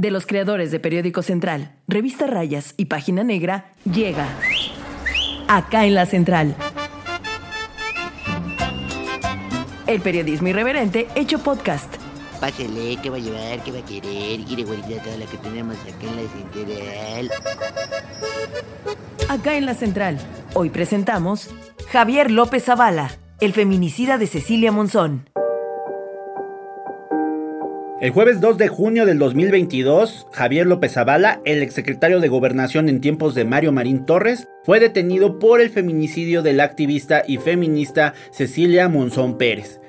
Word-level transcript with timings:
de 0.00 0.10
los 0.12 0.26
creadores 0.26 0.70
de 0.70 0.78
Periódico 0.78 1.22
Central, 1.22 1.72
Revista 1.88 2.26
Rayas 2.26 2.74
y 2.76 2.84
Página 2.84 3.24
Negra, 3.24 3.72
llega 3.84 4.28
acá 5.48 5.86
en 5.86 5.94
la 5.94 6.06
Central. 6.06 6.54
El 9.86 10.00
periodismo 10.00 10.48
irreverente 10.48 11.08
hecho 11.16 11.40
podcast. 11.40 11.92
Pásele, 12.40 12.96
¿qué 13.02 13.10
va 13.10 13.16
a 13.16 13.20
llevar? 13.20 13.64
¿Qué 13.64 13.72
va 13.72 13.78
a 13.78 13.84
querer? 13.84 14.44
Quiere 14.44 14.62
guardar 14.62 15.02
toda 15.02 15.16
la 15.16 15.26
que 15.26 15.36
tenemos 15.38 15.76
acá 15.80 16.06
en 16.06 16.16
la 16.16 16.30
central. 16.30 17.30
Acá 19.28 19.56
en 19.56 19.66
la 19.66 19.74
Central. 19.74 20.18
Hoy 20.54 20.70
presentamos 20.70 21.50
Javier 21.90 22.30
López 22.30 22.64
Zavala, 22.64 23.10
el 23.40 23.52
feminicida 23.52 24.16
de 24.16 24.28
Cecilia 24.28 24.70
Monzón. 24.70 25.28
El 28.00 28.12
jueves 28.12 28.40
2 28.40 28.58
de 28.58 28.68
junio 28.68 29.06
del 29.06 29.18
2022, 29.18 30.28
Javier 30.30 30.68
López 30.68 30.92
Zavala, 30.92 31.40
el 31.44 31.62
exsecretario 31.62 32.20
de 32.20 32.28
Gobernación 32.28 32.88
en 32.88 33.00
tiempos 33.00 33.34
de 33.34 33.44
Mario 33.44 33.72
Marín 33.72 34.06
Torres, 34.06 34.46
fue 34.62 34.78
detenido 34.78 35.40
por 35.40 35.60
el 35.60 35.70
feminicidio 35.70 36.42
de 36.42 36.52
la 36.52 36.62
activista 36.62 37.24
y 37.26 37.38
feminista 37.38 38.14
Cecilia 38.30 38.88
Monzón 38.88 39.36
Pérez. 39.36 39.80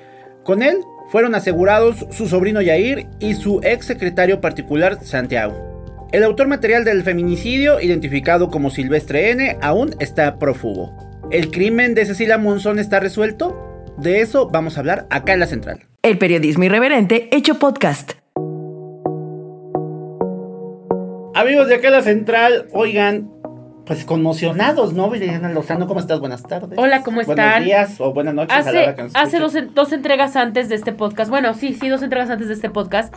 Con 0.42 0.64
él 0.64 0.78
fueron 1.12 1.36
asegurados 1.36 2.04
su 2.10 2.26
sobrino 2.26 2.60
Yair 2.60 3.06
y 3.20 3.34
su 3.34 3.60
exsecretario 3.62 4.40
particular 4.40 4.98
Santiago. 5.04 6.08
El 6.10 6.24
autor 6.24 6.48
material 6.48 6.84
del 6.84 7.04
feminicidio, 7.04 7.80
identificado 7.80 8.50
como 8.50 8.70
Silvestre 8.70 9.30
N, 9.30 9.56
aún 9.62 9.94
está 10.00 10.36
prófugo. 10.36 10.92
¿El 11.30 11.52
crimen 11.52 11.94
de 11.94 12.06
Cecilia 12.06 12.38
Monzón 12.38 12.80
está 12.80 12.98
resuelto? 12.98 13.94
De 13.98 14.20
eso 14.20 14.48
vamos 14.48 14.76
a 14.76 14.80
hablar 14.80 15.06
acá 15.10 15.32
en 15.32 15.40
la 15.40 15.46
central. 15.46 15.89
El 16.02 16.16
periodismo 16.16 16.64
irreverente 16.64 17.28
hecho 17.30 17.58
podcast. 17.58 18.12
Amigos 21.34 21.68
de 21.68 21.74
acá 21.74 21.88
en 21.88 21.92
la 21.92 22.00
central, 22.00 22.68
oigan, 22.72 23.30
pues 23.84 24.06
conmocionados, 24.06 24.94
¿no? 24.94 25.10
Viridiana 25.10 25.50
Lozano, 25.50 25.86
¿cómo 25.86 26.00
estás? 26.00 26.18
Buenas 26.18 26.42
tardes. 26.42 26.78
Hola, 26.78 27.02
¿cómo 27.02 27.20
están? 27.20 27.36
Buenos 27.36 27.64
días 27.64 28.00
o 28.00 28.14
buenas 28.14 28.32
noches. 28.32 28.50
a 28.50 28.62
la 28.62 28.68
Hace, 28.70 28.78
hora 28.78 28.96
que 28.96 29.02
nos 29.02 29.14
hace 29.14 29.38
dos, 29.40 29.54
dos 29.74 29.92
entregas 29.92 30.36
antes 30.36 30.70
de 30.70 30.76
este 30.76 30.92
podcast, 30.92 31.28
bueno, 31.28 31.52
sí, 31.52 31.76
sí, 31.78 31.90
dos 31.90 32.02
entregas 32.02 32.30
antes 32.30 32.48
de 32.48 32.54
este 32.54 32.70
podcast, 32.70 33.14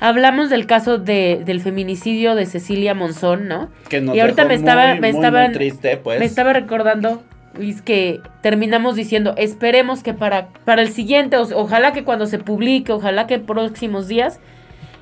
hablamos 0.00 0.50
del 0.50 0.66
caso 0.66 0.98
de, 0.98 1.40
del 1.44 1.60
feminicidio 1.60 2.34
de 2.34 2.46
Cecilia 2.46 2.94
Monzón, 2.94 3.46
¿no? 3.46 3.70
Que 3.88 4.00
nos 4.00 4.16
y 4.16 4.18
ahorita 4.18 4.42
dejó 4.42 4.48
me 4.48 4.54
estaba, 4.56 4.88
muy, 4.88 5.00
me 5.00 5.12
muy, 5.12 5.20
estaban, 5.20 5.44
muy 5.44 5.54
triste, 5.54 5.98
pues. 5.98 6.18
me 6.18 6.26
estaba 6.26 6.52
recordando, 6.52 7.22
Luis, 7.56 7.82
que 7.82 8.20
terminamos 8.42 8.96
diciendo, 8.96 9.34
esperemos 9.36 10.02
que 10.02 10.14
para, 10.14 10.48
para 10.64 10.82
el 10.82 10.88
siguiente, 10.90 11.36
o- 11.36 11.48
ojalá 11.58 11.92
que 11.92 12.04
cuando 12.04 12.26
se 12.26 12.38
publique, 12.38 12.92
ojalá 12.92 13.26
que 13.26 13.34
en 13.34 13.46
próximos 13.46 14.08
días 14.08 14.40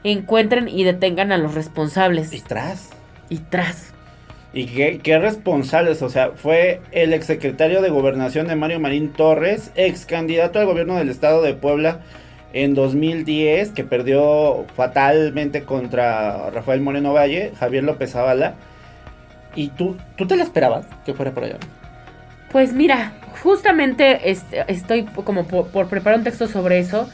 encuentren 0.05 0.69
y 0.69 0.85
detengan 0.85 1.33
a 1.33 1.39
los 1.39 1.55
responsables. 1.55 2.33
Y 2.33 2.41
tras. 2.41 2.91
Y 3.29 3.39
tras. 3.39 3.93
Y 4.55 4.67
qué, 4.67 5.01
qué 5.03 5.19
responsables, 5.19 6.03
o 6.03 6.11
sea, 6.11 6.33
fue 6.33 6.83
el 6.91 7.15
exsecretario 7.15 7.81
de 7.81 7.89
Gobernación 7.89 8.49
de 8.49 8.57
Mario 8.57 8.81
Marín 8.81 9.11
Torres, 9.13 9.73
ex 9.77 10.05
candidato 10.05 10.59
al 10.59 10.67
gobierno 10.67 10.97
del 10.97 11.09
estado 11.09 11.41
de 11.41 11.55
Puebla 11.55 12.01
en 12.53 12.75
2010, 12.75 13.71
que 13.71 13.83
perdió 13.85 14.67
fatalmente 14.77 15.63
contra 15.63 16.51
Rafael 16.51 16.83
Moreno 16.83 17.15
Valle, 17.15 17.53
Javier 17.59 17.83
López 17.85 18.11
Zavala. 18.13 18.55
¿Y 19.55 19.69
tú, 19.69 19.97
tú 20.17 20.27
te 20.27 20.37
la 20.37 20.43
esperabas 20.45 20.87
que 21.07 21.15
fuera 21.15 21.31
por 21.33 21.45
allá? 21.45 21.57
Pues 22.53 22.73
mira, 22.75 23.13
justamente 23.43 24.31
estoy 24.69 25.05
como 25.05 25.45
por, 25.47 25.69
por 25.69 25.89
preparar 25.89 26.19
un 26.19 26.25
texto 26.25 26.47
sobre 26.47 26.79
eso, 26.79 27.09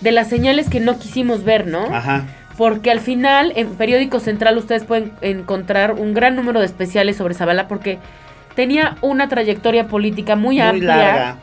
de 0.00 0.12
las 0.12 0.28
señales 0.28 0.68
que 0.70 0.80
no 0.80 0.98
quisimos 0.98 1.44
ver, 1.44 1.66
¿no? 1.66 1.84
Ajá. 1.94 2.24
Porque 2.56 2.90
al 2.90 3.00
final 3.00 3.52
en 3.54 3.68
Periódico 3.76 4.18
Central 4.18 4.56
ustedes 4.58 4.84
pueden 4.84 5.12
encontrar 5.20 5.92
un 5.92 6.14
gran 6.14 6.34
número 6.34 6.60
de 6.60 6.66
especiales 6.66 7.16
sobre 7.16 7.34
Zavala 7.34 7.68
porque 7.68 7.98
tenía 8.56 8.96
una 9.00 9.28
trayectoria 9.28 9.86
política 9.86 10.34
muy, 10.34 10.56
Muy 10.56 10.60
amplia. 10.60 10.96
larga. 10.96 11.36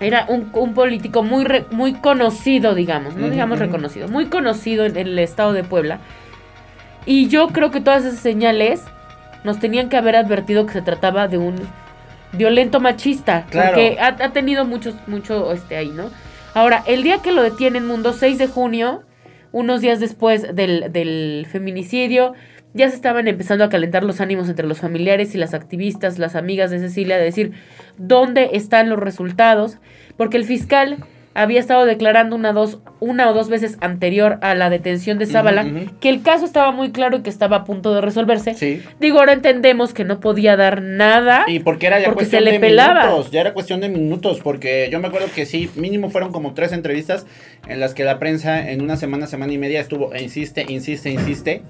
Era 0.00 0.26
un, 0.28 0.48
un 0.52 0.74
político 0.74 1.22
muy, 1.24 1.44
re- 1.44 1.66
muy 1.72 1.94
conocido, 1.94 2.74
digamos, 2.74 3.16
no 3.16 3.28
digamos 3.28 3.58
reconocido, 3.58 4.06
muy 4.08 4.26
conocido 4.26 4.86
en, 4.86 4.96
en 4.96 5.08
el 5.08 5.18
estado 5.18 5.52
de 5.52 5.64
Puebla. 5.64 5.98
Y 7.04 7.26
yo 7.28 7.48
creo 7.48 7.70
que 7.72 7.80
todas 7.80 8.04
esas 8.04 8.20
señales 8.20 8.84
nos 9.44 9.58
tenían 9.58 9.88
que 9.88 9.96
haber 9.96 10.14
advertido 10.14 10.66
que 10.66 10.72
se 10.72 10.82
trataba 10.82 11.26
de 11.26 11.38
un 11.38 11.56
violento 12.32 12.80
machista. 12.80 13.46
Claro. 13.50 13.74
Porque 13.74 13.98
ha, 14.00 14.08
ha 14.08 14.32
tenido 14.32 14.64
muchos, 14.64 14.94
mucho 15.06 15.52
este 15.52 15.76
ahí, 15.76 15.88
¿no? 15.88 16.10
Ahora, 16.54 16.82
el 16.86 17.02
día 17.02 17.18
que 17.18 17.32
lo 17.32 17.42
detienen, 17.42 17.86
Mundo, 17.86 18.12
6 18.12 18.38
de 18.38 18.48
junio, 18.48 19.02
unos 19.52 19.80
días 19.80 20.00
después 20.00 20.54
del, 20.54 20.92
del 20.92 21.46
feminicidio, 21.50 22.34
ya 22.74 22.88
se 22.88 22.96
estaban 22.96 23.28
empezando 23.28 23.64
a 23.64 23.68
calentar 23.68 24.04
los 24.04 24.20
ánimos 24.20 24.48
entre 24.48 24.66
los 24.66 24.78
familiares 24.78 25.34
y 25.34 25.38
las 25.38 25.54
activistas, 25.54 26.18
las 26.18 26.36
amigas 26.36 26.70
de 26.70 26.78
Cecilia, 26.78 27.16
de 27.16 27.24
decir 27.24 27.52
dónde 27.96 28.50
están 28.52 28.88
los 28.88 28.98
resultados, 28.98 29.78
porque 30.16 30.36
el 30.36 30.44
fiscal 30.44 30.98
había 31.34 31.60
estado 31.60 31.84
declarando 31.86 32.34
una, 32.34 32.52
dos, 32.52 32.78
una 33.00 33.30
o 33.30 33.34
dos 33.34 33.48
veces 33.48 33.78
anterior 33.80 34.38
a 34.42 34.54
la 34.54 34.70
detención 34.70 35.18
de 35.18 35.26
Zavala 35.26 35.66
que 36.00 36.08
el 36.08 36.22
caso 36.22 36.44
estaba 36.44 36.72
muy 36.72 36.90
claro 36.90 37.18
y 37.18 37.22
que 37.22 37.30
estaba 37.30 37.56
a 37.58 37.64
punto 37.64 37.94
de 37.94 38.00
resolverse. 38.00 38.54
Sí. 38.54 38.82
Digo, 38.98 39.18
ahora 39.20 39.32
entendemos 39.32 39.94
que 39.94 40.04
no 40.04 40.20
podía 40.20 40.56
dar 40.56 40.82
nada. 40.82 41.44
Y 41.46 41.60
porque 41.60 41.86
era 41.86 41.98
ya 42.00 42.06
Porque 42.06 42.20
cuestión 42.24 42.40
se 42.40 42.44
le 42.44 42.52
de 42.52 42.60
pelaba. 42.60 43.04
minutos, 43.06 43.30
ya 43.30 43.40
era 43.42 43.52
cuestión 43.52 43.80
de 43.80 43.88
minutos, 43.88 44.40
porque 44.42 44.88
yo 44.90 44.98
me 45.00 45.08
acuerdo 45.08 45.28
que 45.34 45.46
sí, 45.46 45.70
mínimo 45.76 46.10
fueron 46.10 46.32
como 46.32 46.54
tres 46.54 46.72
entrevistas 46.72 47.26
en 47.68 47.80
las 47.80 47.94
que 47.94 48.04
la 48.04 48.18
prensa 48.18 48.70
en 48.70 48.82
una 48.82 48.96
semana, 48.96 49.26
semana 49.26 49.52
y 49.52 49.58
media 49.58 49.80
estuvo, 49.80 50.12
e 50.14 50.22
insiste, 50.22 50.64
insiste, 50.68 51.10
insiste. 51.10 51.62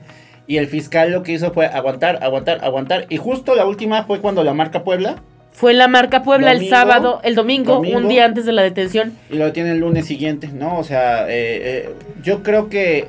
Y 0.47 0.57
el 0.57 0.67
fiscal 0.67 1.13
lo 1.13 1.23
que 1.23 1.33
hizo 1.33 1.53
fue 1.53 1.67
aguantar, 1.67 2.21
aguantar, 2.23 2.65
aguantar. 2.65 3.05
Y 3.11 3.19
justo 3.19 3.55
la 3.55 3.67
última 3.67 4.05
fue 4.05 4.21
cuando 4.21 4.43
la 4.45 4.55
marca 4.55 4.83
Puebla 4.83 5.17
Fue 5.59 5.73
en 5.73 5.79
la 5.79 5.89
marca 5.89 6.23
Puebla 6.23 6.53
el 6.53 6.69
sábado, 6.69 7.19
el 7.25 7.35
domingo, 7.35 7.75
domingo. 7.75 7.99
un 7.99 8.07
día 8.07 8.25
antes 8.25 8.47
de 8.47 8.53
la 8.53 8.63
detención. 8.63 9.15
y 9.29 9.35
lo 9.35 9.51
tiene 9.51 9.73
el 9.73 9.81
lunes 9.81 10.07
siguiente, 10.07 10.47
¿no? 10.47 10.79
O 10.79 10.85
sea, 10.85 11.29
eh, 11.29 11.89
eh, 11.89 11.95
yo 12.23 12.45
creo 12.45 12.69
que 12.69 13.09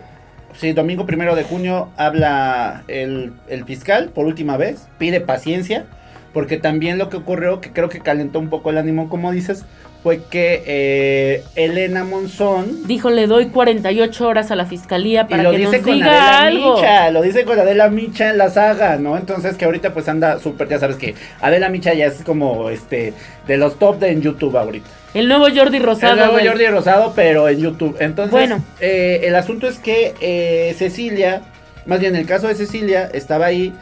sí, 0.58 0.74
domingo 0.74 1.06
primero 1.06 1.36
de 1.36 1.44
junio 1.44 1.90
habla 1.96 2.86
el, 2.88 3.34
el 3.50 3.66
fiscal 3.66 4.10
por 4.10 4.26
última 4.26 4.58
vez, 4.58 4.88
pide 4.98 5.22
paciencia, 5.22 5.86
porque 6.34 6.58
también 6.58 6.98
lo 6.98 7.10
que 7.10 7.18
ocurrió, 7.18 7.62
que 7.62 7.72
creo 7.72 7.88
que 7.88 8.00
calentó 8.00 8.40
un 8.40 8.50
poco 8.50 8.72
el 8.72 8.80
ánimo, 8.80 9.10
como 9.10 9.32
dices, 9.32 9.66
fue 10.02 10.22
que 10.30 10.64
eh, 10.66 11.44
Elena 11.56 12.06
Monzón 12.06 12.88
Dijo, 12.88 13.10
le 13.10 13.28
doy 13.28 13.48
48 13.48 14.28
horas 14.28 14.50
a 14.50 14.56
la 14.56 14.66
fiscalía 14.66 15.26
y 15.28 15.32
para 15.32 15.44
lo 15.44 15.52
que 15.52 15.58
dice 15.58 15.78
nos 15.78 15.82
con 15.86 15.94
diga 15.94 16.08
Adela 16.08 16.40
algo. 16.40 16.76
Micha, 16.78 17.12
lo 17.12 17.22
dice 17.22 17.44
con 17.44 17.60
Adela 17.60 17.90
Micha 17.90 18.30
en 18.30 18.38
la 18.38 18.50
saga, 18.50 18.96
¿no? 18.98 19.18
Entonces 19.18 19.58
que 19.58 19.66
ahorita 19.66 19.94
pues 19.94 20.08
anda 20.08 20.40
súper, 20.40 20.70
ya 20.70 20.80
sabes 20.80 20.96
que 20.96 21.16
Adela 21.42 21.68
Micha 21.70 21.94
ya 21.94 22.06
es 22.06 22.24
como 22.24 22.70
este 22.70 23.14
de 23.46 23.58
los 23.58 23.78
top 23.78 24.00
de 24.00 24.12
en 24.12 24.22
YouTube 24.22 24.56
ahorita. 24.58 24.88
El 25.14 25.28
nuevo 25.28 25.48
Jordi 25.54 25.80
Rosado. 25.80 26.14
El 26.14 26.20
nuevo 26.20 26.34
güey. 26.34 26.48
Jordi 26.48 26.68
Rosado, 26.68 27.14
pero 27.16 27.50
en 27.50 27.60
YouTube. 27.60 27.98
Entonces, 28.00 28.32
Bueno. 28.32 28.64
eh, 28.80 29.22
el 29.24 29.36
asunto 29.36 29.68
es 29.68 29.80
que 29.80 30.14
eh, 30.22 30.76
Cecilia, 30.78 31.42
más 31.86 32.00
bien 32.00 32.16
el 32.16 32.26
caso 32.26 32.48
de 32.48 32.56
Cecilia, 32.56 33.10
estaba 33.14 33.48
ahí 33.48 33.74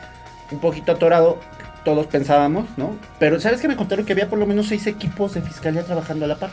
un 0.52 0.60
poquito 0.60 0.94
atorado. 0.94 1.38
Todos 1.88 2.08
pensábamos, 2.08 2.66
¿no? 2.76 2.98
Pero 3.18 3.40
¿sabes 3.40 3.62
que 3.62 3.70
me 3.70 3.78
contaron 3.78 4.06
que 4.06 4.12
había 4.12 4.28
por 4.28 4.38
lo 4.38 4.46
menos 4.46 4.68
seis 4.68 4.86
equipos 4.88 5.36
de 5.36 5.42
fiscalía 5.42 5.84
trabajando 5.84 6.26
a 6.26 6.28
la 6.28 6.36
par? 6.36 6.50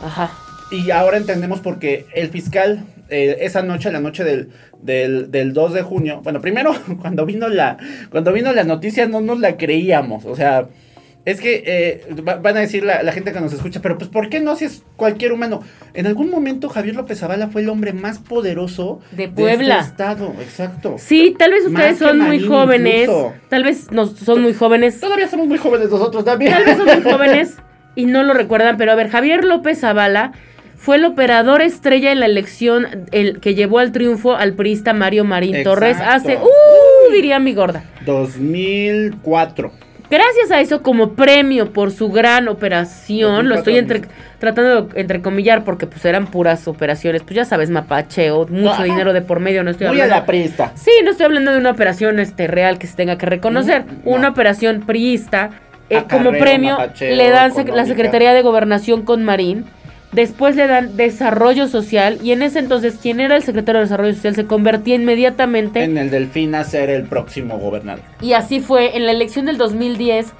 Ajá. 0.00 0.30
Y 0.70 0.92
ahora 0.92 1.16
entendemos 1.16 1.58
por 1.58 1.80
qué 1.80 2.06
el 2.14 2.28
fiscal, 2.28 2.84
eh, 3.08 3.38
esa 3.40 3.62
noche, 3.62 3.90
la 3.90 3.98
noche 3.98 4.22
del, 4.22 4.50
del, 4.80 5.32
del 5.32 5.54
2 5.54 5.74
de 5.74 5.82
junio, 5.82 6.20
bueno, 6.22 6.40
primero, 6.40 6.72
cuando 7.00 7.26
vino 7.26 7.48
la, 7.48 7.78
cuando 8.12 8.32
vino 8.32 8.52
la 8.52 8.62
noticia 8.62 9.08
no 9.08 9.20
nos 9.20 9.40
la 9.40 9.56
creíamos, 9.56 10.24
o 10.24 10.36
sea, 10.36 10.68
es 11.26 11.40
que 11.40 11.62
eh, 11.66 12.06
va- 12.26 12.36
van 12.36 12.56
a 12.56 12.60
decir 12.60 12.82
la, 12.84 13.02
la 13.02 13.12
gente 13.12 13.32
que 13.32 13.40
nos 13.40 13.52
escucha, 13.52 13.80
pero 13.82 13.98
pues 13.98 14.08
¿por 14.08 14.28
qué 14.30 14.40
no 14.40 14.56
si 14.56 14.64
es 14.64 14.82
cualquier 14.96 15.32
humano? 15.32 15.60
En 15.94 16.06
algún 16.06 16.30
momento 16.30 16.68
Javier 16.68 16.96
López 16.96 17.18
Zavala 17.20 17.48
fue 17.48 17.60
el 17.60 17.68
hombre 17.68 17.92
más 17.92 18.18
poderoso 18.18 19.00
De 19.12 19.28
Puebla. 19.28 19.78
este 19.80 19.90
estado, 19.90 20.32
exacto. 20.40 20.94
Sí, 20.98 21.34
tal 21.38 21.50
vez 21.52 21.66
ustedes 21.66 21.98
son 21.98 22.18
muy 22.20 22.40
jóvenes. 22.40 23.02
incluso. 23.02 23.34
Tal 23.50 23.64
vez 23.64 23.90
no 23.92 24.06
son 24.06 24.40
muy 24.42 24.54
jóvenes. 24.54 24.98
Todavía 25.00 25.28
somos 25.28 25.46
muy 25.46 25.58
jóvenes 25.58 25.90
nosotros 25.90 26.24
también. 26.24 26.52
Tal 26.52 26.64
vez 26.64 26.76
son 26.78 26.86
muy 26.86 27.02
jóvenes 27.12 27.56
y 27.96 28.06
no 28.06 28.22
lo 28.22 28.32
recuerdan, 28.32 28.76
pero 28.78 28.92
a 28.92 28.94
ver, 28.94 29.10
Javier 29.10 29.44
López 29.44 29.80
Zavala 29.80 30.32
fue 30.76 30.96
el 30.96 31.04
operador 31.04 31.60
estrella 31.60 32.10
en 32.12 32.20
la 32.20 32.26
elección 32.26 33.06
el 33.12 33.40
que 33.40 33.54
llevó 33.54 33.80
al 33.80 33.92
triunfo 33.92 34.34
al 34.36 34.54
priista 34.54 34.94
Mario 34.94 35.24
Marín 35.26 35.54
Exacto. 35.56 35.70
Torres 35.70 35.96
hace, 36.00 36.36
uh, 36.38 37.12
diría 37.12 37.38
mi 37.38 37.52
gorda. 37.52 37.84
2004. 38.06 39.70
Gracias 40.10 40.50
a 40.50 40.60
eso, 40.60 40.82
como 40.82 41.10
premio 41.12 41.72
por 41.72 41.92
su 41.92 42.10
gran 42.10 42.48
operación, 42.48 43.48
lo 43.48 43.54
estoy 43.54 43.76
entre, 43.78 44.02
tratando 44.40 44.82
de 44.82 45.00
entrecomillar 45.00 45.62
porque 45.64 45.86
pues 45.86 46.04
eran 46.04 46.26
puras 46.26 46.66
operaciones, 46.66 47.22
pues 47.22 47.34
ya 47.36 47.44
sabes, 47.44 47.70
mapacheo, 47.70 48.46
mucho 48.48 48.70
Ajá. 48.70 48.82
dinero 48.84 49.12
de 49.12 49.22
por 49.22 49.38
medio, 49.38 49.62
no 49.62 49.70
estoy 49.70 49.86
Muy 49.88 50.00
a 50.00 50.04
hablando. 50.04 50.20
la 50.22 50.26
prista. 50.26 50.72
Sí, 50.74 50.90
no 51.04 51.12
estoy 51.12 51.26
hablando 51.26 51.52
de 51.52 51.58
una 51.58 51.70
operación 51.70 52.18
este, 52.18 52.48
real 52.48 52.78
que 52.78 52.86
se 52.88 52.96
tenga 52.96 53.16
que 53.18 53.26
reconocer. 53.26 53.84
Mm, 53.84 53.88
no. 54.04 54.10
Una 54.16 54.28
operación 54.30 54.80
priista. 54.86 55.50
eh, 55.88 55.96
Acarreo, 55.98 56.26
como 56.30 56.38
premio 56.38 56.72
mapacheo, 56.72 57.14
le 57.16 57.30
dan 57.30 57.52
sec- 57.52 57.72
la. 57.72 57.84
Secretaría 57.86 58.32
de 58.32 58.42
Gobernación 58.42 59.02
con 59.02 59.24
Marín 59.24 59.64
Después 60.12 60.56
le 60.56 60.66
dan 60.66 60.96
desarrollo 60.96 61.68
social 61.68 62.18
y 62.22 62.32
en 62.32 62.42
ese 62.42 62.58
entonces 62.58 62.98
quien 63.00 63.20
era 63.20 63.36
el 63.36 63.42
secretario 63.44 63.78
de 63.78 63.84
desarrollo 63.84 64.14
social 64.14 64.34
se 64.34 64.46
convertía 64.46 64.96
inmediatamente 64.96 65.84
En 65.84 65.96
el 65.96 66.10
Delfín 66.10 66.54
a 66.56 66.64
ser 66.64 66.90
el 66.90 67.04
próximo 67.04 67.58
gobernador. 67.58 68.02
y 68.20 68.32
así 68.32 68.60
fue 68.60 68.96
en 68.96 69.06
la 69.06 69.12
elección 69.12 69.46
del 69.46 69.56
2010. 69.58 70.32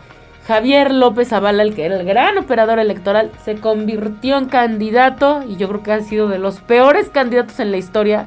Javier 0.48 0.90
López 0.90 1.28
Zavala, 1.28 1.62
el 1.62 1.74
que 1.74 1.84
era 1.84 2.00
el 2.00 2.04
gran 2.04 2.36
operador 2.36 2.80
electoral, 2.80 3.30
se 3.44 3.56
convirtió 3.56 4.36
en 4.38 4.46
candidato 4.46 5.44
y 5.48 5.56
yo 5.56 5.68
creo 5.68 5.82
que 5.84 5.92
ha 5.92 6.00
sido 6.00 6.28
de 6.28 6.38
los 6.40 6.60
peores 6.60 7.08
candidatos 7.08 7.60
en 7.60 7.70
la 7.70 7.76
historia 7.76 8.26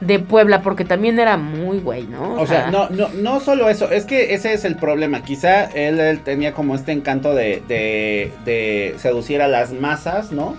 de 0.00 0.18
Puebla 0.18 0.62
porque 0.62 0.84
también 0.84 1.18
era 1.18 1.36
muy 1.36 1.78
güey, 1.78 2.04
¿no? 2.06 2.34
O 2.34 2.46
sea, 2.46 2.70
no, 2.70 2.88
no, 2.90 3.08
no 3.08 3.40
solo 3.40 3.68
eso, 3.68 3.90
es 3.90 4.04
que 4.04 4.34
ese 4.34 4.52
es 4.52 4.64
el 4.64 4.76
problema. 4.76 5.22
Quizá 5.22 5.64
él, 5.64 5.98
él 6.00 6.20
tenía 6.20 6.52
como 6.52 6.74
este 6.74 6.92
encanto 6.92 7.34
de, 7.34 7.62
de, 7.66 8.32
de 8.44 8.94
seducir 8.98 9.42
a 9.42 9.48
las 9.48 9.72
masas, 9.72 10.32
¿no? 10.32 10.56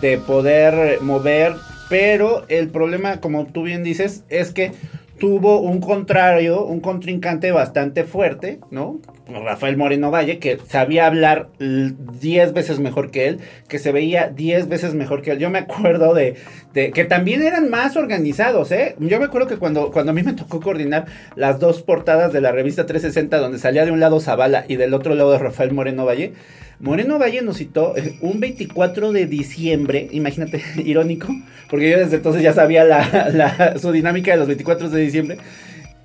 De 0.00 0.18
poder 0.18 1.00
mover, 1.02 1.54
pero 1.88 2.44
el 2.48 2.68
problema, 2.68 3.20
como 3.20 3.46
tú 3.46 3.64
bien 3.64 3.82
dices, 3.82 4.24
es 4.28 4.52
que 4.52 4.72
tuvo 5.18 5.60
un 5.60 5.80
contrario, 5.80 6.64
un 6.64 6.80
contrincante 6.80 7.52
bastante 7.52 8.04
fuerte, 8.04 8.58
¿no? 8.70 8.98
Rafael 9.44 9.76
Moreno 9.76 10.10
Valle, 10.10 10.38
que 10.38 10.58
sabía 10.68 11.06
hablar 11.06 11.48
10 11.58 12.52
veces 12.52 12.80
mejor 12.80 13.10
que 13.10 13.28
él, 13.28 13.40
que 13.68 13.78
se 13.78 13.92
veía 13.92 14.28
10 14.28 14.68
veces 14.68 14.94
mejor 14.94 15.22
que 15.22 15.32
él. 15.32 15.38
Yo 15.38 15.50
me 15.50 15.60
acuerdo 15.60 16.14
de, 16.14 16.36
de, 16.74 16.90
que 16.90 17.04
también 17.04 17.42
eran 17.42 17.70
más 17.70 17.96
organizados, 17.96 18.72
¿eh? 18.72 18.96
Yo 18.98 19.18
me 19.18 19.26
acuerdo 19.26 19.46
que 19.46 19.56
cuando, 19.56 19.90
cuando 19.90 20.12
a 20.12 20.14
mí 20.14 20.22
me 20.22 20.32
tocó 20.32 20.60
coordinar 20.60 21.06
las 21.36 21.60
dos 21.60 21.82
portadas 21.82 22.32
de 22.32 22.40
la 22.40 22.52
revista 22.52 22.86
360, 22.86 23.38
donde 23.38 23.58
salía 23.58 23.84
de 23.84 23.92
un 23.92 24.00
lado 24.00 24.20
Zavala 24.20 24.64
y 24.68 24.76
del 24.76 24.94
otro 24.94 25.14
lado 25.14 25.38
Rafael 25.38 25.72
Moreno 25.72 26.04
Valle, 26.04 26.32
Moreno 26.80 27.18
Valle 27.18 27.42
nos 27.42 27.58
citó 27.58 27.96
eh, 27.96 28.16
un 28.22 28.40
24 28.40 29.12
de 29.12 29.26
diciembre, 29.26 30.08
imagínate, 30.12 30.62
irónico, 30.84 31.28
porque 31.68 31.90
yo 31.90 31.98
desde 31.98 32.16
entonces 32.16 32.42
ya 32.42 32.54
sabía 32.54 32.84
la, 32.84 33.30
la, 33.32 33.78
su 33.78 33.92
dinámica 33.92 34.32
de 34.32 34.38
los 34.38 34.46
24 34.46 34.88
de 34.88 35.00
diciembre, 35.00 35.38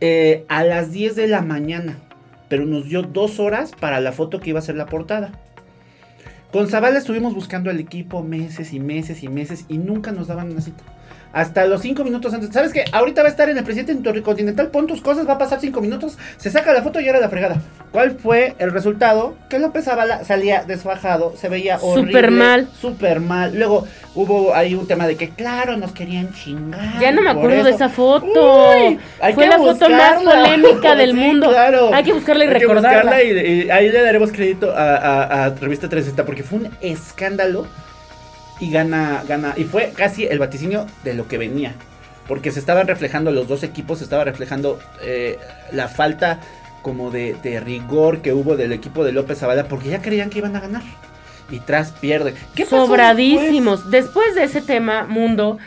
eh, 0.02 0.44
a 0.50 0.64
las 0.66 0.92
10 0.92 1.16
de 1.16 1.28
la 1.28 1.42
mañana, 1.42 1.98
pero 2.50 2.66
nos 2.66 2.90
dio 2.90 3.02
dos 3.02 3.40
horas 3.40 3.72
para 3.80 4.00
la 4.00 4.12
foto 4.12 4.40
que 4.40 4.52
iba 4.52 4.60
a 4.60 4.64
ser 4.64 4.76
la 4.76 4.86
portada. 4.86 5.32
Con 6.52 6.70
Zavala 6.70 6.98
estuvimos 6.98 7.34
buscando 7.34 7.70
al 7.70 7.80
equipo 7.80 8.24
meses 8.24 8.74
y 8.74 8.80
meses 8.80 9.24
y 9.24 9.28
meses 9.28 9.66
y 9.68 9.78
nunca 9.78 10.12
nos 10.12 10.28
daban 10.28 10.52
una 10.52 10.62
cita. 10.62 10.84
Hasta 11.36 11.66
los 11.66 11.82
cinco 11.82 12.06
minutos 12.06 12.34
antes. 12.34 12.50
¿Sabes 12.54 12.72
qué? 12.72 12.86
Ahorita 12.94 13.22
va 13.22 13.28
a 13.28 13.32
estar 13.32 13.50
en 13.50 13.58
el 13.58 13.64
presidente 13.66 13.92
intercontinental. 13.92 14.68
Pon 14.70 14.88
tus 14.88 15.02
cosas, 15.02 15.28
va 15.28 15.34
a 15.34 15.38
pasar 15.38 15.60
cinco 15.60 15.82
minutos. 15.82 16.18
Se 16.38 16.50
saca 16.50 16.72
la 16.72 16.82
foto 16.82 17.02
y 17.02 17.10
era 17.10 17.20
la 17.20 17.28
fregada. 17.28 17.58
¿Cuál 17.92 18.12
fue 18.18 18.56
el 18.58 18.72
resultado? 18.72 19.36
Que 19.50 19.60
López 19.60 19.84
Zavala 19.84 20.24
salía 20.24 20.64
desfajado, 20.64 21.34
se 21.36 21.50
veía 21.50 21.78
horrible. 21.82 22.12
Súper 22.14 22.32
mal. 22.32 22.68
Súper 22.80 23.20
mal. 23.20 23.54
Luego 23.54 23.86
hubo 24.16 24.56
ahí 24.56 24.76
un 24.76 24.88
tema 24.88 25.08
de 25.08 25.18
que, 25.18 25.30
claro, 25.32 25.76
nos 25.76 25.92
querían 25.92 26.32
chingar. 26.34 27.00
Ya 27.02 27.12
no 27.12 27.22
me 27.22 27.32
acuerdo 27.32 27.66
de 27.66 27.72
esa 27.72 27.90
foto. 27.90 28.72
Uy, 28.72 28.98
Fue 29.20 29.44
que 29.44 29.50
la 29.50 29.58
foto 29.58 29.90
más 29.90 30.24
polémica 30.24 30.96
del 30.96 31.12
Sí, 31.16 31.18
mundo. 31.18 31.50
claro. 31.50 31.94
Hay 31.94 32.06
que 32.06 32.14
buscarla 32.14 32.46
y 32.46 32.48
Hay 32.48 32.54
que 32.54 32.60
recordarla. 32.60 33.02
buscarla 33.12 33.24
y, 33.24 33.66
y 33.66 33.70
ahí 33.70 33.92
le 33.92 34.02
daremos 34.02 34.32
crédito 34.32 34.72
a, 34.72 34.96
a- 34.96 35.46
a 35.46 35.50
Revista 35.50 35.90
360 35.90 36.24
porque 36.26 36.44
fue 36.44 36.60
un 36.60 36.70
escándalo 36.80 37.68
y 38.60 38.72
gana, 38.72 39.24
gana. 39.28 39.54
Y 39.58 39.64
fue 39.64 39.92
casi 39.96 40.26
el 40.26 40.40
vaticinio 40.40 40.86
de 41.04 41.14
lo 41.14 41.28
que 41.28 41.38
venía. 41.38 41.74
Porque 42.28 42.52
se 42.52 42.60
estaban 42.60 42.88
reflejando 42.88 43.32
los 43.32 43.48
dos 43.48 43.64
equipos, 43.64 44.00
se 44.00 44.04
estaba 44.04 44.24
reflejando 44.24 44.80
eh, 45.04 45.38
la 45.72 45.88
falta 45.88 46.40
como 46.82 47.12
de, 47.12 47.36
de 47.44 47.60
rigor 47.60 48.22
que 48.22 48.34
hubo 48.34 48.56
del 48.56 48.72
equipo 48.72 49.04
de 49.04 49.12
López 49.12 49.40
Zavala 49.40 49.68
porque 49.68 49.90
ya 49.90 50.02
creían 50.02 50.30
que 50.30 50.40
iban 50.40 50.56
a 50.56 50.60
ganar. 50.60 50.82
Y 51.52 51.60
tras 51.60 51.92
pierde. 51.92 52.34
¿Qué 52.56 52.64
pasó 52.64 52.88
Sobradísimos. 52.88 53.92
Después 53.92 54.34
de 54.34 54.44
ese 54.46 54.62
tema, 54.62 55.04
mundo, 55.04 55.60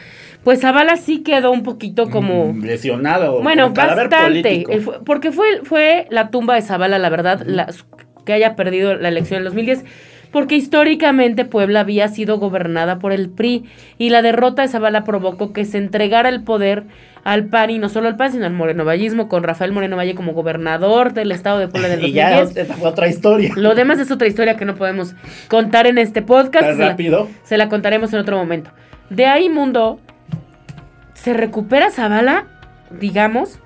pues 0.42 0.60
Zavala 0.60 0.96
sí 0.96 1.22
quedó 1.22 1.52
un 1.52 1.62
poquito 1.62 2.10
como... 2.10 2.52
Mm, 2.52 2.64
lesionado. 2.64 3.40
Bueno, 3.42 3.70
bastante. 3.70 4.64
Eh, 4.68 4.84
Porque 5.04 5.30
fue, 5.30 5.60
fue 5.62 6.08
la 6.10 6.30
tumba 6.30 6.56
de 6.56 6.62
Zavala, 6.62 6.98
la 6.98 7.10
verdad, 7.10 7.42
la- 7.44 7.72
que 8.24 8.32
haya 8.32 8.56
perdido 8.56 8.94
la 8.94 9.08
elección 9.08 9.38
en 9.38 9.44
2010. 9.44 9.84
Porque 10.32 10.56
históricamente 10.56 11.44
Puebla 11.44 11.80
había 11.80 12.08
sido 12.08 12.38
gobernada 12.38 12.98
por 12.98 13.12
el 13.12 13.30
PRI 13.30 13.64
y 13.96 14.10
la 14.10 14.22
derrota 14.22 14.62
de 14.62 14.68
Zavala 14.68 15.04
provocó 15.04 15.52
que 15.52 15.64
se 15.64 15.78
entregara 15.78 16.28
el 16.28 16.42
poder 16.42 16.84
al 17.24 17.46
PAN 17.46 17.70
y 17.70 17.78
no 17.78 17.88
solo 17.88 18.08
al 18.08 18.16
PAN, 18.16 18.32
sino 18.32 18.46
al 18.46 18.52
morenovallismo 18.52 19.28
con 19.28 19.42
Rafael 19.42 19.72
Moreno 19.72 19.96
Valle 19.96 20.14
como 20.14 20.32
gobernador 20.32 21.12
del 21.14 21.32
estado 21.32 21.58
de 21.58 21.68
Puebla 21.68 21.88
en 21.92 22.00
el 22.00 22.06
Y 22.08 22.12
ya 22.12 22.30
2010. 22.40 22.56
esta 22.68 22.74
fue 22.74 22.88
otra 22.88 23.08
historia. 23.08 23.52
Lo 23.56 23.74
demás 23.74 23.98
es 23.98 24.10
otra 24.10 24.28
historia 24.28 24.56
que 24.56 24.64
no 24.64 24.74
podemos 24.76 25.14
contar 25.48 25.86
en 25.86 25.98
este 25.98 26.22
podcast. 26.22 26.64
Se 26.66 26.74
la- 26.76 26.88
rápido. 26.90 27.28
se 27.44 27.56
la 27.58 27.68
contaremos 27.68 28.12
en 28.12 28.20
otro 28.20 28.36
momento. 28.36 28.70
De 29.10 29.26
ahí, 29.26 29.48
mundo, 29.48 30.00
se 31.14 31.32
recupera 31.34 31.90
Zavala, 31.90 32.46
digamos, 32.90 33.58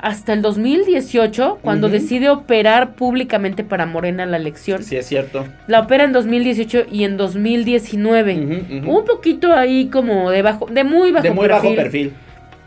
hasta 0.00 0.32
el 0.32 0.42
2018, 0.42 1.58
cuando 1.62 1.88
decide 1.88 2.30
operar 2.30 2.94
públicamente 2.94 3.64
para 3.64 3.86
Morena 3.86 4.26
la 4.26 4.36
elección. 4.36 4.82
Sí, 4.82 4.96
es 4.96 5.06
cierto. 5.06 5.44
La 5.66 5.80
opera 5.80 6.04
en 6.04 6.12
2018 6.12 6.84
y 6.90 7.04
en 7.04 7.16
2019. 7.16 8.34
Ujú, 8.34 8.76
ujú. 8.78 8.98
Un 8.98 9.04
poquito 9.04 9.52
ahí 9.52 9.86
como 9.86 10.30
de 10.30 10.42
bajo, 10.42 10.66
de 10.66 10.84
muy 10.84 11.12
bajo 11.12 11.24
de 11.24 11.30
muy 11.30 11.48
perfil. 11.48 11.70
bajo 11.70 11.76
perfil. 11.76 12.12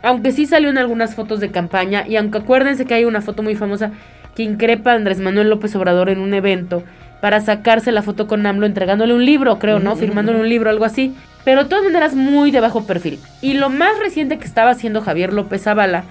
Aunque 0.02 0.32
sí 0.32 0.46
salió 0.46 0.68
en 0.68 0.78
algunas 0.78 1.14
fotos 1.14 1.40
de 1.40 1.50
campaña 1.50 2.06
y 2.06 2.16
aunque 2.16 2.38
acuérdense 2.38 2.84
que 2.84 2.94
hay 2.94 3.04
una 3.04 3.22
foto 3.22 3.42
muy 3.42 3.54
famosa 3.54 3.92
que 4.34 4.42
increpa 4.42 4.92
a 4.92 4.94
Andrés 4.96 5.20
Manuel 5.20 5.48
López 5.48 5.74
Obrador 5.76 6.10
en 6.10 6.18
un 6.18 6.34
evento 6.34 6.82
para 7.22 7.40
sacarse 7.40 7.90
la 7.90 8.02
foto 8.02 8.26
con 8.26 8.44
AMLO 8.44 8.66
entregándole 8.66 9.14
un 9.14 9.24
libro, 9.24 9.58
creo, 9.58 9.78
¿no? 9.78 9.96
Firmándole 9.96 10.38
un 10.40 10.48
libro, 10.48 10.68
algo 10.68 10.84
así. 10.84 11.14
Pero 11.44 11.64
de 11.64 11.68
todas 11.68 11.84
maneras 11.84 12.14
muy 12.14 12.50
de 12.50 12.60
bajo 12.60 12.86
perfil. 12.86 13.18
Y 13.42 13.54
lo 13.54 13.68
más 13.68 13.98
reciente 13.98 14.38
que 14.38 14.44
estaba 14.46 14.70
haciendo 14.70 15.02
Javier 15.02 15.32
López 15.32 15.62
Zavala 15.64 16.04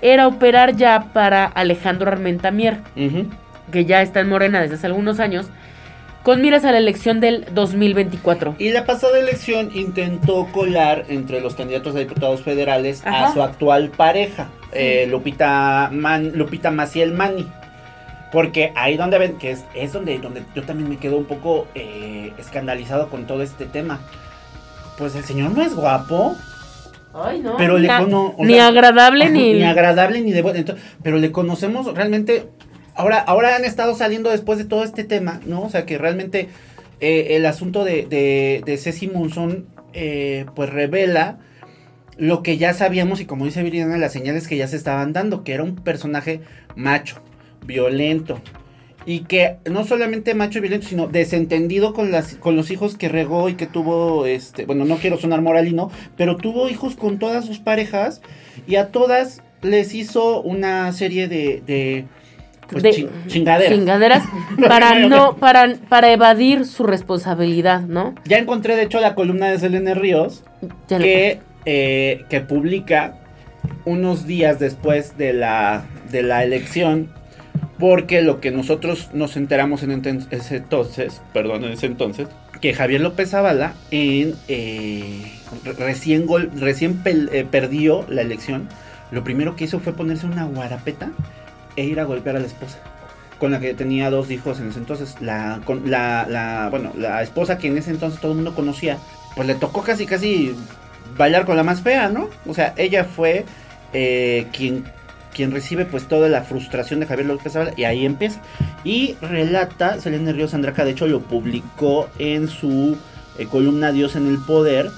era 0.00 0.26
operar 0.26 0.74
ya 0.76 1.08
para 1.12 1.44
Alejandro 1.44 2.10
Armentamier, 2.10 2.78
Ujú. 2.96 3.26
que 3.70 3.84
ya 3.84 4.02
está 4.02 4.20
en 4.20 4.28
Morena 4.28 4.60
desde 4.60 4.74
hace 4.74 4.86
algunos 4.88 5.20
años, 5.20 5.46
con 6.24 6.40
miras 6.42 6.64
a 6.64 6.72
la 6.72 6.78
elección 6.78 7.20
del 7.20 7.46
2024. 7.52 8.56
Y 8.58 8.70
la 8.72 8.84
pasada 8.84 9.18
elección 9.18 9.70
intentó 9.74 10.46
colar 10.52 11.04
entre 11.08 11.40
los 11.40 11.54
candidatos 11.54 11.94
a 11.94 12.00
diputados 12.00 12.42
federales 12.42 13.02
Ajá. 13.06 13.26
a 13.26 13.32
su 13.32 13.42
actual 13.42 13.90
pareja, 13.90 14.48
eh, 14.72 15.06
Lupita, 15.08 15.90
Man- 15.92 16.32
Lupita 16.34 16.70
Maciel 16.72 17.12
Mani. 17.12 17.46
Porque 18.32 18.72
ahí 18.76 18.96
donde 18.96 19.18
ven, 19.18 19.36
que 19.38 19.50
es, 19.50 19.64
es 19.74 19.92
donde, 19.92 20.18
donde 20.18 20.42
yo 20.54 20.62
también 20.62 20.88
me 20.88 20.96
quedo 20.96 21.18
un 21.18 21.26
poco 21.26 21.68
eh, 21.74 22.32
escandalizado 22.38 23.08
con 23.10 23.26
todo 23.26 23.42
este 23.42 23.66
tema. 23.66 24.00
Pues 24.98 25.14
el 25.14 25.24
señor 25.24 25.52
no 25.52 25.62
es 25.62 25.74
guapo, 25.74 26.36
Ay, 27.14 27.40
no. 27.40 27.56
pero 27.56 27.78
le 27.78 27.88
Ni- 27.88 27.94
cono- 28.04 28.34
o 28.36 28.44
Ni 28.44 28.54
sea, 28.54 28.68
agradable 28.68 29.30
ni... 29.30 29.54
ni 29.54 29.64
agradable 29.64 30.20
ni 30.20 30.32
de 30.32 30.42
bueno. 30.42 30.74
pero 31.02 31.18
le 31.18 31.32
conocemos 31.32 31.92
realmente. 31.94 32.48
Ahora, 32.94 33.18
ahora 33.20 33.56
han 33.56 33.64
estado 33.64 33.94
saliendo 33.94 34.30
después 34.30 34.58
de 34.58 34.64
todo 34.66 34.84
este 34.84 35.02
tema, 35.04 35.40
¿no? 35.46 35.62
O 35.62 35.70
sea 35.70 35.86
que 35.86 35.96
realmente 35.96 36.48
eh, 37.00 37.28
el 37.30 37.46
asunto 37.46 37.84
de, 37.84 38.06
de, 38.06 38.62
de 38.66 38.76
Ceci 38.76 39.08
Monzón, 39.08 39.66
eh, 39.94 40.44
pues 40.54 40.68
revela 40.70 41.38
lo 42.18 42.42
que 42.42 42.58
ya 42.58 42.74
sabíamos 42.74 43.20
y 43.20 43.24
como 43.24 43.46
dice 43.46 43.62
Viridiana, 43.62 43.96
las 43.96 44.12
señales 44.12 44.46
que 44.46 44.58
ya 44.58 44.68
se 44.68 44.76
estaban 44.76 45.14
dando, 45.14 45.42
que 45.42 45.54
era 45.54 45.62
un 45.62 45.76
personaje 45.76 46.42
macho, 46.76 47.16
violento. 47.64 48.38
Y 49.04 49.20
que 49.20 49.56
no 49.70 49.84
solamente 49.84 50.34
macho 50.34 50.58
y 50.58 50.62
violento, 50.62 50.86
sino 50.86 51.06
desentendido 51.08 51.92
con, 51.92 52.12
las, 52.12 52.34
con 52.36 52.54
los 52.56 52.70
hijos 52.70 52.96
que 52.96 53.08
regó 53.08 53.48
y 53.48 53.54
que 53.54 53.66
tuvo, 53.66 54.26
este, 54.26 54.64
bueno, 54.64 54.84
no 54.84 54.96
quiero 54.96 55.18
sonar 55.18 55.42
moralino, 55.42 55.90
pero 56.16 56.36
tuvo 56.36 56.68
hijos 56.68 56.94
con 56.94 57.18
todas 57.18 57.44
sus 57.44 57.58
parejas 57.58 58.22
y 58.66 58.76
a 58.76 58.88
todas 58.92 59.42
les 59.62 59.94
hizo 59.94 60.40
una 60.42 60.92
serie 60.92 61.26
de, 61.26 61.62
de, 61.66 62.04
pues, 62.70 62.82
de- 62.84 62.90
chin- 62.92 63.10
chingaderas. 63.26 63.74
chingaderas 63.74 64.24
para 64.68 64.98
no 65.00 65.36
para 65.36 65.74
para 65.88 66.12
evadir 66.12 66.64
su 66.64 66.84
responsabilidad, 66.84 67.80
¿no? 67.82 68.14
Ya 68.24 68.38
encontré 68.38 68.76
de 68.76 68.82
hecho 68.84 69.00
la 69.00 69.14
columna 69.16 69.50
de 69.50 69.58
Selene 69.58 69.94
Ríos 69.94 70.44
que, 70.88 71.40
eh, 71.64 72.24
que 72.28 72.40
publica 72.40 73.18
unos 73.84 74.26
días 74.28 74.58
después 74.60 75.16
de 75.18 75.32
la, 75.32 75.84
de 76.10 76.22
la 76.22 76.44
elección, 76.44 77.12
porque 77.82 78.22
lo 78.22 78.40
que 78.40 78.52
nosotros 78.52 79.10
nos 79.12 79.36
enteramos 79.36 79.82
en 79.82 80.24
ese 80.30 80.56
entonces, 80.58 81.20
perdón, 81.32 81.64
en 81.64 81.72
ese 81.72 81.86
entonces, 81.86 82.28
que 82.60 82.74
Javier 82.74 83.00
López 83.00 83.30
Zavala 83.30 83.74
eh, 83.90 84.32
re- 85.64 85.72
recién, 85.72 86.26
eh, 87.04 87.44
perdió 87.50 88.06
la 88.08 88.22
elección, 88.22 88.68
lo 89.10 89.24
primero 89.24 89.56
que 89.56 89.64
hizo 89.64 89.80
fue 89.80 89.94
ponerse 89.94 90.26
una 90.26 90.44
guarapeta 90.44 91.10
e 91.74 91.82
ir 91.82 91.98
a 91.98 92.04
golpear 92.04 92.36
a 92.36 92.38
la 92.38 92.46
esposa. 92.46 92.78
Con 93.40 93.50
la 93.50 93.58
que 93.58 93.74
tenía 93.74 94.10
dos 94.10 94.30
hijos 94.30 94.60
en 94.60 94.68
ese 94.68 94.78
entonces. 94.78 95.16
La, 95.20 95.60
la, 95.84 96.68
bueno, 96.70 96.92
la 96.96 97.20
esposa 97.20 97.58
que 97.58 97.66
en 97.66 97.78
ese 97.78 97.90
entonces 97.90 98.20
todo 98.20 98.30
el 98.30 98.36
mundo 98.36 98.54
conocía. 98.54 98.98
Pues 99.34 99.48
le 99.48 99.56
tocó 99.56 99.82
casi, 99.82 100.06
casi 100.06 100.54
bailar 101.16 101.44
con 101.46 101.56
la 101.56 101.64
más 101.64 101.80
fea, 101.80 102.10
¿no? 102.10 102.28
O 102.46 102.54
sea, 102.54 102.74
ella 102.76 103.02
fue 103.02 103.44
eh, 103.92 104.46
quien, 104.52 104.84
quien 105.34 105.50
recibe 105.50 105.84
pues 105.84 106.08
toda 106.08 106.28
la 106.28 106.42
frustración 106.42 107.00
de 107.00 107.06
Javier 107.06 107.26
López 107.26 107.52
Zavala 107.52 107.72
y 107.76 107.84
ahí 107.84 108.04
empieza. 108.04 108.40
Y 108.84 109.14
relata, 109.20 110.00
Selene 110.00 110.32
Ríos 110.32 110.54
Andraca, 110.54 110.84
de 110.84 110.90
hecho 110.92 111.06
lo 111.06 111.20
publicó 111.20 112.08
en 112.18 112.48
su 112.48 112.96
eh, 113.38 113.46
columna 113.46 113.92
Dios 113.92 114.16
en 114.16 114.26
el 114.26 114.38
poder, 114.38 114.90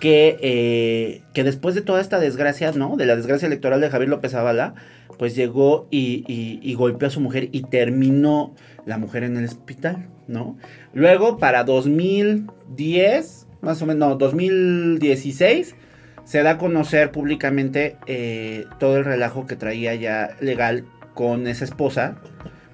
que, 0.00 0.38
eh, 0.42 1.22
que 1.32 1.42
después 1.44 1.74
de 1.74 1.80
toda 1.82 2.00
esta 2.00 2.18
desgracia, 2.18 2.70
¿no? 2.72 2.96
De 2.96 3.06
la 3.06 3.16
desgracia 3.16 3.46
electoral 3.46 3.80
de 3.80 3.88
Javier 3.90 4.10
López 4.10 4.32
Zavala, 4.32 4.74
pues 5.18 5.34
llegó 5.34 5.88
y, 5.90 6.24
y- 6.62 6.74
golpeó 6.74 7.08
a 7.08 7.10
su 7.10 7.20
mujer 7.20 7.48
y 7.52 7.62
terminó 7.62 8.54
la 8.84 8.98
mujer 8.98 9.22
en 9.24 9.38
el 9.38 9.46
hospital, 9.46 10.06
¿no? 10.28 10.58
Luego, 10.92 11.38
para 11.38 11.64
2010, 11.64 13.46
más 13.62 13.80
o 13.80 13.86
menos, 13.86 14.08
no, 14.10 14.14
2016, 14.16 15.74
se 16.26 16.42
da 16.42 16.50
a 16.50 16.58
conocer 16.58 17.10
públicamente 17.10 17.96
eh, 18.06 18.66
todo 18.78 18.98
el 18.98 19.06
relajo 19.06 19.46
que 19.46 19.56
traía 19.56 19.94
ya 19.94 20.36
legal 20.40 20.84
con 21.14 21.46
esa 21.46 21.64
esposa. 21.64 22.16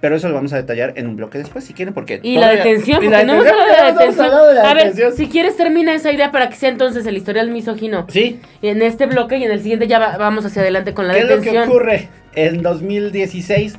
Pero 0.00 0.16
eso 0.16 0.28
lo 0.28 0.34
vamos 0.34 0.52
a 0.52 0.56
detallar 0.56 0.94
en 0.96 1.06
un 1.06 1.14
bloque 1.14 1.38
después, 1.38 1.62
si 1.62 1.74
quieren, 1.74 1.94
porque... 1.94 2.18
Y 2.24 2.36
la 2.36 2.48
detención, 2.48 3.08
no 3.08 3.16
hemos 3.16 3.46
hablado 3.46 3.66
de 3.68 3.72
la 3.76 3.92
detención. 3.92 4.24
hablado 4.26 4.48
de 4.48 4.54
la 4.54 4.62
A 4.68 4.74
ver, 4.74 4.84
detención. 4.86 5.12
si 5.16 5.28
quieres 5.28 5.56
termina 5.56 5.94
esa 5.94 6.10
idea 6.10 6.32
para 6.32 6.48
que 6.48 6.56
sea 6.56 6.70
entonces 6.70 7.06
el 7.06 7.16
historial 7.16 7.52
misógino. 7.52 8.06
Sí, 8.08 8.40
En 8.62 8.82
este 8.82 9.06
bloque 9.06 9.36
y 9.36 9.44
en 9.44 9.52
el 9.52 9.60
siguiente 9.60 9.86
ya 9.86 10.00
va- 10.00 10.16
vamos 10.16 10.44
hacia 10.44 10.62
adelante 10.62 10.92
con 10.92 11.06
la 11.06 11.14
¿Qué 11.14 11.20
es 11.20 11.24
lo 11.26 11.34
que 11.36 11.50
detención. 11.50 11.68
ocurre 11.68 12.08
en 12.34 12.62
2016? 12.62 13.76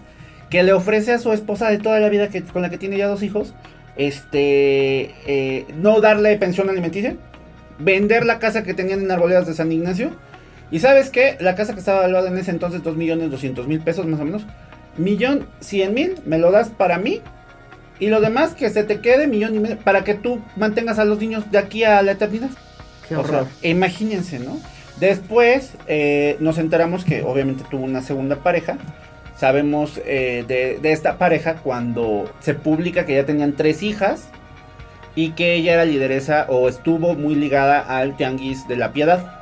Que 0.49 0.63
le 0.63 0.71
ofrece 0.71 1.11
a 1.11 1.17
su 1.19 1.33
esposa 1.33 1.69
de 1.69 1.79
toda 1.79 1.99
la 1.99 2.07
vida, 2.07 2.29
que, 2.29 2.41
con 2.43 2.61
la 2.61 2.69
que 2.69 2.77
tiene 2.77 2.95
ya 2.97 3.07
dos 3.07 3.21
hijos, 3.21 3.53
este, 3.97 5.11
eh, 5.27 5.65
no 5.75 5.99
darle 5.99 6.37
pensión 6.37 6.69
alimenticia, 6.69 7.15
vender 7.79 8.25
la 8.25 8.39
casa 8.39 8.63
que 8.63 8.73
tenían 8.73 9.01
en 9.01 9.11
Arboledas 9.11 9.47
de 9.47 9.53
San 9.53 9.71
Ignacio. 9.71 10.11
Y 10.71 10.79
sabes 10.79 11.09
qué? 11.09 11.37
La 11.39 11.55
casa 11.55 11.73
que 11.73 11.79
estaba 11.79 12.01
valuada 12.01 12.29
en 12.29 12.37
ese 12.37 12.51
entonces, 12.51 12.81
2 12.83 12.95
millones 12.97 13.29
200 13.29 13.67
mil 13.67 13.79
pesos 13.81 14.05
más 14.07 14.19
o 14.19 14.25
menos. 14.25 14.45
Millón 14.97 15.47
100 15.59 15.93
mil, 15.93 16.15
me 16.25 16.37
lo 16.37 16.51
das 16.51 16.69
para 16.69 16.97
mí. 16.97 17.21
Y 17.99 18.07
lo 18.07 18.21
demás 18.21 18.53
que 18.53 18.69
se 18.69 18.83
te 18.83 18.99
quede, 18.99 19.27
millón 19.27 19.55
y 19.55 19.59
medio, 19.59 19.77
para 19.77 20.03
que 20.03 20.13
tú 20.15 20.41
mantengas 20.55 20.97
a 20.99 21.05
los 21.05 21.19
niños 21.19 21.49
de 21.51 21.57
aquí 21.59 21.83
a 21.83 22.01
la 22.01 22.13
eternidad. 22.13 22.49
Qué 23.07 23.15
O 23.15 23.23
sea, 23.25 23.37
horror. 23.39 23.47
imagínense, 23.61 24.39
¿no? 24.39 24.59
Después 24.99 25.71
eh, 25.87 26.37
nos 26.39 26.57
enteramos 26.57 27.05
que 27.05 27.23
obviamente 27.23 27.63
tuvo 27.69 27.83
una 27.83 28.01
segunda 28.01 28.37
pareja. 28.37 28.77
Sabemos 29.37 29.99
eh, 30.05 30.43
de, 30.47 30.79
de 30.81 30.91
esta 30.91 31.17
pareja 31.17 31.55
cuando 31.55 32.31
se 32.39 32.53
publica 32.53 33.05
que 33.05 33.15
ya 33.15 33.25
tenían 33.25 33.53
tres 33.53 33.83
hijas 33.83 34.29
y 35.15 35.31
que 35.31 35.55
ella 35.55 35.73
era 35.73 35.85
lideresa 35.85 36.45
o 36.49 36.67
estuvo 36.69 37.15
muy 37.15 37.35
ligada 37.35 37.79
al 37.79 38.15
Tianguis 38.17 38.67
de 38.67 38.77
la 38.77 38.93
Piedad. 38.93 39.39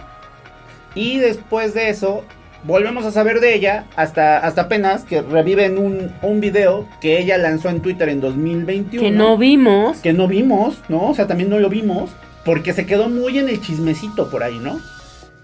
Y 0.96 1.18
después 1.20 1.74
de 1.74 1.90
eso, 1.90 2.26
volvemos 2.64 3.06
a 3.06 3.12
saber 3.12 3.40
de 3.40 3.56
ella 3.56 3.86
hasta, 3.96 4.38
hasta 4.40 4.64
apenas 4.64 5.04
que 5.04 5.22
revive 5.22 5.66
en 5.66 5.78
un, 5.78 6.12
un 6.22 6.42
video 6.42 6.88
que 7.00 7.20
ella 7.20 7.38
lanzó 7.38 7.70
en 7.70 7.82
Twitter 7.82 8.10
en 8.10 8.20
2021 8.22 9.02
Que 9.02 9.12
no 9.12 9.38
vimos. 9.38 10.00
que 10.00 10.14
no 10.14 10.28
vimos, 10.28 10.80
¿no? 10.90 11.10
O 11.10 11.16
sea, 11.16 11.28
también 11.28 11.50
no 11.50 11.60
lo 11.60 11.70
vimos, 11.70 12.10
porque 12.44 12.74
se 12.74 12.86
quedó 12.86 13.08
muy 13.10 13.38
en 13.40 13.48
el 13.50 13.62
chismecito 13.62 14.30
por 14.30 14.44
ahí, 14.44 14.60
¿no? 14.60 14.80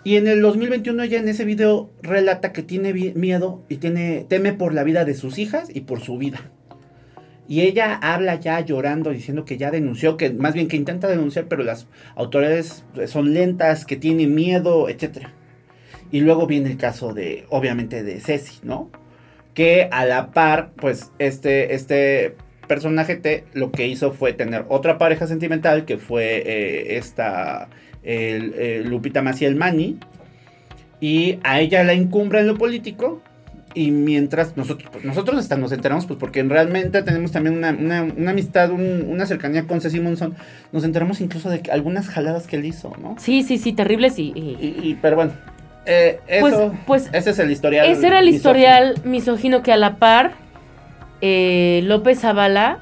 Y 0.04 0.16
en 0.16 0.28
el 0.28 0.42
2021 0.42 1.04
ella 1.04 1.20
en 1.20 1.28
ese 1.28 1.44
video 1.44 1.90
relata 2.02 2.54
que 2.54 2.64
tiene 2.64 2.94
miedo 2.94 3.64
y 3.68 3.78
tiene 3.78 4.26
teme 4.30 4.54
por 4.54 4.74
la 4.74 4.84
vida 4.84 5.04
de 5.04 5.14
sus 5.14 5.38
hijas 5.38 5.70
y 5.74 5.82
por 5.82 6.00
su 6.02 6.18
vida. 6.18 6.40
Y 7.48 7.62
ella 7.62 7.96
habla 8.02 8.36
ya 8.36 8.60
llorando, 8.60 9.12
diciendo 9.12 9.46
que 9.46 9.58
ya 9.58 9.72
denunció, 9.72 10.18
que 10.18 10.32
más 10.32 10.54
bien 10.54 10.68
que 10.68 10.76
intenta 10.76 11.08
denunciar, 11.08 11.46
pero 11.48 11.64
las 11.64 11.88
autoridades 12.16 12.84
son 13.08 13.34
lentas, 13.34 13.86
que 13.86 13.96
tiene 13.96 14.28
miedo, 14.28 14.90
etc. 14.90 15.28
Y 16.12 16.20
luego 16.22 16.46
viene 16.46 16.70
el 16.70 16.78
caso 16.78 17.14
de, 17.14 17.46
obviamente, 17.50 18.04
de 18.04 18.20
Ceci, 18.20 18.60
¿no? 18.64 18.92
Que 19.54 19.88
a 19.92 20.06
la 20.06 20.32
par, 20.32 20.72
pues, 20.76 21.12
este, 21.20 21.74
este 21.74 22.36
personaje 22.68 23.16
T 23.16 23.46
lo 23.54 23.72
que 23.72 23.88
hizo 23.88 24.12
fue 24.12 24.34
tener 24.34 24.66
otra 24.68 24.98
pareja 24.98 25.26
sentimental, 25.26 25.86
que 25.86 25.98
fue 25.98 26.44
eh, 26.46 26.98
esta 26.98 27.70
eh, 28.04 28.84
Lupita 28.86 29.22
Maciel 29.22 29.56
Mani. 29.56 30.00
Y 31.00 31.40
a 31.44 31.62
ella 31.62 31.84
la 31.84 31.94
incumbra 31.94 32.42
en 32.42 32.48
lo 32.48 32.58
político. 32.58 33.22
Y 33.74 33.92
mientras 33.92 34.58
nosotros, 34.58 34.90
pues, 34.92 35.06
nosotros 35.06 35.38
hasta 35.38 35.56
nos 35.56 35.72
enteramos, 35.72 36.06
pues 36.08 36.18
porque 36.20 36.42
realmente 36.42 37.04
tenemos 37.04 37.32
también 37.32 37.58
una, 37.58 37.72
una- 37.72 38.04
una 38.04 38.32
amistad, 38.32 38.72
un- 38.72 39.06
una 39.08 39.26
cercanía 39.26 39.68
con 39.68 39.82
Ceci 39.82 40.00
Monzón, 40.00 40.36
nos 40.72 40.84
enteramos 40.84 41.22
incluso 41.22 41.50
de 41.50 41.60
que 41.62 41.72
algunas 41.72 42.08
jaladas 42.08 42.48
que 42.48 42.56
él 42.56 42.66
hizo, 42.66 42.94
¿no? 43.02 43.16
Sí, 43.20 43.44
sí, 43.44 43.58
sí, 43.58 43.74
terribles 43.74 44.18
y... 44.18 44.32
y- 44.36 44.58
Y, 44.60 44.90
y- 44.90 44.98
pero 45.02 45.18
bueno, 45.18 45.34
eh, 45.86 46.20
Pues- 46.40 46.54
eso, 46.54 46.76
pues, 46.88 47.10
ese 47.14 47.30
es 47.32 47.40
el 47.40 47.52
historial. 47.52 47.86
Ese 47.88 48.08
era 48.08 48.20
el 48.20 48.26
misógino. 48.26 48.38
historial 48.38 48.96
misógino 49.06 49.64
que 49.64 49.72
a 49.74 49.78
la 49.78 49.98
par 49.98 50.32
eh, 51.22 51.82
López 51.84 52.20
Zavala 52.22 52.80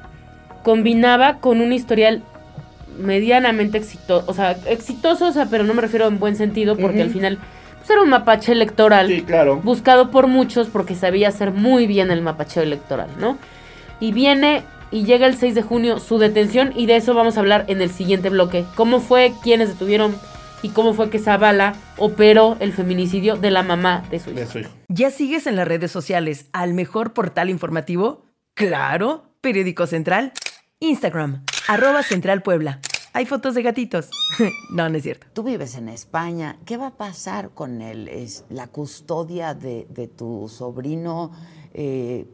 combinaba 0.63 1.39
con 1.39 1.61
un 1.61 1.73
historial 1.73 2.23
medianamente 2.99 3.77
exitoso, 3.77 4.25
o 4.29 4.33
sea, 4.33 4.55
exitoso, 4.69 5.27
o 5.27 5.31
sea, 5.31 5.47
pero 5.47 5.63
no 5.63 5.73
me 5.73 5.81
refiero 5.81 6.07
en 6.07 6.19
buen 6.19 6.35
sentido 6.35 6.77
porque 6.77 7.01
al 7.01 7.09
final 7.09 7.39
pues, 7.85 7.91
era 7.91 8.01
un 8.03 8.09
mapache 8.09 8.51
electoral 8.51 9.07
Sí, 9.07 9.21
claro. 9.21 9.57
buscado 9.57 10.11
por 10.11 10.27
muchos 10.27 10.67
porque 10.67 10.95
sabía 10.95 11.29
hacer 11.29 11.51
muy 11.51 11.87
bien 11.87 12.11
el 12.11 12.21
mapacheo 12.21 12.63
electoral, 12.63 13.09
¿no? 13.19 13.37
Y 13.99 14.11
viene 14.11 14.63
y 14.91 15.03
llega 15.05 15.27
el 15.27 15.35
6 15.35 15.55
de 15.55 15.61
junio 15.61 15.99
su 15.99 16.17
detención 16.19 16.71
y 16.75 16.85
de 16.85 16.95
eso 16.97 17.13
vamos 17.13 17.37
a 17.37 17.39
hablar 17.39 17.65
en 17.67 17.81
el 17.81 17.89
siguiente 17.89 18.29
bloque. 18.29 18.65
¿Cómo 18.75 18.99
fue, 18.99 19.33
quiénes 19.43 19.69
detuvieron 19.69 20.15
y 20.61 20.69
cómo 20.69 20.93
fue 20.93 21.09
que 21.09 21.19
Zavala 21.19 21.75
operó 21.97 22.55
el 22.59 22.71
feminicidio 22.73 23.35
de 23.35 23.51
la 23.51 23.63
mamá 23.63 24.03
de 24.09 24.19
su 24.19 24.29
hijo? 24.31 24.39
De 24.39 24.47
su 24.47 24.59
hijo. 24.59 24.69
¿Ya 24.87 25.11
sigues 25.11 25.47
en 25.47 25.55
las 25.55 25.67
redes 25.67 25.91
sociales 25.91 26.47
al 26.53 26.73
mejor 26.73 27.13
portal 27.13 27.49
informativo? 27.49 28.25
Claro, 28.53 29.33
Periódico 29.41 29.85
Central. 29.87 30.31
Instagram, 30.79 31.43
arroba 31.67 32.03
Central 32.03 32.41
Puebla. 32.41 32.79
Hay 33.15 33.25
fotos 33.25 33.55
de 33.55 33.63
gatitos. 33.63 34.09
no, 34.71 34.89
no 34.89 34.97
es 34.97 35.03
cierto. 35.03 35.25
Tú 35.31 35.43
vives 35.43 35.75
en 35.75 35.87
España. 35.87 36.59
¿Qué 36.65 36.75
va 36.75 36.87
a 36.87 36.97
pasar 36.97 37.51
con 37.51 37.81
el, 37.81 38.09
es, 38.09 38.43
la 38.49 38.67
custodia 38.67 39.53
de, 39.53 39.87
de 39.89 40.09
tu 40.09 40.49
sobrino? 40.49 41.31
Eh, 41.73 42.25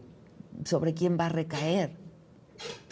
¿Sobre 0.65 0.95
quién 0.95 1.19
va 1.19 1.27
a 1.27 1.29
recaer? 1.29 1.91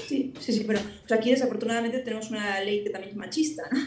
Sí, 0.06 0.36
sí, 0.40 0.54
sí, 0.54 0.66
pero 0.68 0.82
o 0.82 1.08
sea, 1.08 1.18
aquí 1.18 1.32
desafortunadamente 1.32 1.98
tenemos 2.00 2.30
una 2.30 2.60
ley 2.60 2.84
que 2.84 2.92
también 2.92 3.14
es 3.14 3.18
machista, 3.18 3.64
¿no? 3.72 3.80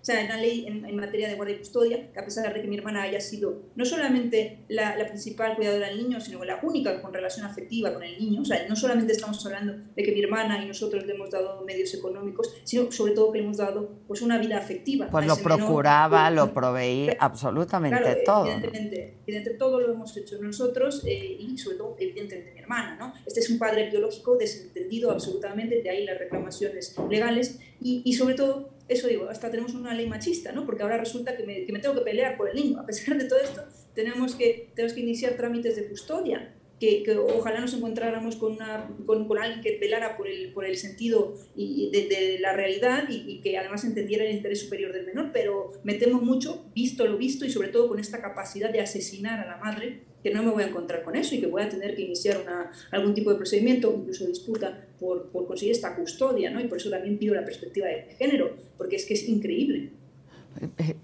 O 0.00 0.04
sea, 0.04 0.24
una 0.24 0.36
ley 0.36 0.66
en, 0.66 0.84
en 0.84 0.96
materia 0.96 1.28
de 1.28 1.34
guardia 1.34 1.56
y 1.56 1.58
custodia, 1.58 2.12
que 2.12 2.18
a 2.18 2.24
pesar 2.24 2.52
de 2.52 2.62
que 2.62 2.68
mi 2.68 2.76
hermana 2.76 3.02
haya 3.02 3.20
sido 3.20 3.62
no 3.74 3.84
solamente 3.84 4.64
la, 4.68 4.96
la 4.96 5.06
principal 5.06 5.56
cuidadora 5.56 5.88
del 5.88 5.98
niño, 5.98 6.20
sino 6.20 6.44
la 6.44 6.60
única 6.62 7.02
con 7.02 7.12
relación 7.12 7.44
afectiva 7.44 7.92
con 7.92 8.02
el 8.02 8.18
niño, 8.18 8.42
o 8.42 8.44
sea, 8.44 8.66
no 8.68 8.76
solamente 8.76 9.12
estamos 9.12 9.44
hablando 9.44 9.74
de 9.94 10.02
que 10.02 10.12
mi 10.12 10.22
hermana 10.22 10.62
y 10.62 10.66
nosotros 10.66 11.04
le 11.04 11.14
hemos 11.14 11.30
dado 11.30 11.64
medios 11.64 11.92
económicos, 11.94 12.54
sino 12.64 12.90
sobre 12.92 13.12
todo 13.12 13.32
que 13.32 13.38
le 13.38 13.44
hemos 13.44 13.56
dado 13.56 13.90
pues 14.06 14.22
una 14.22 14.38
vida 14.38 14.58
afectiva. 14.58 15.08
Pues 15.10 15.26
lo 15.26 15.34
ese 15.34 15.42
menor. 15.44 15.58
procuraba, 15.58 16.30
lo 16.30 16.54
proveí, 16.54 17.10
absolutamente 17.18 17.98
Claro, 17.98 18.20
todo. 18.24 18.46
Evidentemente, 18.46 19.18
evidentemente 19.26 19.58
todo 19.58 19.80
lo 19.80 19.92
hemos 19.92 20.16
hecho 20.16 20.40
nosotros 20.40 21.02
eh, 21.06 21.36
y 21.38 21.58
sobre 21.58 21.76
todo, 21.76 21.96
evidentemente, 21.98 22.52
mi 22.52 22.60
hermana. 22.60 22.96
¿no? 22.96 23.12
Este 23.26 23.40
es 23.40 23.50
un 23.50 23.58
padre 23.58 23.90
biológico 23.90 24.36
desentendido 24.36 25.10
absolutamente, 25.10 25.82
de 25.82 25.90
ahí 25.90 26.04
las 26.04 26.18
reclamaciones 26.18 26.94
legales 27.08 27.58
y, 27.80 28.02
y 28.04 28.12
sobre 28.14 28.34
todo, 28.34 28.70
eso 28.88 29.06
digo, 29.06 29.28
hasta 29.28 29.50
tenemos 29.50 29.74
una 29.74 29.94
ley 29.94 30.06
machista, 30.06 30.52
¿no? 30.52 30.64
porque 30.64 30.82
ahora 30.82 30.96
resulta 30.96 31.36
que 31.36 31.44
me, 31.44 31.66
que 31.66 31.72
me 31.72 31.78
tengo 31.78 31.94
que 31.94 32.00
pelear 32.00 32.36
por 32.36 32.48
el 32.48 32.56
niño. 32.56 32.80
A 32.80 32.86
pesar 32.86 33.18
de 33.18 33.26
todo 33.26 33.38
esto, 33.38 33.62
tenemos 33.94 34.34
que, 34.34 34.70
tenemos 34.74 34.94
que 34.94 35.00
iniciar 35.00 35.34
trámites 35.34 35.76
de 35.76 35.88
custodia. 35.88 36.54
Que, 36.80 37.02
que 37.02 37.16
ojalá 37.16 37.60
nos 37.60 37.74
encontráramos 37.74 38.36
con, 38.36 38.52
una, 38.52 38.88
con, 39.04 39.26
con 39.26 39.38
alguien 39.38 39.60
que 39.60 39.78
velara 39.78 40.16
por 40.16 40.28
el, 40.28 40.52
por 40.52 40.64
el 40.64 40.76
sentido 40.76 41.34
y 41.56 41.90
de, 41.90 42.06
de 42.06 42.38
la 42.38 42.52
realidad 42.52 43.08
y, 43.08 43.24
y 43.26 43.40
que 43.40 43.58
además 43.58 43.84
entendiera 43.84 44.24
el 44.24 44.36
interés 44.36 44.60
superior 44.60 44.92
del 44.92 45.04
menor, 45.04 45.30
pero 45.32 45.72
me 45.82 45.94
temo 45.94 46.20
mucho, 46.20 46.66
visto 46.74 47.04
lo 47.06 47.18
visto 47.18 47.44
y 47.44 47.50
sobre 47.50 47.68
todo 47.68 47.88
con 47.88 47.98
esta 47.98 48.20
capacidad 48.20 48.70
de 48.70 48.80
asesinar 48.80 49.40
a 49.40 49.46
la 49.46 49.56
madre, 49.56 50.02
que 50.22 50.30
no 50.30 50.42
me 50.42 50.50
voy 50.50 50.62
a 50.64 50.66
encontrar 50.66 51.02
con 51.02 51.16
eso 51.16 51.34
y 51.34 51.40
que 51.40 51.46
voy 51.46 51.62
a 51.62 51.68
tener 51.68 51.94
que 51.94 52.02
iniciar 52.02 52.40
una, 52.42 52.70
algún 52.90 53.14
tipo 53.14 53.30
de 53.30 53.36
procedimiento, 53.36 53.94
incluso 53.96 54.26
disputa, 54.26 54.86
por, 54.98 55.30
por 55.30 55.46
conseguir 55.46 55.72
esta 55.72 55.94
custodia, 55.94 56.50
¿no? 56.50 56.60
Y 56.60 56.66
por 56.66 56.78
eso 56.78 56.90
también 56.90 57.18
pido 57.18 57.34
la 57.34 57.44
perspectiva 57.44 57.86
de 57.86 58.14
género, 58.18 58.56
porque 58.76 58.96
es 58.96 59.06
que 59.06 59.14
es 59.14 59.28
increíble. 59.28 59.90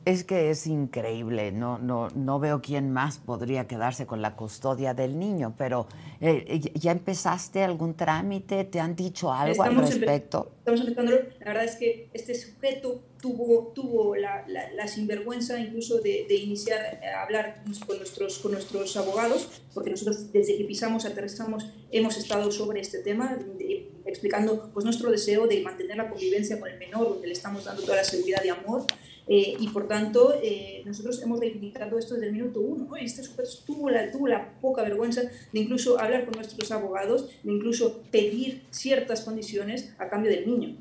Es 0.04 0.24
que 0.24 0.50
es 0.50 0.66
increíble, 0.66 1.52
no, 1.52 1.78
no, 1.78 2.08
no 2.10 2.38
veo 2.40 2.60
quién 2.62 2.90
más 2.92 3.18
podría 3.18 3.66
quedarse 3.66 4.06
con 4.06 4.20
la 4.22 4.36
custodia 4.36 4.94
del 4.94 5.18
niño, 5.18 5.54
pero 5.56 5.86
eh, 6.20 6.60
¿ya 6.74 6.92
empezaste 6.92 7.62
algún 7.62 7.94
trámite? 7.94 8.64
¿Te 8.64 8.80
han 8.80 8.96
dicho 8.96 9.32
algo 9.32 9.62
al 9.62 9.70
Estamos 9.70 9.90
empe- 9.90 9.98
respecto? 10.00 10.52
Estamos 10.58 10.80
empezándolo. 10.80 11.18
La 11.40 11.46
verdad 11.46 11.64
es 11.64 11.76
que 11.76 12.08
este 12.12 12.34
sujeto 12.34 13.02
tuvo, 13.20 13.72
tuvo 13.74 14.16
la, 14.16 14.44
la, 14.48 14.70
la 14.72 14.88
sinvergüenza 14.88 15.58
incluso 15.58 15.98
de, 16.00 16.26
de 16.28 16.34
iniciar 16.34 17.00
a 17.14 17.22
hablar 17.22 17.62
con 17.86 17.96
nuestros, 17.98 18.38
con 18.38 18.52
nuestros 18.52 18.96
abogados, 18.96 19.62
porque 19.72 19.90
nosotros 19.90 20.32
desde 20.32 20.56
que 20.56 20.64
pisamos, 20.64 21.04
aterrizamos, 21.04 21.70
hemos 21.90 22.16
estado 22.16 22.50
sobre 22.50 22.80
este 22.80 22.98
tema, 22.98 23.36
de- 23.58 23.90
explicando 24.06 24.70
pues, 24.74 24.84
nuestro 24.84 25.10
deseo 25.10 25.46
de 25.46 25.62
mantener 25.62 25.96
la 25.96 26.08
convivencia 26.10 26.58
con 26.60 26.68
el 26.68 26.78
menor, 26.78 27.08
donde 27.08 27.26
le 27.26 27.32
estamos 27.32 27.64
dando 27.64 27.82
toda 27.82 27.96
la 27.96 28.04
seguridad 28.04 28.42
y 28.44 28.48
amor. 28.48 28.84
Eh, 29.26 29.56
y 29.58 29.68
por 29.68 29.88
tanto, 29.88 30.34
eh, 30.42 30.82
nosotros 30.84 31.22
hemos 31.22 31.40
reivindicado 31.40 31.98
esto 31.98 32.14
desde 32.14 32.26
el 32.26 32.32
minuto 32.32 32.60
uno. 32.60 32.84
¿no? 32.84 32.96
Este 32.96 33.22
sujeto 33.22 33.48
tuvo 33.66 33.90
la, 33.90 34.10
tuvo 34.10 34.28
la 34.28 34.52
poca 34.60 34.82
vergüenza 34.82 35.22
de 35.22 35.60
incluso 35.60 35.98
hablar 35.98 36.24
con 36.26 36.34
nuestros 36.34 36.70
abogados, 36.70 37.28
de 37.42 37.52
incluso 37.52 38.02
pedir 38.10 38.64
ciertas 38.70 39.22
condiciones 39.22 39.94
a 39.98 40.08
cambio 40.08 40.30
del 40.30 40.46
niño. 40.46 40.76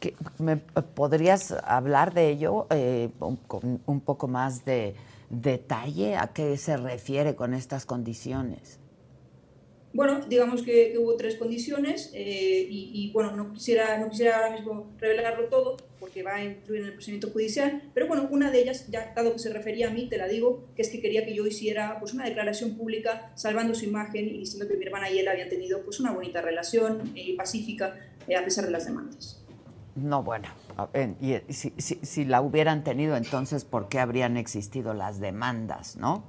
¿Qué- 0.00 0.14
¿Me 0.38 0.56
podrías 0.58 1.52
hablar 1.64 2.12
de 2.12 2.28
ello 2.30 2.66
eh, 2.70 3.08
con 3.46 3.80
un 3.86 4.00
poco 4.00 4.28
más 4.28 4.64
de 4.66 4.94
detalle? 5.30 6.16
¿A 6.16 6.28
qué 6.28 6.56
se 6.58 6.76
refiere 6.76 7.34
con 7.34 7.54
estas 7.54 7.86
condiciones? 7.86 8.78
Bueno, 9.94 10.20
digamos 10.28 10.62
que, 10.62 10.96
hubo 10.98 11.14
tres 11.14 11.36
condiciones 11.36 12.10
eh, 12.12 12.66
y, 12.68 12.90
y, 12.92 13.12
bueno, 13.12 13.30
no 13.36 13.52
quisiera, 13.52 13.96
no 13.98 14.10
quisiera 14.10 14.38
ahora 14.38 14.50
mismo 14.50 14.92
revelarlo 14.98 15.44
todo 15.44 15.76
porque 16.00 16.24
va 16.24 16.34
a 16.34 16.44
influir 16.44 16.80
en 16.80 16.86
el 16.88 16.92
procedimiento 16.94 17.30
judicial, 17.30 17.80
pero 17.94 18.08
bueno, 18.08 18.28
una 18.30 18.50
de 18.50 18.60
ellas, 18.60 18.88
ya 18.90 19.12
dado 19.14 19.32
que 19.32 19.38
se 19.38 19.52
refería 19.52 19.88
a 19.88 19.90
mí, 19.90 20.08
te 20.08 20.18
la 20.18 20.26
digo, 20.26 20.64
que 20.76 20.82
es 20.82 20.90
que 20.90 21.00
quería 21.00 21.24
que 21.24 21.32
yo 21.32 21.46
hiciera 21.46 21.98
pues 22.00 22.12
una 22.12 22.24
declaración 22.24 22.76
pública 22.76 23.30
salvando 23.36 23.74
su 23.74 23.84
imagen 23.84 24.26
y 24.26 24.38
diciendo 24.40 24.68
que 24.68 24.76
mi 24.76 24.84
hermana 24.84 25.08
y 25.10 25.20
él 25.20 25.28
habían 25.28 25.48
tenido 25.48 25.82
pues 25.82 26.00
una 26.00 26.10
bonita 26.10 26.42
relación 26.42 27.12
eh, 27.14 27.34
pacífica 27.36 27.94
eh, 28.26 28.36
a 28.36 28.44
pesar 28.44 28.66
de 28.66 28.72
las 28.72 28.84
demandas. 28.84 29.44
No, 29.94 30.24
bueno, 30.24 30.48
si 31.48 32.24
la 32.24 32.42
hubieran 32.42 32.82
tenido, 32.82 33.16
entonces, 33.16 33.64
¿por 33.64 33.88
qué 33.88 34.00
habrían 34.00 34.36
existido 34.36 34.92
las 34.92 35.20
demandas, 35.20 35.96
no? 35.96 36.24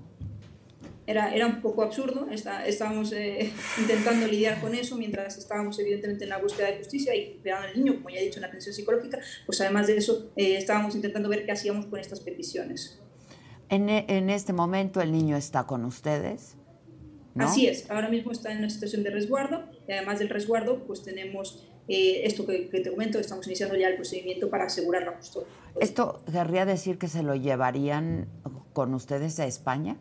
Era, 1.08 1.36
era 1.36 1.46
un 1.46 1.62
poco 1.62 1.84
absurdo, 1.84 2.28
está- 2.32 2.66
estábamos 2.66 3.12
eh, 3.12 3.52
intentando 3.80 4.26
lidiar 4.28 4.60
con 4.60 4.74
eso 4.74 4.98
mientras 4.98 5.38
estábamos 5.38 5.78
evidentemente 5.78 6.24
en 6.24 6.32
la 6.32 6.40
búsqueda 6.40 6.68
de 6.72 6.78
justicia 6.80 7.14
y 7.16 7.38
cuidando 7.42 7.68
al 7.68 7.76
niño, 7.78 7.96
como 7.98 8.10
ya 8.10 8.20
he 8.20 8.24
dicho, 8.24 8.38
en 8.38 8.42
la 8.42 8.48
atención 8.48 8.74
psicológica, 8.74 9.20
pues 9.46 9.62
además 9.62 9.86
de 9.86 9.98
eso 9.98 10.32
eh, 10.36 10.58
estábamos 10.58 10.96
intentando 10.96 11.30
ver 11.30 11.46
qué 11.46 11.52
hacíamos 11.52 11.86
con 11.86 12.00
estas 12.00 12.22
peticiones. 12.22 13.00
En, 13.70 13.90
e- 13.90 14.06
en 14.08 14.30
este 14.32 14.52
momento 14.52 15.00
el 15.00 15.12
niño 15.12 15.38
está 15.38 15.66
con 15.68 15.86
ustedes, 15.86 16.56
¿no? 17.36 17.46
Así 17.46 17.68
es, 17.68 17.90
ahora 17.92 18.10
mismo 18.10 18.32
está 18.32 18.52
en 18.52 18.60
una 18.60 18.70
situación 18.72 19.04
de 19.04 19.12
resguardo 19.12 19.64
y 19.88 19.92
además 19.92 20.18
del 20.20 20.30
resguardo 20.30 20.86
pues 20.88 21.04
tenemos 21.04 21.68
eh, 21.88 22.22
esto 22.24 22.48
que, 22.48 22.68
que 22.70 22.80
te 22.80 22.90
comento, 22.90 23.20
estamos 23.20 23.46
iniciando 23.46 23.76
ya 23.76 23.90
el 23.90 23.96
procedimiento 23.96 24.50
para 24.50 24.66
asegurar 24.66 25.04
la 25.04 25.14
custodia. 25.18 25.48
¿Esto 25.80 26.24
querría 26.32 26.66
decir 26.66 26.98
que 26.98 27.08
se 27.08 27.22
lo 27.22 27.36
llevarían 27.36 28.28
con 28.74 28.96
ustedes 28.96 29.40
a 29.40 29.46
España? 29.46 29.98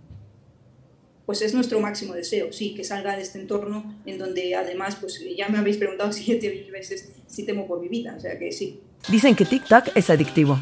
Pues 1.26 1.40
es 1.40 1.54
nuestro 1.54 1.80
máximo 1.80 2.12
deseo, 2.12 2.52
sí, 2.52 2.74
que 2.74 2.84
salga 2.84 3.16
de 3.16 3.22
este 3.22 3.40
entorno 3.40 3.94
en 4.04 4.18
donde 4.18 4.54
además, 4.54 4.96
pues 5.00 5.22
ya 5.36 5.48
me 5.48 5.58
habéis 5.58 5.78
preguntado 5.78 6.12
siete 6.12 6.50
mil 6.50 6.70
veces 6.70 7.12
si 7.26 7.44
temo 7.44 7.66
por 7.66 7.80
mi 7.80 7.88
vida, 7.88 8.14
o 8.16 8.20
sea 8.20 8.38
que 8.38 8.52
sí. 8.52 8.80
Dicen 9.08 9.34
que 9.34 9.44
TikTok 9.44 9.88
es 9.94 10.10
adictivo. 10.10 10.58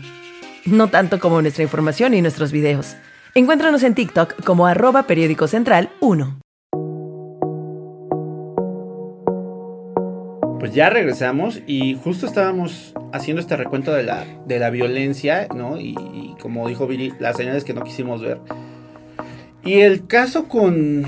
No 0.64 0.88
tanto 0.88 1.18
como 1.18 1.42
nuestra 1.42 1.64
información 1.64 2.14
y 2.14 2.22
nuestros 2.22 2.52
videos. 2.52 2.94
Encuéntranos 3.34 3.82
en 3.82 3.94
TikTok 3.94 4.44
como 4.44 4.66
arroba 4.66 5.06
periódico 5.08 5.48
central 5.48 5.90
1. 6.00 6.38
Pues 10.60 10.72
ya 10.74 10.90
regresamos 10.90 11.60
y 11.66 11.96
justo 11.96 12.26
estábamos 12.26 12.94
haciendo 13.12 13.42
este 13.42 13.56
recuento 13.56 13.92
de 13.92 14.04
la, 14.04 14.24
de 14.46 14.60
la 14.60 14.70
violencia, 14.70 15.48
¿no? 15.52 15.80
Y, 15.80 15.96
y 16.14 16.36
como 16.40 16.68
dijo 16.68 16.86
Viri, 16.86 17.12
las 17.18 17.36
señales 17.36 17.64
que 17.64 17.74
no 17.74 17.82
quisimos 17.82 18.20
ver. 18.20 18.38
Y 19.64 19.80
el 19.80 20.06
caso 20.06 20.48
con, 20.48 21.04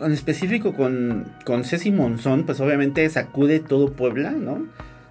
en 0.00 0.12
específico 0.12 0.72
con, 0.74 1.26
con 1.44 1.64
Ceci 1.64 1.90
Monzón, 1.90 2.44
pues 2.44 2.60
obviamente 2.60 3.08
sacude 3.10 3.60
todo 3.60 3.92
Puebla, 3.92 4.30
¿no? 4.30 4.66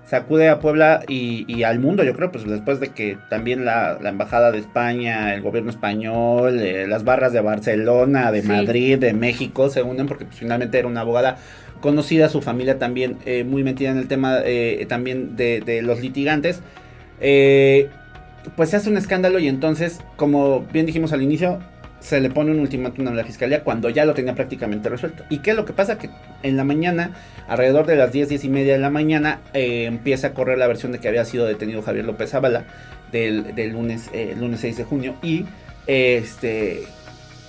Sacude 0.06 0.50
a 0.50 0.60
Puebla 0.60 1.02
y, 1.08 1.46
y 1.48 1.64
al 1.64 1.80
mundo, 1.80 2.04
yo 2.04 2.14
creo, 2.16 2.32
pues 2.32 2.46
después 2.46 2.80
de 2.80 2.90
que 2.90 3.18
también 3.30 3.64
la, 3.64 3.98
la 4.02 4.10
Embajada 4.10 4.52
de 4.52 4.58
España, 4.60 5.34
el 5.34 5.42
gobierno 5.42 5.70
español, 5.70 6.60
eh, 6.60 6.88
las 6.88 7.04
barras 7.04 7.32
de 7.32 7.40
Barcelona, 7.42 8.32
de 8.32 8.42
Sí. 8.42 8.48
Madrid, 8.48 8.98
de 8.98 9.14
México 9.14 9.70
se 9.70 9.82
unen 9.82 10.08
porque 10.08 10.26
pues, 10.26 10.38
finalmente 10.40 10.78
era 10.78 10.88
una 10.88 11.02
abogada 11.02 11.38
conocida, 11.80 12.28
su 12.30 12.42
familia 12.42 12.80
también 12.80 13.18
eh, 13.26 13.44
muy 13.44 13.64
metida 13.64 13.92
en 13.92 13.98
el 13.98 14.08
tema 14.08 14.40
eh, 14.44 14.86
también 14.90 15.36
de, 15.36 15.62
de 15.62 15.82
los 15.82 16.02
litigantes. 16.02 16.60
Eh, 17.22 17.90
pues 18.58 18.72
se 18.72 18.76
hace 18.78 18.90
un 18.90 18.98
escándalo 18.98 19.40
y 19.40 19.48
entonces, 19.48 20.02
como 20.18 20.66
bien 20.74 20.86
dijimos 20.86 21.14
al 21.14 21.22
inicio, 21.22 21.60
se 22.04 22.20
le 22.20 22.30
pone 22.30 22.52
un 22.52 22.60
ultimátum 22.60 23.08
a 23.08 23.12
la 23.12 23.24
fiscalía 23.24 23.64
cuando 23.64 23.90
ya 23.90 24.04
lo 24.04 24.14
tenía 24.14 24.36
prácticamente 24.36 24.90
resuelto. 24.90 25.24
¿Y 25.30 25.38
qué 25.38 25.52
es 25.52 25.56
lo 25.56 25.64
que 25.64 25.72
pasa? 25.72 25.98
Que 25.98 26.10
en 26.44 26.58
la 26.58 26.66
mañana, 26.66 27.12
alrededor 27.48 27.86
de 27.86 27.96
las 27.96 28.12
10, 28.12 28.28
10 28.28 28.44
y 28.44 28.50
media 28.50 28.74
de 28.74 28.80
la 28.80 28.90
mañana, 28.90 29.40
eh, 29.54 29.86
empieza 29.86 30.28
a 30.28 30.34
correr 30.34 30.58
la 30.58 30.68
versión 30.68 30.92
de 30.92 31.00
que 31.00 31.08
había 31.08 31.24
sido 31.24 31.46
detenido 31.46 31.82
Javier 31.82 32.04
López 32.04 32.34
Ábala 32.34 32.66
del, 33.14 33.56
del 33.56 33.72
lunes, 33.72 34.10
eh, 34.14 34.36
lunes 34.38 34.60
6 34.60 34.76
de 34.78 34.84
junio. 34.84 35.16
Y 35.24 35.46
este, 35.88 36.84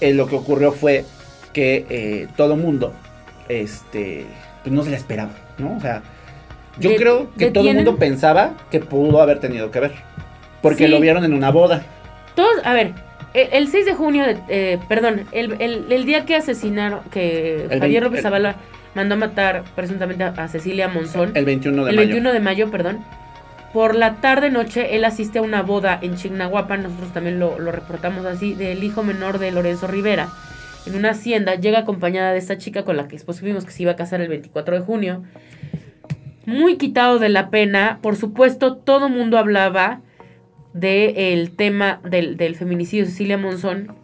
eh, 0.01 0.14
lo 0.14 0.29
que 0.29 0.37
ocurrió 0.37 0.71
fue 0.71 1.05
que 1.53 1.85
eh, 1.90 2.29
todo 2.37 2.57
mundo 2.57 2.95
este, 3.49 4.25
pues 4.62 4.73
no 4.73 4.83
se 4.85 4.90
la 4.90 4.97
esperaba, 4.97 5.33
¿no? 5.59 5.77
O 5.77 5.81
sea, 5.81 6.03
yo 6.79 6.90
De- 6.90 6.97
creo 6.97 7.31
que 7.37 7.51
todo 7.51 7.69
el 7.69 7.75
mundo 7.77 7.97
pensaba 7.97 8.55
que 8.71 8.81
pudo 8.81 9.21
haber 9.21 9.40
tenido 9.40 9.71
que 9.71 9.81
ver. 9.81 9.93
Porque 10.62 10.87
Sí. 10.87 10.90
lo 10.90 11.01
vieron 11.01 11.25
en 11.25 11.35
una 11.35 11.51
boda. 11.51 11.83
Todos, 12.35 12.64
a 12.64 12.73
ver, 12.73 12.93
el 13.35 13.68
6 13.68 13.85
de 13.87 13.94
junio, 13.94 14.25
de- 14.25 14.38
eh, 14.49 14.79
perdón, 14.88 15.23
el, 15.33 15.61
el- 15.61 15.87
el 15.90 16.05
día 16.07 16.25
que 16.25 16.37
asesinaron, 16.37 17.01
que 17.11 17.64
El 17.64 17.81
Javier 17.81 17.81
20 17.81 18.01
López 18.03 18.18
el- 18.18 18.23
Zavala 18.23 18.57
mandó 18.94 19.14
a 19.16 19.18
matar 19.18 19.64
presuntamente 19.75 20.23
a, 20.25 20.29
a 20.29 20.49
Cecilia 20.49 20.88
Monzón, 20.88 21.33
El 21.35 21.44
21 21.44 21.85
de 21.85 21.90
el 21.90 21.97
mayo. 21.97 22.09
21 22.09 22.33
de 22.33 22.40
mayo, 22.40 22.70
perdón, 22.70 22.99
por 23.73 23.97
la 23.97 24.20
tarde-noche 24.20 24.94
él 24.94 25.05
asiste 25.05 25.40
a 25.40 25.42
una 25.42 25.62
boda 25.62 25.99
en 26.01 26.14
Chignahuapan, 26.14 26.85
nosotros 26.85 27.12
también 27.12 27.40
lo, 27.40 27.59
lo 27.59 27.73
reportamos 27.73 28.25
así, 28.25 28.55
del 28.55 28.85
hijo 28.85 29.03
menor 29.03 29.38
de 29.40 29.51
Lorenzo 29.51 29.88
Rivera, 29.88 30.29
en 30.87 30.94
una 30.94 31.11
hacienda, 31.11 31.57
llega 31.57 31.81
acompañada 31.81 32.31
de 32.33 32.38
esta 32.38 32.57
chica 32.57 32.85
con 32.85 32.97
la 32.97 33.09
que 33.09 33.16
después 33.16 33.37
supimos 33.38 33.64
que 33.64 33.73
se 33.73 33.83
iba 33.83 33.92
a 33.92 33.97
casar 33.97 34.20
el 34.20 34.29
24 34.29 34.77
de 34.77 34.81
junio, 34.83 35.25
muy 36.47 36.77
quitado 36.77 37.18
de 37.18 37.31
la 37.31 37.49
pena, 37.51 37.99
por 38.03 38.16
supuesto 38.16 38.77
todo 38.77 39.09
mundo 39.09 39.38
hablaba 39.38 40.01
del 40.75 41.53
tema 41.53 42.01
del, 42.05 42.37
del 42.37 42.55
feminicidio 42.57 43.05
de 43.07 43.11
Cecilia 43.11 43.39
Monzón. 43.39 43.95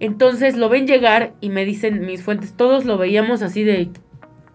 Entonces 0.00 0.56
lo 0.56 0.68
ven 0.68 0.86
llegar 0.86 1.32
y 1.40 1.48
me 1.48 1.64
dicen 1.64 2.04
mis 2.04 2.22
fuentes, 2.22 2.52
todos 2.54 2.84
lo 2.84 2.98
veíamos 2.98 3.40
así 3.42 3.62
de, 3.64 3.88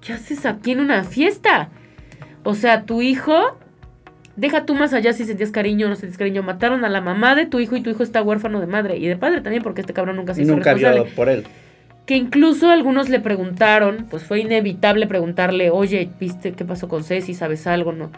¿qué 0.02 0.14
haces 0.14 0.46
aquí 0.46 0.72
en 0.72 0.82
una 0.82 1.04
fiesta? 1.04 1.70
O 2.44 2.54
sea, 2.54 2.84
tu 2.84 3.02
hijo, 3.02 3.58
deja 4.36 4.66
tú 4.66 4.76
más 4.76 4.94
allá 4.94 5.14
si 5.14 5.26
sentías 5.26 5.52
cariño 5.52 5.88
o 5.88 5.90
no 5.90 5.96
sentías 5.96 6.18
cariño, 6.18 6.44
mataron 6.44 6.84
a 6.86 6.90
la 6.90 7.02
mamá 7.02 7.36
de 7.36 7.46
tu 7.46 7.60
hijo 7.60 7.76
y 7.78 7.82
tu 7.82 7.90
hijo 7.90 8.04
está 8.04 8.22
huérfano 8.22 8.60
de 8.60 8.68
madre 8.68 8.98
y 8.98 9.08
de 9.08 9.16
padre 9.18 9.42
también 9.42 9.64
porque 9.64 9.82
este 9.82 9.94
cabrón 9.94 10.18
nunca 10.18 10.34
se 10.36 10.42
hizo 10.44 10.52
Nunca 10.56 10.74
responsable 10.74 11.04
vio 11.06 11.16
por 11.16 11.30
él. 11.30 11.46
que 12.06 12.16
incluso 12.18 12.70
algunos 12.70 13.08
le 13.10 13.20
preguntaron, 13.22 14.08
pues 14.10 14.24
fue 14.24 14.42
inevitable 14.42 15.08
preguntarle, 15.08 15.70
oye, 15.70 16.10
¿viste 16.20 16.52
qué 16.52 16.66
pasó 16.66 16.90
con 16.90 17.04
Ceci? 17.06 17.34
¿Sabes 17.34 17.66
algo? 17.66 17.94
¿No? 17.94 18.12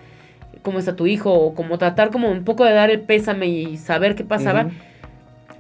¿Cómo 0.63 0.80
está 0.80 0.95
tu 0.95 1.08
hijo? 1.08 1.34
O 1.34 1.54
como 1.56 1.78
tratar 1.78 2.12
como 2.12 2.30
un 2.30 2.43
poco 2.43 2.65
de 2.65 2.74
dar 2.74 2.89
el 2.91 3.02
pésame 3.02 3.47
y 3.47 3.78
saber 3.78 4.15
qué 4.15 4.24
pasaba. 4.24 4.67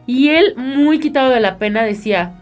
Y 0.05 0.29
él, 0.29 0.53
muy 0.57 0.99
quitado 0.99 1.29
de 1.31 1.39
la 1.39 1.57
pena, 1.57 1.83
decía, 1.83 2.33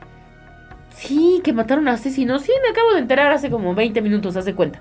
sí, 0.96 1.42
que 1.44 1.54
mataron 1.54 1.88
a 1.88 1.98
Ceci. 1.98 2.26
No, 2.26 2.40
sí, 2.40 2.52
me 2.64 2.70
acabo 2.70 2.94
de 2.94 3.00
enterar 3.00 3.32
hace 3.32 3.50
como 3.50 3.74
20 3.76 4.02
minutos, 4.02 4.36
hace 4.36 4.54
cuenta. 4.56 4.80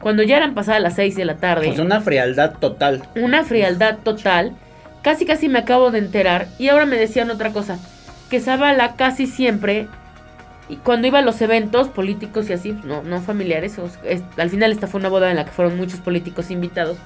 Cuando 0.00 0.22
ya 0.22 0.36
eran 0.36 0.54
pasadas 0.54 0.82
las 0.82 0.96
6 0.96 1.16
de 1.16 1.24
la 1.24 1.36
tarde 1.36 1.66
Pues 1.68 1.78
una 1.78 2.00
frialdad 2.00 2.54
total. 2.58 3.02
una 3.16 3.42
frialdad 3.42 3.98
total. 4.02 4.52
Casi 5.02 5.24
casi 5.26 5.48
me 5.48 5.58
acabo 5.58 5.90
de 5.90 5.98
enterar. 5.98 6.46
Y 6.58 6.68
ahora 6.68 6.86
me 6.86 6.96
decían 6.96 7.30
otra 7.30 7.50
cosa. 7.50 7.78
Que 8.30 8.40
Zavala 8.40 8.96
casi 8.96 9.26
siempre, 9.26 9.86
y 10.68 10.76
cuando 10.76 11.06
iba 11.06 11.18
a 11.18 11.22
los 11.22 11.40
eventos 11.42 11.88
políticos 11.88 12.48
y 12.48 12.52
así, 12.54 12.78
no, 12.84 13.02
no 13.02 13.20
familiares, 13.20 13.78
o- 13.78 13.90
es- 14.04 14.22
al 14.36 14.50
final 14.50 14.72
esta 14.72 14.86
fue 14.86 15.00
una 15.00 15.08
boda 15.08 15.30
en 15.30 15.36
la 15.36 15.44
que 15.44 15.50
fueron 15.50 15.76
muchos 15.76 16.00
políticos 16.00 16.50
invitados, 16.50 16.96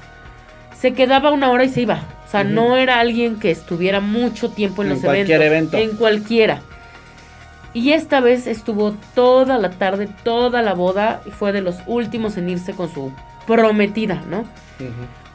se 0.78 0.92
quedaba 0.94 1.30
una 1.32 1.50
hora 1.50 1.64
y 1.64 1.68
se 1.68 1.80
iba. 1.80 2.02
O 2.26 2.30
sea, 2.30 2.44
no 2.44 2.76
era 2.76 3.00
alguien 3.00 3.38
que 3.40 3.50
estuviera 3.50 3.98
mucho 4.00 4.50
tiempo 4.50 4.82
en, 4.82 4.88
En 4.88 4.94
los 4.94 5.02
cualquier 5.02 5.42
eventos. 5.42 5.74
evento. 5.74 5.92
En 5.92 5.96
cualquiera. 5.98 6.60
Y 7.74 7.92
esta 7.92 8.20
vez 8.20 8.46
estuvo 8.46 8.92
toda 9.14 9.58
la 9.58 9.70
tarde, 9.70 10.08
toda 10.24 10.62
la 10.62 10.74
boda, 10.74 11.20
y 11.26 11.30
fue 11.30 11.52
de 11.52 11.60
los 11.62 11.76
últimos 11.86 12.36
en 12.36 12.48
irse 12.48 12.74
con 12.74 12.92
su 12.92 13.12
prometida, 13.46 14.22
¿no? 14.30 14.44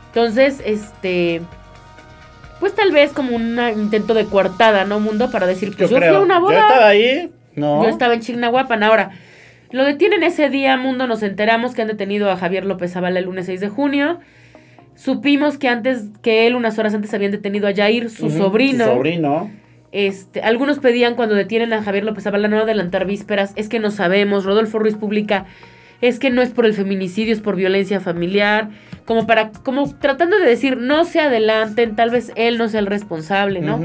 Entonces, 0.07 0.61
este. 0.65 1.41
Pues 2.59 2.73
tal 2.75 2.91
vez 2.91 3.11
como 3.11 3.35
un 3.35 3.59
intento 3.75 4.13
de 4.13 4.25
coartada, 4.25 4.85
¿no, 4.85 4.99
mundo? 4.99 5.29
Para 5.29 5.45
decir, 5.47 5.75
pues 5.77 5.89
yo, 5.89 5.97
fui 5.97 6.07
a 6.07 6.19
una 6.19 6.35
Yo 6.35 6.41
boda. 6.41 6.61
estaba 6.61 6.87
ahí. 6.87 7.31
No. 7.55 7.83
Yo 7.83 7.89
estaba 7.89 8.13
en 8.13 8.21
Chignahuapan. 8.21 8.83
Ahora, 8.83 9.11
lo 9.71 9.85
detienen 9.85 10.23
ese 10.23 10.49
día, 10.49 10.77
mundo. 10.77 11.07
Nos 11.07 11.23
enteramos 11.23 11.73
que 11.73 11.81
han 11.81 11.87
detenido 11.87 12.29
a 12.29 12.37
Javier 12.37 12.65
López 12.65 12.93
Zavala 12.93 13.19
el 13.19 13.25
lunes 13.25 13.47
6 13.47 13.59
de 13.59 13.69
junio. 13.69 14.19
Supimos 14.95 15.57
que 15.57 15.67
antes, 15.67 16.05
que 16.21 16.45
él, 16.45 16.55
unas 16.55 16.77
horas 16.77 16.93
antes, 16.93 17.13
habían 17.13 17.31
detenido 17.31 17.67
a 17.67 17.73
Jair, 17.73 18.09
su 18.09 18.29
sobrino. 18.29 18.85
Su 18.85 18.91
sobrino. 18.91 19.49
Este, 19.93 20.41
algunos 20.41 20.79
pedían 20.79 21.13
cuando 21.13 21.35
detienen 21.35 21.71
a 21.71 21.83
Javier 21.83 22.03
López 22.03 22.23
Zavala 22.23 22.47
no 22.47 22.57
adelantar 22.57 23.05
vísperas, 23.05 23.53
es 23.55 23.69
que 23.69 23.77
no 23.79 23.91
sabemos, 23.91 24.43
Rodolfo 24.43 24.79
Ruiz 24.79 24.95
publica, 24.95 25.45
es 26.01 26.17
que 26.17 26.31
no 26.31 26.41
es 26.41 26.49
por 26.49 26.65
el 26.65 26.73
feminicidio, 26.73 27.31
es 27.31 27.41
por 27.41 27.55
violencia 27.55 27.99
familiar, 27.99 28.69
como 29.05 29.27
para, 29.27 29.51
como 29.51 29.87
tratando 29.95 30.37
de 30.39 30.45
decir, 30.45 30.77
no 30.77 31.05
se 31.05 31.19
adelanten, 31.19 31.95
tal 31.95 32.09
vez 32.09 32.31
él 32.35 32.57
no 32.57 32.69
sea 32.69 32.79
el 32.79 32.87
responsable, 32.87 33.61
¿no? 33.61 33.79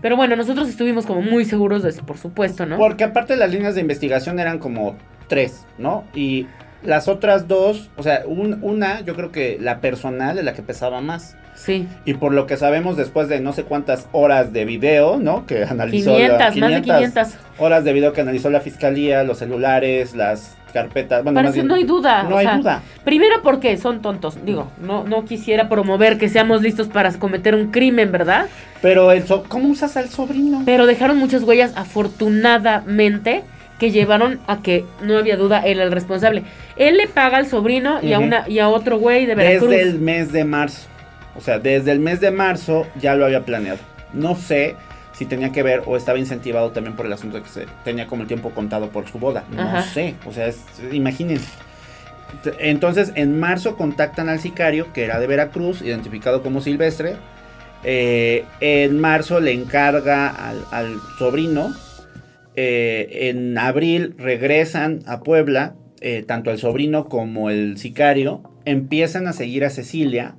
Pero 0.00 0.16
bueno, 0.16 0.36
nosotros 0.36 0.68
estuvimos 0.68 1.06
como 1.06 1.22
muy 1.22 1.44
seguros 1.44 1.82
de 1.82 1.90
eso, 1.90 2.04
por 2.06 2.18
supuesto, 2.18 2.66
¿no? 2.66 2.76
Porque 2.76 3.04
aparte 3.04 3.36
las 3.36 3.50
líneas 3.50 3.74
de 3.74 3.80
investigación 3.80 4.38
eran 4.38 4.58
como 4.58 4.96
tres, 5.26 5.66
¿no? 5.76 6.04
Y 6.14 6.46
Las 6.82 7.08
otras 7.08 7.48
dos, 7.48 7.90
o 7.96 8.02
sea, 8.02 8.22
un- 8.26 8.58
una, 8.62 9.00
yo 9.00 9.14
creo 9.16 9.32
que 9.32 9.58
la 9.60 9.80
personal 9.80 10.38
es 10.38 10.44
la 10.44 10.54
que 10.54 10.62
pesaba 10.62 11.00
más. 11.00 11.36
Sí. 11.54 11.88
Y 12.04 12.14
por 12.14 12.32
lo 12.32 12.46
que 12.46 12.56
sabemos 12.56 12.96
después 12.96 13.28
de 13.28 13.40
no 13.40 13.52
sé 13.52 13.64
cuántas 13.64 14.06
horas 14.12 14.52
de 14.52 14.64
video, 14.64 15.18
¿no? 15.18 15.44
Que 15.44 15.64
analizó 15.64 16.12
500, 16.14 16.38
la, 16.38 16.60
más 16.60 16.70
de 16.70 16.82
500. 16.82 17.28
horas 17.58 17.82
de 17.82 17.92
video 17.92 18.12
que 18.12 18.20
analizó 18.20 18.48
la 18.48 18.60
fiscalía, 18.60 19.24
los 19.24 19.38
celulares, 19.38 20.14
las 20.14 20.54
carpetas. 20.72 21.24
Bueno, 21.24 21.34
más 21.34 21.42
Parece, 21.46 21.54
bien, 21.62 21.66
no 21.66 21.74
hay 21.74 21.82
duda. 21.82 22.22
no 22.22 22.36
hay 22.36 22.46
sea, 22.46 22.56
duda. 22.58 22.82
Primero 23.04 23.42
porque 23.42 23.76
son 23.76 24.00
tontos. 24.02 24.38
Digo, 24.44 24.70
no, 24.80 25.02
no 25.02 25.24
quisiera 25.24 25.68
promover 25.68 26.16
que 26.16 26.28
seamos 26.28 26.62
listos 26.62 26.86
para 26.86 27.12
cometer 27.14 27.56
un 27.56 27.72
crimen, 27.72 28.12
¿verdad? 28.12 28.46
Pero 28.80 29.10
el 29.10 29.26
so- 29.26 29.42
¿cómo 29.48 29.68
usas 29.68 29.96
al 29.96 30.10
sobrino? 30.10 30.62
Pero 30.64 30.86
dejaron 30.86 31.16
muchas 31.18 31.42
huellas, 31.42 31.72
afortunadamente, 31.74 33.42
que 33.78 33.90
llevaron 33.90 34.40
a 34.46 34.60
que 34.60 34.84
no 35.02 35.16
había 35.16 35.36
duda, 35.36 35.60
él 35.60 35.76
era 35.78 35.84
el 35.84 35.92
responsable. 35.92 36.42
Él 36.76 36.96
le 36.96 37.06
paga 37.06 37.36
al 37.38 37.46
sobrino 37.46 38.00
y, 38.02 38.12
a 38.12 38.18
una, 38.18 38.48
y 38.48 38.58
a 38.58 38.68
otro 38.68 38.98
güey 38.98 39.26
de 39.26 39.34
Veracruz. 39.34 39.70
Desde 39.70 39.82
el 39.88 40.00
mes 40.00 40.32
de 40.32 40.44
marzo. 40.44 40.88
O 41.36 41.40
sea, 41.40 41.58
desde 41.60 41.92
el 41.92 42.00
mes 42.00 42.20
de 42.20 42.30
marzo 42.32 42.86
ya 43.00 43.14
lo 43.14 43.24
había 43.24 43.44
planeado. 43.44 43.78
No 44.12 44.34
sé 44.34 44.74
si 45.12 45.26
tenía 45.26 45.50
que 45.52 45.62
ver 45.62 45.82
o 45.86 45.96
estaba 45.96 46.18
incentivado 46.18 46.70
también 46.70 46.96
por 46.96 47.06
el 47.06 47.12
asunto 47.12 47.36
de 47.36 47.42
que 47.44 47.48
se 47.48 47.66
tenía 47.84 48.06
como 48.06 48.22
el 48.22 48.28
tiempo 48.28 48.50
contado 48.50 48.88
por 48.88 49.08
su 49.08 49.18
boda. 49.18 49.44
No 49.50 49.62
Ajá. 49.62 49.82
sé. 49.82 50.14
O 50.26 50.32
sea, 50.32 50.46
es- 50.48 50.64
imagínense. 50.92 51.48
Entonces, 52.58 53.12
en 53.14 53.38
marzo 53.40 53.76
contactan 53.76 54.28
al 54.28 54.38
sicario, 54.40 54.92
que 54.92 55.04
era 55.04 55.18
de 55.18 55.26
Veracruz, 55.26 55.82
identificado 55.82 56.42
como 56.42 56.60
Silvestre. 56.60 57.16
Eh, 57.84 58.44
en 58.60 58.98
marzo 59.00 59.40
le 59.40 59.52
encarga 59.52 60.28
al, 60.28 60.64
al 60.72 60.96
sobrino. 61.18 61.72
Eh, 62.60 63.28
en 63.28 63.56
abril 63.56 64.14
regresan 64.18 65.00
a 65.06 65.20
Puebla, 65.20 65.74
eh, 66.00 66.24
tanto 66.26 66.50
el 66.50 66.58
sobrino 66.58 67.08
como 67.08 67.50
el 67.50 67.78
sicario. 67.78 68.42
Empiezan 68.64 69.28
a 69.28 69.32
seguir 69.32 69.64
a 69.64 69.70
Cecilia. 69.70 70.34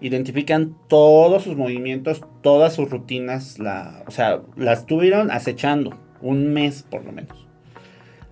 Identifican 0.00 0.76
todos 0.88 1.42
sus 1.42 1.56
movimientos, 1.56 2.20
todas 2.42 2.74
sus 2.74 2.90
rutinas. 2.90 3.58
La, 3.58 4.04
o 4.06 4.12
sea, 4.12 4.40
las 4.56 4.80
estuvieron 4.80 5.32
acechando 5.32 5.98
un 6.20 6.52
mes 6.52 6.84
por 6.88 7.04
lo 7.04 7.10
menos. 7.10 7.36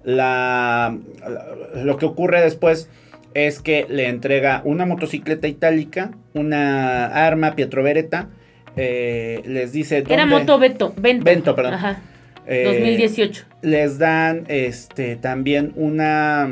La, 0.04 0.96
la- 1.20 1.82
lo 1.82 1.96
que 1.96 2.06
ocurre 2.06 2.40
después 2.42 2.88
es 3.34 3.60
que 3.60 3.86
le 3.88 4.08
entrega 4.08 4.62
una 4.64 4.84
motocicleta 4.86 5.48
itálica, 5.48 6.12
una 6.34 7.06
arma 7.06 7.54
Pietro 7.56 7.82
Beretta. 7.82 8.28
eh, 8.76 9.42
les 9.46 9.72
dice 9.72 10.04
Era 10.08 10.26
moto 10.26 10.58
Beto. 10.58 10.94
Vento. 10.96 11.24
Vento, 11.24 11.54
perdón. 11.56 11.74
Ajá. 11.74 12.02
Eh, 12.46 12.64
2018. 12.66 13.44
les 13.62 13.98
dan 13.98 14.44
este 14.48 15.16
también 15.16 15.72
una 15.76 16.48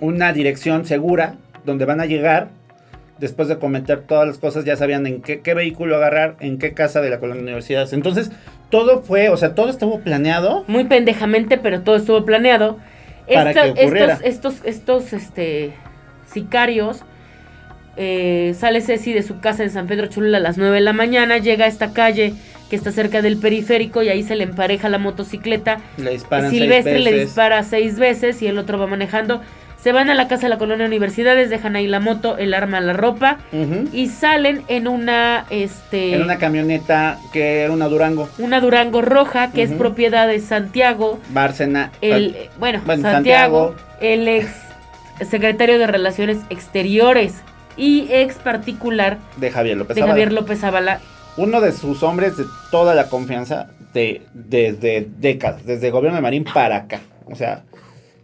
una 0.00 0.32
dirección 0.32 0.84
segura 0.84 1.34
donde 1.64 1.84
van 1.84 2.00
a 2.00 2.06
llegar 2.06 2.48
después 3.18 3.46
de 3.48 3.58
cometer 3.58 4.00
todas 4.02 4.26
las 4.26 4.38
cosas 4.38 4.64
ya 4.64 4.76
sabían 4.76 5.06
en 5.06 5.22
qué, 5.22 5.40
qué 5.40 5.54
vehículo 5.54 5.96
agarrar 5.96 6.36
en 6.40 6.58
qué 6.58 6.72
casa 6.72 7.00
de 7.00 7.10
la 7.10 7.18
colonia 7.20 7.42
universidad 7.42 7.92
entonces 7.92 8.30
todo 8.70 9.02
fue 9.02 9.28
o 9.28 9.36
sea 9.36 9.54
todo 9.54 9.68
estuvo 9.70 10.00
planeado 10.00 10.64
Muy 10.66 10.84
pendejamente, 10.84 11.58
pero 11.58 11.82
todo 11.82 11.96
estuvo 11.96 12.24
planeado. 12.24 12.78
Para 13.32 13.50
Esta- 13.50 13.74
que 13.74 13.82
ocurriera. 13.84 14.14
estos, 14.24 14.54
estos, 14.56 14.64
estos, 14.64 15.12
este, 15.12 15.72
sicarios. 16.32 17.02
eh, 17.98 18.54
sale 18.58 18.80
Ceci 18.80 19.12
de 19.12 19.22
su 19.22 19.40
casa 19.40 19.62
en 19.62 19.70
San 19.70 19.86
Pedro 19.86 20.06
Cholula 20.06 20.38
a 20.38 20.40
las 20.40 20.56
9 20.56 20.76
de 20.76 20.80
la 20.80 20.94
mañana, 20.94 21.36
llega 21.36 21.66
a 21.66 21.68
esta 21.68 21.92
calle 21.92 22.32
que 22.72 22.76
está 22.76 22.90
cerca 22.90 23.20
del 23.20 23.36
periférico 23.36 24.02
y 24.02 24.08
ahí 24.08 24.22
se 24.22 24.34
le 24.34 24.44
empareja 24.44 24.88
la 24.88 24.96
motocicleta. 24.96 25.76
le 25.98 26.12
disparan 26.12 26.50
Silvestre 26.50 27.00
le 27.00 27.12
dispara 27.12 27.62
seis 27.64 27.98
veces 27.98 28.40
y 28.40 28.46
el 28.46 28.56
otro 28.56 28.78
va 28.78 28.86
manejando. 28.86 29.42
Se 29.76 29.92
van 29.92 30.08
a 30.08 30.14
la 30.14 30.26
casa 30.26 30.44
de 30.44 30.48
la 30.48 30.56
colonia 30.56 30.86
Universidades, 30.86 31.50
dejan 31.50 31.76
ahí 31.76 31.86
la 31.86 32.00
moto, 32.00 32.38
el 32.38 32.54
arma, 32.54 32.80
la 32.80 32.94
ropa 32.94 33.36
y 33.92 34.06
salen 34.08 34.62
en 34.68 34.88
una, 34.88 35.44
este, 35.50 36.14
en 36.14 36.22
una 36.22 36.38
camioneta 36.38 37.18
que 37.30 37.60
era 37.60 37.74
una 37.74 37.88
Durango 37.88 38.26
una 38.38 38.60
Durango 38.60 39.02
roja 39.02 39.50
que 39.52 39.62
es 39.62 39.70
propiedad 39.72 40.26
de 40.26 40.40
Santiago, 40.40 41.20
Bárcena 41.28 41.92
el, 42.00 42.34
eh, 42.36 42.50
bueno, 42.58 42.80
Bueno, 42.86 43.02
Santiago, 43.02 43.74
Santiago. 43.76 43.98
el 44.00 44.28
ex 44.28 44.50
secretario 45.28 45.78
de 45.78 45.86
Relaciones 45.86 46.38
Exteriores 46.48 47.34
y 47.76 48.06
ex 48.10 48.36
particular 48.36 49.18
de 49.36 49.50
Javier 49.50 49.76
López 49.76 49.96
de. 49.96 50.02
Javier 50.02 50.32
López 50.32 50.60
Zavala. 50.60 51.00
Uno 51.36 51.60
de 51.60 51.72
sus 51.72 52.02
hombres 52.02 52.36
de 52.36 52.44
toda 52.70 52.94
la 52.94 53.08
confianza 53.08 53.70
de 53.94 54.22
desde 54.34 55.08
décadas, 55.18 55.64
desde 55.64 55.86
el 55.86 55.92
gobierno 55.92 56.16
de 56.16 56.22
Marín 56.22 56.44
para 56.44 56.76
acá. 56.76 57.00
O 57.26 57.34
sea, 57.34 57.64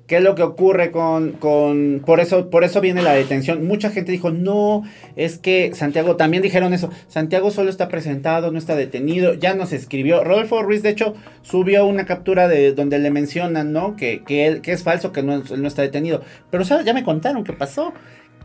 ¿qué 0.06 0.16
es 0.18 0.22
lo 0.22 0.34
que 0.34 0.42
ocurre 0.42 0.90
con, 0.90 1.32
con 1.32 2.02
por 2.04 2.20
eso 2.20 2.50
por 2.50 2.64
eso 2.64 2.80
viene 2.80 3.02
la 3.02 3.12
detención? 3.12 3.66
Mucha 3.66 3.90
gente 3.90 4.12
dijo, 4.12 4.30
"No, 4.30 4.82
es 5.16 5.38
que 5.38 5.72
Santiago 5.74 6.16
también 6.16 6.42
dijeron 6.42 6.72
eso. 6.74 6.90
Santiago 7.08 7.50
solo 7.50 7.70
está 7.70 7.88
presentado, 7.88 8.50
no 8.50 8.58
está 8.58 8.76
detenido." 8.76 9.34
Ya 9.34 9.54
nos 9.54 9.72
escribió 9.72 10.24
Rodolfo 10.24 10.62
Ruiz 10.62 10.82
de 10.82 10.90
hecho 10.90 11.14
subió 11.42 11.86
una 11.86 12.06
captura 12.06 12.48
de 12.48 12.72
donde 12.72 12.98
le 12.98 13.10
mencionan, 13.10 13.72
¿no? 13.72 13.96
Que 13.96 14.22
que 14.24 14.46
él 14.46 14.60
que 14.60 14.72
es 14.72 14.82
falso 14.82 15.12
que 15.12 15.22
no, 15.22 15.38
no 15.38 15.68
está 15.68 15.82
detenido. 15.82 16.22
Pero 16.50 16.64
¿sabes? 16.64 16.84
ya 16.84 16.94
me 16.94 17.04
contaron 17.04 17.44
qué 17.44 17.52
pasó. 17.52 17.92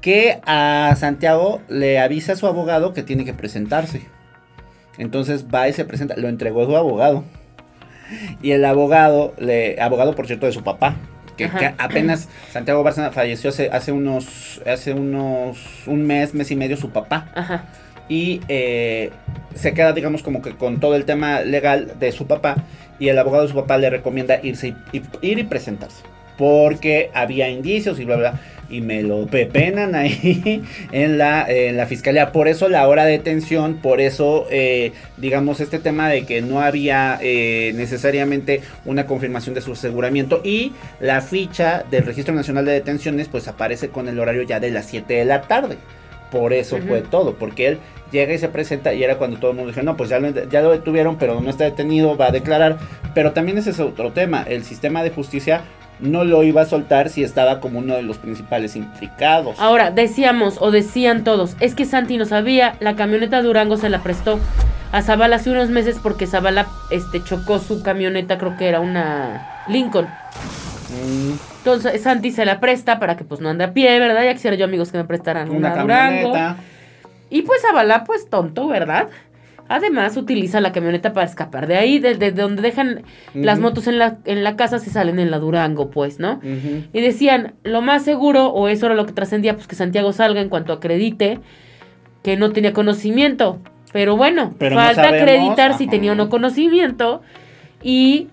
Que 0.01 0.41
a 0.45 0.93
Santiago 0.99 1.61
le 1.69 1.97
avisa 1.99 2.33
a 2.33 2.35
su 2.35 2.45
abogado 2.45 2.91
que 2.93 3.03
tiene 3.03 3.23
que 3.23 3.33
presentarse. 3.33 4.01
Entonces 4.97 5.45
va 5.53 5.67
y 5.67 5.73
se 5.73 5.85
presenta, 5.85 6.15
lo 6.17 6.27
entregó 6.29 6.65
su 6.65 6.75
abogado. 6.77 7.23
Y 8.41 8.51
el 8.51 8.63
abogado, 8.65 9.33
le, 9.39 9.79
abogado 9.81 10.13
por 10.15 10.27
cierto 10.27 10.45
de 10.45 10.51
su 10.51 10.63
papá, 10.63 10.95
que, 11.37 11.45
apenas 11.79 12.29
Santiago 12.51 12.83
Bárcena 12.83 13.11
falleció 13.11 13.49
hace, 13.49 13.69
hace 13.71 13.91
unos, 13.91 14.61
hace 14.67 14.93
unos, 14.93 15.57
un 15.87 16.05
mes, 16.05 16.33
mes 16.35 16.51
y 16.51 16.55
medio 16.55 16.77
su 16.77 16.91
papá. 16.91 17.31
Ajá. 17.33 17.65
Y 18.09 18.41
eh, 18.49 19.09
se 19.55 19.73
queda, 19.73 19.93
digamos, 19.93 20.21
como 20.21 20.41
que 20.41 20.55
con 20.55 20.79
todo 20.79 20.95
el 20.95 21.05
tema 21.05 21.41
legal 21.41 21.93
de 21.99 22.11
su 22.11 22.27
papá. 22.27 22.57
Y 22.99 23.07
el 23.07 23.17
abogado 23.17 23.43
de 23.43 23.49
su 23.49 23.55
papá 23.55 23.77
le 23.79 23.89
recomienda 23.89 24.39
irse 24.43 24.75
y, 24.91 24.97
y- 24.97 25.03
ir 25.21 25.39
y 25.39 25.43
presentarse. 25.43 26.03
Porque 26.37 27.11
había 27.13 27.49
indicios 27.49 27.99
y 27.99 28.05
bla, 28.05 28.15
bla. 28.15 28.41
Y 28.69 28.81
me 28.81 29.03
lo 29.03 29.27
pepenan 29.27 29.93
ahí 29.93 30.63
en 30.91 31.17
la, 31.17 31.45
en 31.47 31.77
la 31.77 31.85
fiscalía. 31.85 32.31
Por 32.31 32.47
eso 32.47 32.69
la 32.69 32.87
hora 32.87 33.05
de 33.05 33.13
detención. 33.13 33.75
Por 33.75 34.01
eso, 34.01 34.47
eh, 34.49 34.93
digamos, 35.17 35.59
este 35.59 35.79
tema 35.79 36.09
de 36.09 36.25
que 36.25 36.41
no 36.41 36.61
había 36.61 37.19
eh, 37.21 37.73
necesariamente 37.75 38.61
una 38.85 39.05
confirmación 39.05 39.53
de 39.53 39.61
su 39.61 39.73
aseguramiento. 39.73 40.41
Y 40.43 40.71
la 40.99 41.21
ficha 41.21 41.83
del 41.91 42.05
Registro 42.05 42.33
Nacional 42.33 42.65
de 42.65 42.71
Detenciones, 42.71 43.27
pues 43.27 43.47
aparece 43.47 43.89
con 43.89 44.07
el 44.07 44.19
horario 44.19 44.43
ya 44.43 44.59
de 44.59 44.71
las 44.71 44.87
7 44.87 45.13
de 45.13 45.25
la 45.25 45.41
tarde. 45.41 45.77
Por 46.31 46.51
eso 46.51 46.79
fue 46.79 47.01
todo, 47.01 47.35
porque 47.35 47.67
él 47.67 47.77
llega 48.13 48.33
y 48.33 48.37
se 48.37 48.47
presenta 48.47 48.93
y 48.93 49.03
era 49.03 49.17
cuando 49.17 49.37
todo 49.37 49.51
el 49.51 49.57
mundo 49.57 49.71
dijo, 49.71 49.83
no, 49.83 49.97
pues 49.97 50.09
ya 50.09 50.19
lo, 50.19 50.29
ya 50.29 50.61
lo 50.61 50.71
detuvieron, 50.71 51.17
pero 51.17 51.41
no 51.41 51.49
está 51.49 51.65
detenido, 51.65 52.15
va 52.15 52.27
a 52.27 52.31
declarar. 52.31 52.77
Pero 53.13 53.33
también 53.33 53.57
ese 53.57 53.71
es 53.71 53.79
otro 53.79 54.13
tema, 54.13 54.43
el 54.47 54.63
sistema 54.63 55.03
de 55.03 55.09
justicia 55.09 55.61
no 56.03 56.23
lo 56.25 56.43
iba 56.43 56.61
a 56.61 56.65
soltar 56.65 57.09
si 57.09 57.23
estaba 57.23 57.59
como 57.59 57.79
uno 57.79 57.95
de 57.95 58.03
los 58.03 58.17
principales 58.17 58.75
implicados. 58.75 59.59
Ahora, 59.59 59.89
decíamos 59.91 60.57
o 60.59 60.69
decían 60.69 61.23
todos, 61.23 61.55
es 61.59 61.75
que 61.75 61.85
Santi 61.85 62.17
no 62.17 62.25
sabía, 62.25 62.75
la 62.79 62.95
camioneta 62.95 63.41
Durango 63.41 63.77
se 63.77 63.89
la 63.89 64.03
prestó 64.03 64.39
a 64.91 65.01
Zavala 65.01 65.37
hace 65.37 65.49
unos 65.49 65.69
meses 65.69 65.97
porque 66.03 66.27
Zavala 66.27 66.67
este, 66.91 67.23
chocó 67.23 67.59
su 67.59 67.81
camioneta, 67.81 68.37
creo 68.37 68.57
que 68.57 68.67
era 68.67 68.79
una 68.79 69.63
Lincoln. 69.67 70.05
Mm, 70.05 71.31
Entonces 71.59 72.01
Santi 72.03 72.31
se 72.31 72.45
la 72.45 72.59
presta 72.59 72.99
para 72.99 73.17
que 73.17 73.23
pues 73.23 73.39
no 73.41 73.49
ande 73.49 73.63
a 73.63 73.73
pie, 73.73 73.97
¿verdad? 73.99 74.23
Ya 74.23 74.33
quisiera 74.33 74.55
yo 74.55 74.65
amigos 74.65 74.91
que 74.91 74.97
me 74.97 75.05
prestaran 75.05 75.49
una, 75.49 75.73
una 75.73 75.81
Durango. 75.81 76.31
camioneta. 76.33 76.57
Y 77.29 77.41
pues 77.41 77.61
Zavala, 77.61 78.03
pues 78.03 78.29
tonto, 78.29 78.67
¿verdad? 78.67 79.07
Además 79.69 80.17
utiliza 80.17 80.59
la 80.61 80.71
camioneta 80.71 81.13
para 81.13 81.25
escapar 81.25 81.67
de 81.67 81.77
ahí, 81.77 81.99
desde 81.99 82.31
donde 82.31 82.61
dejan 82.61 83.03
las 83.33 83.59
motos 83.59 83.87
en 83.87 83.97
la, 83.97 84.17
en 84.25 84.43
la 84.43 84.55
casa 84.55 84.77
se 84.77 84.89
salen 84.89 85.19
en 85.19 85.31
la 85.31 85.39
Durango, 85.39 85.89
pues, 85.89 86.19
¿no? 86.19 86.41
Y 86.43 87.01
decían, 87.01 87.53
lo 87.63 87.81
más 87.81 88.03
seguro, 88.03 88.47
o 88.47 88.67
eso 88.67 88.87
era 88.87 88.95
lo 88.95 89.05
que 89.05 89.13
trascendía, 89.13 89.55
pues 89.55 89.67
que 89.67 89.75
Santiago 89.75 90.11
salga 90.11 90.41
en 90.41 90.49
cuanto 90.49 90.73
acredite 90.73 91.39
que 92.23 92.37
no 92.37 92.51
tenía 92.51 92.73
conocimiento. 92.73 93.59
Pero 93.93 94.17
bueno, 94.17 94.53
Pero 94.57 94.75
falta 94.75 95.09
acreditar 95.09 95.77
si 95.77 95.87
tenía 95.87 96.13
o 96.13 96.15
no 96.15 96.29
conocimiento. 96.29 97.21
Y 97.83 98.27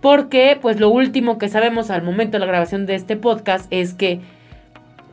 porque, 0.00 0.58
pues 0.60 0.80
lo 0.80 0.88
último 0.88 1.36
que 1.36 1.48
sabemos 1.48 1.90
al 1.90 2.02
momento 2.02 2.32
de 2.32 2.38
la 2.40 2.46
grabación 2.46 2.86
de 2.86 2.94
este 2.94 3.16
podcast 3.16 3.66
es 3.70 3.92
que, 3.92 4.20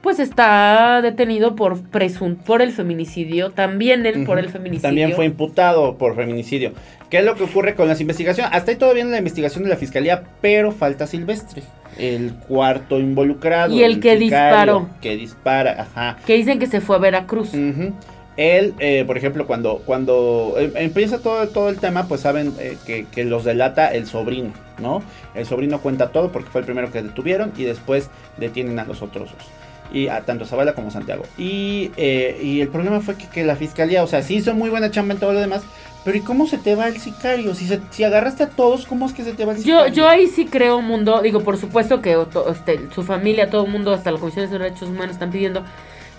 pues 0.01 0.19
está 0.19 1.01
detenido 1.01 1.55
por 1.55 1.81
presun 1.81 2.35
por 2.35 2.61
el 2.61 2.71
feminicidio. 2.71 3.51
También 3.51 4.05
él 4.05 4.25
por 4.25 4.39
el 4.39 4.49
feminicidio. 4.49 4.87
También 4.89 5.13
fue 5.13 5.25
imputado 5.25 5.97
por 5.97 6.15
feminicidio. 6.15 6.73
¿Qué 7.09 7.19
es 7.19 7.25
lo 7.25 7.35
que 7.35 7.43
ocurre 7.43 7.75
con 7.75 7.87
las 7.87 8.01
investigaciones? 8.01 8.51
Hasta 8.53 8.71
ahí 8.71 8.77
todo 8.77 8.93
bien 8.93 9.11
la 9.11 9.17
investigación 9.17 9.63
de 9.63 9.69
la 9.69 9.77
fiscalía, 9.77 10.23
pero 10.41 10.71
falta 10.71 11.07
Silvestre, 11.07 11.63
el 11.97 12.33
cuarto 12.47 12.99
involucrado. 12.99 13.73
Y 13.73 13.83
el 13.83 13.99
que 13.99 14.17
disparó. 14.17 14.89
Que 15.01 15.15
dispara, 15.15 15.81
ajá. 15.81 16.17
Que 16.25 16.35
dicen 16.35 16.59
que 16.59 16.67
se 16.67 16.81
fue 16.81 16.97
a 16.97 16.99
Veracruz. 16.99 17.53
Ujú. 17.53 17.93
Él, 18.35 18.75
eh, 18.79 19.03
por 19.07 19.17
ejemplo, 19.17 19.47
cuando, 19.47 19.81
cuando 19.85 20.55
em- 20.59 20.71
empieza 20.75 21.19
todo, 21.19 21.47
todo 21.47 21.69
el 21.69 21.77
tema, 21.77 22.07
pues 22.07 22.21
saben 22.21 22.53
eh, 22.59 22.77
que, 22.85 23.05
que 23.05 23.23
los 23.23 23.43
delata 23.45 23.91
el 23.93 24.05
sobrino. 24.05 24.53
¿no? 24.79 25.01
El 25.33 25.45
sobrino 25.45 25.79
cuenta 25.79 26.11
todo 26.11 26.31
porque 26.31 26.49
fue 26.49 26.61
el 26.61 26.65
primero 26.65 26.91
que 26.91 27.01
detuvieron 27.01 27.51
y 27.57 27.63
después 27.63 28.09
detienen 28.37 28.79
a 28.79 28.85
los 28.85 29.01
otros 29.01 29.31
dos. 29.31 29.47
Y 29.93 30.07
a 30.09 30.21
tanto 30.21 30.45
Zavala 30.45 30.73
como 30.73 30.91
Santiago. 30.91 31.23
Y, 31.37 31.91
eh, 31.97 32.39
y 32.43 32.61
el 32.61 32.67
problema 32.67 32.99
fue 32.99 33.15
que, 33.15 33.27
que 33.27 33.43
la 33.45 33.55
fiscalía, 33.55 34.03
o 34.03 34.07
sea, 34.07 34.21
sí 34.21 34.35
hizo 34.35 34.53
muy 34.53 34.69
buena 34.69 34.91
chamba 34.91 35.13
en 35.13 35.19
todo 35.19 35.33
lo 35.33 35.39
demás, 35.39 35.61
pero 36.03 36.17
¿y 36.17 36.21
cómo 36.21 36.47
se 36.47 36.57
te 36.57 36.75
va 36.75 36.87
el 36.87 36.97
sicario? 36.99 37.53
Si, 37.55 37.67
se- 37.67 37.79
si 37.91 38.03
agarraste 38.03 38.43
a 38.43 38.49
todos, 38.49 38.85
¿cómo 38.85 39.05
es 39.05 39.13
que 39.13 39.23
se 39.23 39.33
te 39.33 39.45
va 39.45 39.53
el 39.53 39.57
Yo, 39.59 39.63
sicario? 39.79 39.93
yo 39.93 40.07
ahí 40.09 40.27
sí 40.27 40.45
creo, 40.45 40.81
mundo, 40.81 41.21
digo, 41.21 41.41
por 41.41 41.57
supuesto 41.57 42.01
que 42.01 42.13
to- 42.31 42.49
este, 42.51 42.79
su 42.93 43.03
familia, 43.03 43.49
todo 43.49 43.65
el 43.65 43.71
mundo, 43.71 43.93
hasta 43.93 44.11
la 44.11 44.19
Comisión 44.19 44.49
de 44.49 44.57
Derechos 44.57 44.89
Humanos 44.89 45.11
están 45.11 45.31
pidiendo 45.31 45.63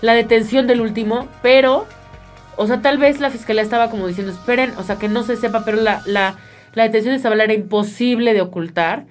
la 0.01 0.13
detención 0.13 0.65
del 0.67 0.81
último, 0.81 1.27
pero, 1.41 1.85
o 2.57 2.67
sea, 2.67 2.81
tal 2.81 2.97
vez 2.97 3.19
la 3.19 3.29
fiscalía 3.29 3.61
estaba 3.63 3.89
como 3.89 4.07
diciendo, 4.07 4.31
esperen, 4.31 4.73
o 4.77 4.83
sea, 4.83 4.95
que 4.97 5.07
no 5.09 5.23
se 5.23 5.35
sepa, 5.37 5.63
pero 5.65 5.81
la, 5.81 6.01
la, 6.05 6.35
la 6.73 6.83
detención 6.83 7.15
de 7.15 7.21
Zavala 7.21 7.43
era 7.45 7.53
imposible 7.53 8.33
de 8.33 8.41
ocultar. 8.41 9.05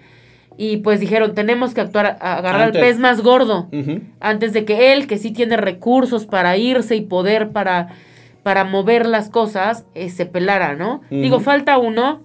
Y 0.60 0.78
pues 0.78 0.98
dijeron, 0.98 1.34
tenemos 1.34 1.72
que 1.72 1.80
actuar, 1.80 2.18
agarrar 2.20 2.62
Antes. 2.62 2.82
al 2.82 2.88
pez 2.88 2.98
más 2.98 3.22
gordo. 3.22 3.68
Antes 4.18 4.52
de 4.52 4.64
que 4.64 4.92
él, 4.92 5.06
que 5.06 5.16
sí 5.16 5.30
tiene 5.30 5.56
recursos 5.56 6.26
para 6.26 6.56
irse 6.56 6.96
y 6.96 7.00
poder 7.02 7.50
para, 7.50 7.88
para 8.42 8.64
mover 8.64 9.06
las 9.06 9.30
cosas, 9.30 9.86
eh, 9.94 10.10
se 10.10 10.26
pelara, 10.26 10.74
¿no? 10.74 11.00
Digo, 11.10 11.38
falta 11.38 11.78
uno. 11.78 12.22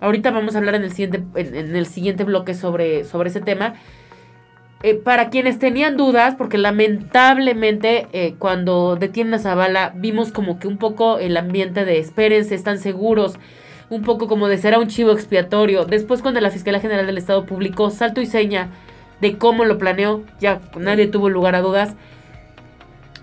Ahorita 0.00 0.30
vamos 0.30 0.54
a 0.54 0.58
hablar 0.58 0.74
en 0.74 0.84
el 0.84 0.90
siguiente, 0.92 1.24
en, 1.34 1.56
en 1.56 1.74
el 1.74 1.86
siguiente 1.86 2.24
bloque 2.24 2.52
sobre, 2.52 3.04
sobre 3.04 3.30
ese 3.30 3.40
tema. 3.40 3.72
Eh, 4.82 4.94
para 4.94 5.30
quienes 5.30 5.58
tenían 5.58 5.96
dudas, 5.96 6.34
porque 6.34 6.58
lamentablemente 6.58 8.06
eh, 8.12 8.34
cuando 8.38 8.96
detienen 8.96 9.32
a 9.34 9.38
Zavala 9.38 9.94
vimos 9.96 10.32
como 10.32 10.58
que 10.58 10.68
un 10.68 10.76
poco 10.76 11.18
el 11.18 11.36
ambiente 11.38 11.86
de 11.86 11.98
espérense, 11.98 12.54
están 12.54 12.78
seguros, 12.78 13.38
un 13.88 14.02
poco 14.02 14.26
como 14.26 14.48
de 14.48 14.58
será 14.58 14.78
un 14.78 14.88
chivo 14.88 15.12
expiatorio. 15.12 15.84
Después 15.84 16.22
cuando 16.22 16.40
la 16.40 16.50
Fiscalía 16.50 16.80
General 16.80 17.06
del 17.06 17.18
Estado 17.18 17.46
publicó 17.46 17.90
salto 17.90 18.20
y 18.20 18.26
seña 18.26 18.68
de 19.20 19.38
cómo 19.38 19.64
lo 19.64 19.78
planeó, 19.78 20.22
ya 20.40 20.60
nadie 20.78 21.06
tuvo 21.06 21.28
lugar 21.28 21.54
a 21.54 21.60
dudas. 21.60 21.94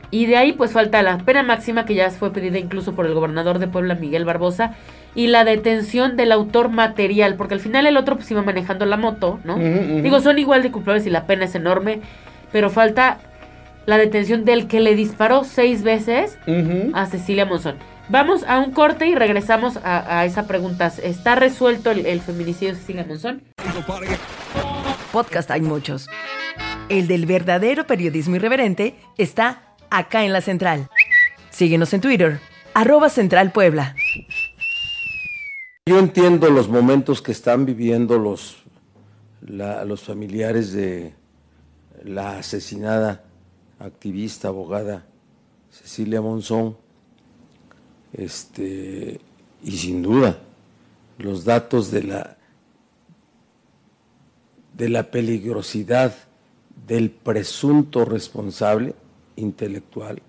Y 0.09 0.27
de 0.27 0.37
ahí 0.37 0.53
pues 0.53 0.71
falta 0.71 1.01
la 1.01 1.17
pena 1.17 1.41
máxima 1.41 1.85
que 1.85 1.95
ya 1.95 2.09
fue 2.11 2.31
pedida 2.31 2.59
incluso 2.59 2.93
por 2.93 3.05
el 3.05 3.13
gobernador 3.13 3.59
de 3.59 3.67
Puebla, 3.67 3.95
Miguel 3.95 4.25
Barbosa, 4.25 4.75
y 5.15 5.27
la 5.27 5.43
detención 5.43 6.15
del 6.15 6.31
autor 6.31 6.69
material, 6.69 7.35
porque 7.35 7.55
al 7.55 7.59
final 7.59 7.85
el 7.85 7.97
otro 7.97 8.15
pues 8.15 8.29
iba 8.31 8.41
manejando 8.41 8.85
la 8.85 8.97
moto, 8.97 9.39
¿no? 9.43 9.57
Digo, 9.57 10.19
son 10.21 10.39
igual 10.39 10.63
de 10.63 10.71
culpables 10.71 11.05
y 11.05 11.09
la 11.09 11.25
pena 11.25 11.45
es 11.45 11.55
enorme, 11.55 12.01
pero 12.51 12.69
falta 12.69 13.19
la 13.85 13.97
detención 13.97 14.45
del 14.45 14.67
que 14.67 14.79
le 14.79 14.95
disparó 14.95 15.43
seis 15.43 15.83
veces 15.83 16.37
a 16.93 17.05
Cecilia 17.07 17.45
Monzón. 17.45 17.75
Vamos 18.09 18.43
a 18.43 18.59
un 18.59 18.71
corte 18.71 19.07
y 19.07 19.15
regresamos 19.15 19.77
a, 19.77 20.19
a 20.19 20.25
esa 20.25 20.45
pregunta. 20.45 20.87
¿Está 21.01 21.35
resuelto 21.35 21.91
el, 21.91 22.05
el 22.05 22.21
feminicidio 22.21 22.73
de 22.73 22.79
Cecilia 22.79 23.05
Monzón? 23.07 23.43
Podcast 25.11 25.49
hay 25.51 25.61
muchos. 25.61 26.07
El 26.89 27.07
del 27.07 27.25
verdadero 27.25 27.87
periodismo 27.87 28.35
irreverente 28.35 28.95
está 29.17 29.75
acá 29.89 30.25
en 30.25 30.33
la 30.33 30.41
central. 30.41 30.89
Síguenos 31.49 31.93
en 31.93 32.01
Twitter, 32.01 32.39
arroba 32.73 33.09
Central 33.09 33.51
Puebla. 33.51 33.95
Yo 35.85 35.99
entiendo 35.99 36.49
los 36.49 36.67
momentos 36.69 37.21
que 37.21 37.31
están 37.31 37.65
viviendo 37.65 38.17
los, 38.17 38.57
la- 39.41 39.85
los 39.85 40.01
familiares 40.03 40.71
de 40.73 41.13
la 42.03 42.37
asesinada 42.37 43.23
activista, 43.79 44.49
abogada 44.49 45.05
Cecilia 45.71 46.21
Monzón. 46.21 46.77
Este, 48.13 49.19
y 49.63 49.71
sin 49.71 50.01
duda, 50.01 50.39
los 51.17 51.45
datos 51.45 51.91
de 51.91 52.03
la, 52.03 52.37
de 54.73 54.89
la 54.89 55.11
peligrosidad 55.11 56.15
del 56.87 57.09
presunto 57.11 58.05
responsable 58.05 58.95
intelectual, 59.35 60.21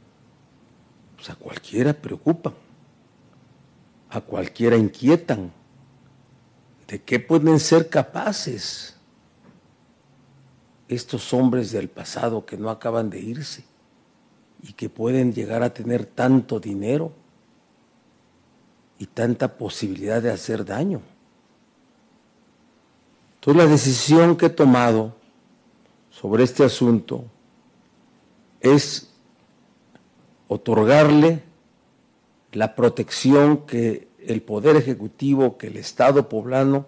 pues 1.16 1.30
a 1.30 1.34
cualquiera 1.36 1.92
preocupan 1.92 2.54
a 4.14 4.20
cualquiera 4.20 4.76
inquietan. 4.76 5.52
¿De 6.86 7.02
qué 7.02 7.18
pueden 7.18 7.58
ser 7.58 7.88
capaces 7.88 8.94
estos 10.86 11.34
hombres 11.34 11.72
del 11.72 11.88
pasado 11.88 12.46
que 12.46 12.56
no 12.56 12.70
acaban 12.70 13.10
de 13.10 13.18
irse 13.18 13.64
y 14.62 14.74
que 14.74 14.88
pueden 14.88 15.32
llegar 15.32 15.64
a 15.64 15.74
tener 15.74 16.06
tanto 16.06 16.60
dinero 16.60 17.12
y 18.98 19.06
tanta 19.06 19.56
posibilidad 19.56 20.22
de 20.22 20.30
hacer 20.30 20.64
daño? 20.64 21.00
Entonces 23.36 23.62
la 23.62 23.70
decisión 23.70 24.36
que 24.36 24.46
he 24.46 24.50
tomado 24.50 25.14
sobre 26.10 26.44
este 26.44 26.64
asunto 26.64 27.24
es 28.60 29.10
otorgarle 30.48 31.42
la 32.52 32.74
protección 32.74 33.66
que 33.66 34.08
el 34.18 34.40
Poder 34.40 34.76
Ejecutivo, 34.76 35.58
que 35.58 35.66
el 35.66 35.76
Estado 35.76 36.28
poblano 36.28 36.86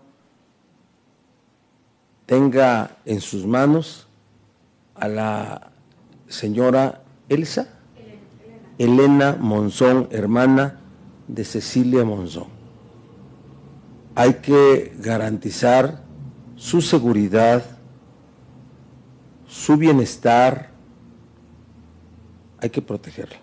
tenga 2.25 2.97
en 3.05 3.21
sus 3.21 3.47
manos 3.47 4.07
a 4.95 5.09
la 5.09 5.71
señora 6.29 7.03
Elsa, 7.29 7.69
Elena 8.79 9.37
Monzón, 9.39 10.09
hermana 10.11 10.81
de 11.29 11.45
Cecilia 11.45 12.05
Monzón. 12.05 12.49
Hay 14.15 14.35
que 14.35 14.95
garantizar 14.99 16.03
su 16.57 16.81
seguridad, 16.81 17.65
su 19.47 19.77
bienestar, 19.77 20.71
hay 22.59 22.71
que 22.71 22.81
protegerla. 22.81 23.37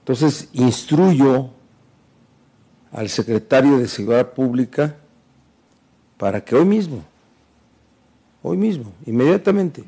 Entonces, 0.00 0.48
instruyo 0.52 1.50
al 2.90 3.10
secretario 3.10 3.78
de 3.78 3.86
Seguridad 3.88 4.32
Pública 4.32 4.96
para 6.16 6.42
que 6.42 6.56
hoy 6.56 6.64
mismo, 6.64 7.04
hoy 8.42 8.56
mismo, 8.56 8.92
inmediatamente, 9.04 9.84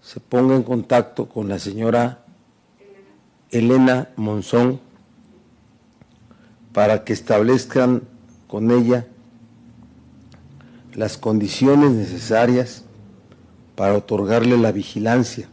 se 0.00 0.20
ponga 0.20 0.54
en 0.54 0.62
contacto 0.62 1.28
con 1.28 1.48
la 1.48 1.58
señora 1.58 2.24
Elena 3.50 4.10
Monzón 4.16 4.80
para 6.74 7.04
que 7.04 7.14
establezcan 7.14 8.02
con 8.46 8.70
ella 8.70 9.06
las 10.92 11.16
condiciones 11.16 11.92
necesarias 11.92 12.84
para 13.74 13.94
otorgarle 13.94 14.58
la 14.58 14.72
vigilancia 14.72 15.48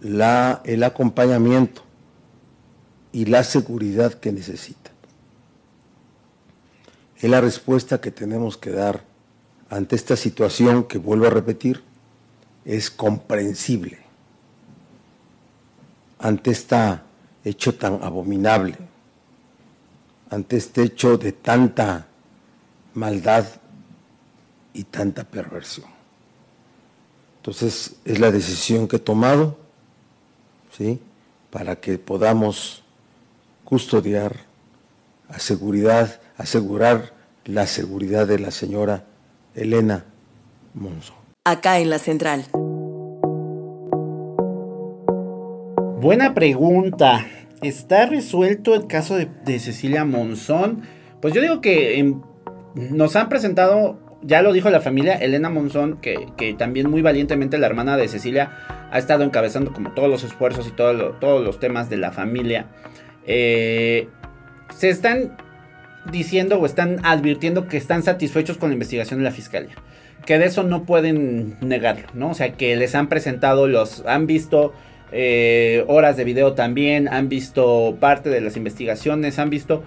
la, 0.00 0.62
el 0.64 0.82
acompañamiento 0.82 1.82
y 3.12 3.26
la 3.26 3.44
seguridad 3.44 4.14
que 4.14 4.32
necesita. 4.32 4.90
Es 7.16 7.28
la 7.28 7.40
respuesta 7.40 8.00
que 8.00 8.10
tenemos 8.10 8.56
que 8.56 8.70
dar 8.70 9.04
ante 9.70 9.96
esta 9.96 10.16
situación 10.16 10.84
que, 10.84 10.98
vuelvo 10.98 11.26
a 11.26 11.30
repetir, 11.30 11.82
es 12.64 12.90
comprensible. 12.90 13.98
Ante 16.18 16.50
este 16.50 17.00
hecho 17.44 17.74
tan 17.74 18.02
abominable, 18.02 18.76
ante 20.30 20.56
este 20.56 20.82
hecho 20.82 21.18
de 21.18 21.32
tanta 21.32 22.06
maldad 22.94 23.46
y 24.72 24.84
tanta 24.84 25.24
perversión. 25.24 25.86
Entonces 27.38 27.96
es 28.04 28.18
la 28.18 28.30
decisión 28.30 28.88
que 28.88 28.96
he 28.96 29.00
tomado, 29.00 29.56
¿sí? 30.76 31.00
Para 31.50 31.76
que 31.76 31.98
podamos 31.98 32.82
custodiar, 33.64 34.36
a 35.28 35.38
seguridad, 35.38 36.20
asegurar 36.36 37.12
la 37.44 37.66
seguridad 37.66 38.26
de 38.26 38.38
la 38.38 38.50
señora 38.50 39.04
Elena 39.54 40.04
Monzón. 40.74 41.16
Acá 41.44 41.78
en 41.78 41.90
la 41.90 41.98
central. 41.98 42.46
Buena 46.00 46.34
pregunta. 46.34 47.26
¿Está 47.62 48.06
resuelto 48.06 48.74
el 48.74 48.86
caso 48.86 49.16
de, 49.16 49.58
Cecilia 49.58 50.04
Monzón? 50.04 50.82
Pues 51.20 51.34
yo 51.34 51.40
digo 51.40 51.60
que 51.60 51.98
em, 51.98 52.20
nos 52.74 53.16
han 53.16 53.28
presentado, 53.28 53.98
ya 54.22 54.42
lo 54.42 54.52
dijo 54.52 54.70
la 54.70 54.80
familia, 54.80 55.14
Elena 55.14 55.50
Monzón, 55.50 56.00
que, 56.00 56.54
también 56.56 56.88
muy 56.88 57.02
valientemente 57.02 57.58
la 57.58 57.66
hermana 57.66 57.96
de 57.96 58.06
Cecilia 58.06 58.52
ha 58.90 58.98
estado 58.98 59.24
encabezando 59.24 59.72
como 59.72 59.90
todos 59.92 60.08
los 60.08 60.22
esfuerzos 60.22 60.68
y 60.68 60.70
todos 60.70 61.44
los 61.44 61.58
temas 61.58 61.90
de 61.90 61.96
la 61.96 62.12
familia. 62.12 62.66
Eh, 63.26 64.08
se 64.76 64.88
están 64.88 65.36
diciendo 66.12 66.58
o 66.58 66.66
están 66.66 67.04
advirtiendo 67.04 67.66
que 67.66 67.76
están 67.76 68.04
satisfechos 68.04 68.56
con 68.56 68.70
la 68.70 68.74
investigación 68.74 69.18
de 69.18 69.24
la 69.24 69.32
fiscalía. 69.32 69.74
Que 70.24 70.38
de 70.38 70.46
eso 70.46 70.62
no 70.62 70.84
pueden 70.84 71.56
negarlo, 71.60 72.06
¿no? 72.14 72.30
O 72.30 72.34
sea, 72.34 72.52
que 72.52 72.76
les 72.76 72.94
han 72.94 73.08
presentado 73.08 73.66
los, 73.66 74.04
han 74.06 74.26
visto 74.26 74.72
eh, 75.12 75.84
horas 75.88 76.16
de 76.16 76.24
video 76.24 76.52
también, 76.54 77.08
han 77.08 77.28
visto 77.28 77.96
parte 78.00 78.28
de 78.30 78.40
las 78.40 78.56
investigaciones, 78.56 79.38
han 79.38 79.50
visto 79.50 79.82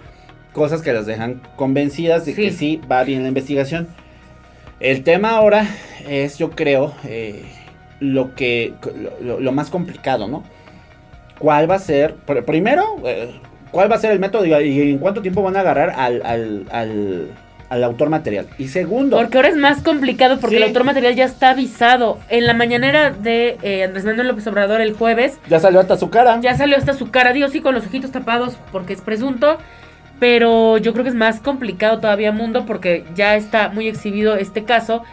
cosas 0.53 0.81
que 0.81 0.91
las 0.93 1.05
dejan 1.05 1.41
convencidas 1.55 2.25
de 2.25 2.33
que 2.33 2.51
Sí. 2.51 2.81
va 2.91 3.03
bien 3.03 3.21
la 3.23 3.29
investigación. 3.29 3.87
El 4.79 5.03
tema 5.03 5.29
ahora 5.31 5.67
es, 6.09 6.37
yo 6.37 6.49
creo, 6.51 6.93
eh, 7.05 7.43
lo 7.99 8.33
que 8.35 8.73
lo, 9.21 9.51
más 9.51 9.69
complicado, 9.69 10.27
¿no? 10.27 10.43
¿Cuál 11.39 11.69
va 11.69 11.75
a 11.75 11.79
ser? 11.79 12.15
pr- 12.25 12.43
Primero, 12.45 12.83
eh, 13.05 13.29
¿cuál 13.71 13.91
va 13.91 13.95
a 13.95 13.99
ser 13.99 14.11
el 14.11 14.19
método 14.19 14.45
y, 14.45 14.53
y 14.53 14.91
en 14.91 14.97
cuánto 14.97 15.21
tiempo 15.21 15.41
van 15.43 15.55
a 15.55 15.59
agarrar 15.61 15.91
al, 15.91 16.21
al, 16.25 16.65
al, 16.71 17.27
al 17.71 17.83
autor 17.85 18.09
material? 18.09 18.47
Y 18.57 18.67
segundo, 18.67 19.17
Porque 19.17 19.37
ahora 19.37 19.47
es 19.49 19.55
más 19.55 19.81
complicado 19.81 20.39
porque 20.39 20.57
Sí. 20.57 20.61
el 20.61 20.67
autor 20.67 20.83
material 20.83 21.15
ya 21.15 21.23
está 21.25 21.51
avisado. 21.51 22.19
En 22.29 22.45
la 22.45 22.53
mañanera 22.53 23.11
de 23.11 23.57
eh, 23.63 23.85
Andrés 23.85 24.03
Manuel 24.05 24.27
López 24.27 24.45
Obrador 24.47 24.81
el 24.81 24.93
jueves 24.93 25.39
ya 25.49 25.59
salió 25.59 25.79
hasta 25.79 25.97
su 25.97 26.09
cara. 26.09 26.39
ya 26.41 26.55
salió 26.55 26.75
hasta 26.77 26.93
su 26.93 27.09
cara, 27.09 27.31
digo 27.33 27.47
sí 27.47 27.61
con 27.61 27.73
los 27.73 27.85
ojitos 27.85 28.11
tapados 28.11 28.57
porque 28.73 28.91
es 28.93 29.01
presunto, 29.01 29.57
pero 30.19 30.77
yo 30.77 30.91
creo 30.93 31.03
que 31.03 31.09
es 31.09 31.15
más 31.15 31.39
complicado 31.39 31.99
todavía 31.99 32.31
mundo 32.31 32.65
porque 32.65 33.05
ya 33.15 33.35
está 33.35 33.69
muy 33.69 33.87
exhibido 33.87 34.35
este 34.35 34.63
caso 34.65 35.03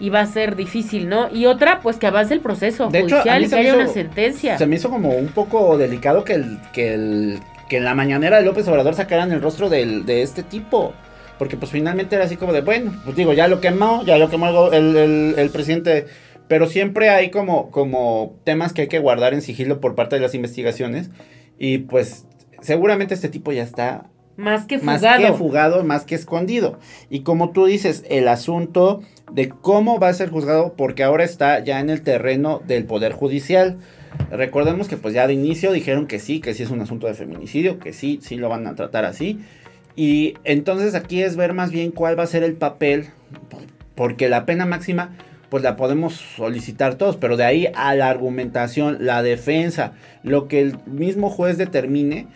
y 0.00 0.10
va 0.10 0.20
a 0.20 0.26
ser 0.26 0.56
difícil, 0.56 1.08
¿no? 1.08 1.28
Y 1.32 1.46
otra, 1.46 1.80
pues 1.80 1.96
que 1.98 2.06
avance 2.06 2.32
el 2.32 2.40
proceso 2.40 2.88
De 2.88 3.00
hecho, 3.00 3.16
a 3.16 3.20
judicial 3.20 3.40
mí 3.40 3.46
y 3.46 3.50
que 3.50 3.56
haya 3.56 3.68
hizo- 3.70 3.78
una 3.80 3.88
sentencia. 3.88 4.56
Se 4.58 4.66
me 4.66 4.76
hizo 4.76 4.90
como 4.90 5.10
un 5.10 5.28
poco 5.28 5.76
delicado 5.76 6.24
que 6.24 6.34
el, 6.34 6.58
que 6.72 6.94
el, 6.94 7.38
que 7.68 7.76
en 7.78 7.84
la 7.84 7.94
mañanera 7.94 8.38
de 8.38 8.44
López 8.44 8.66
Obrador 8.68 8.94
sacaran 8.94 9.30
el 9.32 9.42
rostro 9.42 9.68
del, 9.68 10.06
de 10.06 10.22
este 10.22 10.42
tipo. 10.42 10.94
Porque 11.38 11.56
pues 11.56 11.70
finalmente 11.70 12.16
era 12.16 12.24
así 12.24 12.36
como 12.36 12.52
de, 12.52 12.62
bueno, 12.62 12.92
pues 13.04 13.16
digo, 13.16 13.32
ya 13.32 13.46
lo 13.48 13.60
quemó, 13.60 14.04
ya 14.04 14.18
lo 14.18 14.28
quemó 14.28 14.72
el, 14.72 14.96
el, 14.96 15.34
el- 15.36 15.50
presidente. 15.50 16.06
Pero 16.48 16.66
siempre 16.66 17.10
hay 17.10 17.30
como, 17.30 17.70
como 17.70 18.36
temas 18.44 18.72
que 18.72 18.82
hay 18.82 18.88
que 18.88 18.98
guardar 18.98 19.34
en 19.34 19.42
sigilo 19.42 19.80
por 19.80 19.94
parte 19.94 20.16
de 20.16 20.22
las 20.22 20.34
investigaciones. 20.34 21.10
Y 21.58 21.78
pues 21.78 22.26
seguramente 22.60 23.14
este 23.14 23.28
tipo 23.28 23.52
ya 23.52 23.62
está 23.62 24.06
Más 24.36 24.64
que 24.66 24.78
más 24.78 25.00
que 25.18 25.32
fugado, 25.34 25.84
más 25.84 26.04
que 26.04 26.14
escondido. 26.14 26.78
Y 27.10 27.20
como 27.20 27.50
tú 27.50 27.66
dices, 27.66 28.04
el 28.08 28.28
asunto 28.28 29.02
de 29.30 29.48
cómo 29.50 29.98
va 30.00 30.08
a 30.08 30.14
ser 30.14 30.30
juzgado, 30.30 30.74
porque 30.76 31.02
ahora 31.04 31.22
está 31.24 31.58
ya 31.62 31.80
en 31.80 31.90
el 31.90 32.00
terreno 32.02 32.62
del 32.66 32.84
Poder 32.84 33.12
Judicial. 33.12 33.76
Recordemos 34.30 34.88
que 34.88 34.96
pues 34.96 35.12
ya 35.14 35.26
de 35.26 35.34
inicio 35.34 35.70
dijeron 35.72 36.06
que 36.06 36.18
sí, 36.18 36.40
que 36.40 36.54
sí 36.54 36.62
es 36.62 36.70
un 36.70 36.80
asunto 36.80 37.06
de 37.06 37.14
feminicidio, 37.14 37.78
que 37.78 37.92
sí, 37.92 38.20
sí 38.22 38.36
lo 38.36 38.48
van 38.48 38.66
a 38.66 38.74
tratar 38.74 39.04
así. 39.04 39.38
Y 39.98 40.34
entonces 40.44 40.94
aquí 40.94 41.24
es 41.24 41.34
ver 41.34 41.54
más 41.54 41.72
bien 41.72 41.90
cuál 41.90 42.16
va 42.16 42.22
a 42.22 42.28
ser 42.28 42.44
el 42.44 42.52
papel, 42.54 43.06
porque 43.96 44.28
la 44.28 44.46
pena 44.46 44.64
máxima 44.64 45.16
pues 45.48 45.64
la 45.64 45.74
podemos 45.74 46.14
solicitar 46.14 46.94
todos, 46.94 47.16
pero 47.16 47.36
de 47.36 47.44
ahí 47.44 47.68
a 47.74 47.96
la 47.96 48.08
argumentación, 48.08 48.98
la 49.00 49.24
defensa, 49.24 49.94
lo 50.22 50.46
que 50.46 50.60
el 50.60 50.76
mismo 50.86 51.30
juez 51.30 51.58
determine, 51.58 52.28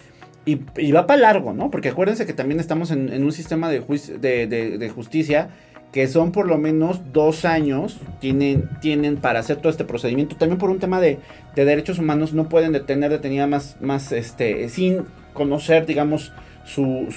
y, 0.45 0.57
va 0.91 1.07
para 1.07 1.21
largo, 1.21 1.53
¿no? 1.53 1.71
Porque 1.71 1.91
acuérdense 1.91 2.27
que 2.27 2.33
también 2.33 2.59
estamos 2.59 2.91
en, 2.91 3.23
un 3.23 3.31
sistema 3.31 3.71
de, 3.71 3.79
de, 4.19 4.49
de- 4.49 4.79
de 4.79 4.89
justicia 4.91 5.51
que 5.93 6.09
son 6.09 6.33
por 6.33 6.49
lo 6.49 6.59
menos 6.59 7.13
dos 7.13 7.45
años, 7.45 8.01
tienen, 8.19 8.69
tienen 8.81 9.19
para 9.19 9.39
hacer 9.39 9.59
todo 9.59 9.71
este 9.71 9.85
procedimiento. 9.85 10.35
También 10.35 10.59
por 10.59 10.71
un 10.71 10.81
tema 10.81 11.01
de 11.01 11.21
derechos 11.55 12.01
humanos 12.01 12.33
no 12.33 12.49
pueden 12.49 12.73
detener 12.73 13.13
detenida 13.13 13.47
más, 13.47 13.77
más 13.81 14.11
este, 14.11 14.69
sin 14.69 15.03
conocer, 15.33 15.87
digamos, 15.87 16.33
su, 16.65 17.09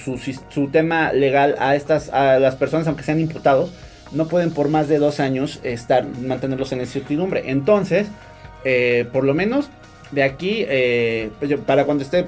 su, 0.50 0.68
tema 0.68 1.12
legal 1.12 1.54
a 1.58 1.76
estas, 1.76 2.10
a 2.10 2.38
las 2.38 2.56
personas, 2.56 2.86
aunque 2.86 3.02
sean 3.02 3.20
imputados, 3.20 3.72
no 4.12 4.28
pueden 4.28 4.50
por 4.50 4.68
más 4.68 4.88
de 4.88 4.98
dos 4.98 5.20
años 5.20 5.60
estar, 5.62 6.06
mantenerlos 6.06 6.72
en 6.72 6.80
incertidumbre. 6.80 7.50
Entonces, 7.50 8.08
eh, 8.64 9.06
por 9.12 9.24
lo 9.24 9.34
menos 9.34 9.68
de 10.10 10.22
aquí, 10.22 10.64
eh, 10.68 11.30
para 11.66 11.84
cuando 11.84 12.04
esté 12.04 12.26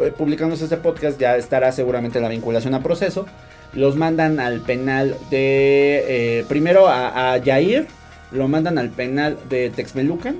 eh, 0.00 0.12
publicándose 0.16 0.64
este 0.64 0.76
podcast, 0.76 1.18
ya 1.18 1.36
estará 1.36 1.72
seguramente 1.72 2.20
la 2.20 2.28
vinculación 2.28 2.74
a 2.74 2.82
proceso. 2.82 3.26
Los 3.72 3.96
mandan 3.96 4.38
al 4.38 4.60
penal 4.60 5.16
de. 5.30 6.44
primero 6.48 6.86
a, 6.86 7.32
a 7.32 7.38
Yair, 7.38 7.88
lo 8.30 8.46
mandan 8.46 8.78
al 8.78 8.90
penal 8.90 9.36
de 9.48 9.70
Texmelucan. 9.70 10.36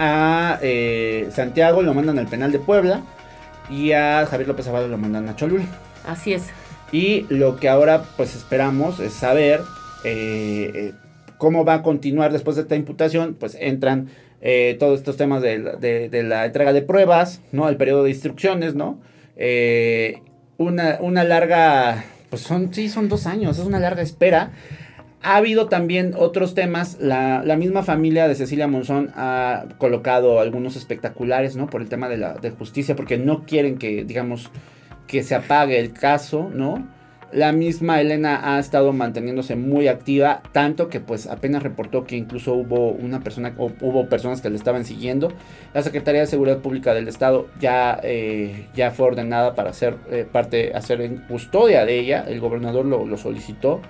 A 0.00 0.58
Santiago 1.30 1.82
lo 1.82 1.94
mandan 1.94 2.18
al 2.18 2.26
penal 2.26 2.50
de 2.50 2.58
Puebla. 2.58 3.02
Y 3.70 3.92
a 3.92 4.26
Javier 4.26 4.48
López 4.48 4.64
Zavala 4.66 4.86
lo 4.88 4.98
mandan 4.98 5.28
a 5.28 5.36
Cholula. 5.36 5.64
Así 6.06 6.32
es. 6.32 6.44
Y 6.92 7.26
lo 7.28 7.56
que 7.56 7.68
ahora 7.68 8.02
pues 8.16 8.34
esperamos 8.34 8.98
es 9.00 9.12
saber 9.12 9.60
eh, 10.04 10.70
eh, 10.74 10.92
cómo 11.36 11.64
va 11.64 11.74
a 11.74 11.82
continuar 11.82 12.32
después 12.32 12.56
de 12.56 12.62
esta 12.62 12.76
imputación. 12.76 13.34
Pues 13.38 13.56
entran 13.60 14.08
eh, 14.40 14.76
todos 14.78 14.98
estos 15.00 15.16
temas 15.16 15.42
de, 15.42 15.58
la- 15.58 15.76
de- 15.76 16.08
de 16.08 16.22
la 16.22 16.46
entrega 16.46 16.72
de 16.72 16.82
pruebas, 16.82 17.40
¿no? 17.52 17.68
El 17.68 17.76
periodo 17.76 18.04
de 18.04 18.10
instrucciones, 18.10 18.74
¿no? 18.74 18.98
Eh, 19.36 20.22
una, 20.56 20.98
una 21.00 21.24
larga, 21.24 22.04
pues 22.30 22.42
son, 22.42 22.72
sí, 22.72 22.88
son 22.88 23.08
dos 23.08 23.26
años, 23.26 23.58
es 23.58 23.64
una 23.64 23.78
larga 23.80 24.02
espera. 24.02 24.52
Ha 25.22 25.36
habido 25.36 25.66
también 25.66 26.14
otros 26.16 26.54
temas. 26.54 26.98
La, 27.00 27.42
misma 27.56 27.82
familia 27.82 28.28
de 28.28 28.34
Cecilia 28.34 28.68
Monzón 28.68 29.10
ha 29.16 29.64
colocado 29.78 30.40
algunos 30.40 30.76
espectaculares, 30.76 31.56
¿no? 31.56 31.66
Por 31.66 31.80
el 31.82 31.88
tema 31.88 32.08
de 32.08 32.18
la 32.18 32.38
justicia, 32.56 32.94
porque 32.94 33.18
no 33.18 33.44
quieren 33.44 33.78
que, 33.78 34.04
digamos, 34.04 34.50
que 35.08 35.24
se 35.24 35.34
apague 35.34 35.80
el 35.80 35.92
caso, 35.92 36.50
¿no? 36.54 36.86
La 37.32 37.52
misma 37.52 38.00
Elena 38.00 38.54
ha 38.54 38.58
estado 38.58 38.94
manteniéndose 38.94 39.54
muy 39.54 39.86
activa, 39.86 40.40
tanto 40.52 40.88
que 40.88 41.00
pues 41.00 41.26
apenas 41.26 41.62
reportó 41.62 42.04
que 42.04 42.16
incluso 42.16 42.54
hubo 42.54 42.92
una 42.92 43.20
persona 43.20 43.52
o 43.58 43.70
hubo 43.82 44.08
personas 44.08 44.40
que 44.40 44.48
le 44.48 44.56
estaban 44.56 44.86
siguiendo. 44.86 45.30
La 45.74 45.82
Secretaría 45.82 46.22
de 46.22 46.26
Seguridad 46.26 46.58
Pública 46.60 46.94
del 46.94 47.06
Estado 47.06 47.48
ya, 47.60 48.00
eh, 48.02 48.68
ya 48.74 48.92
fue 48.92 49.08
ordenada 49.08 49.54
para 49.54 49.70
hacer 49.70 49.96
eh, 50.10 50.26
parte, 50.30 50.72
hacer 50.74 51.02
en 51.02 51.18
custodia 51.18 51.84
de 51.84 51.98
ella. 51.98 52.24
El 52.26 52.40
gobernador 52.40 52.86
lo 52.86 53.16
solicitó. 53.18 53.82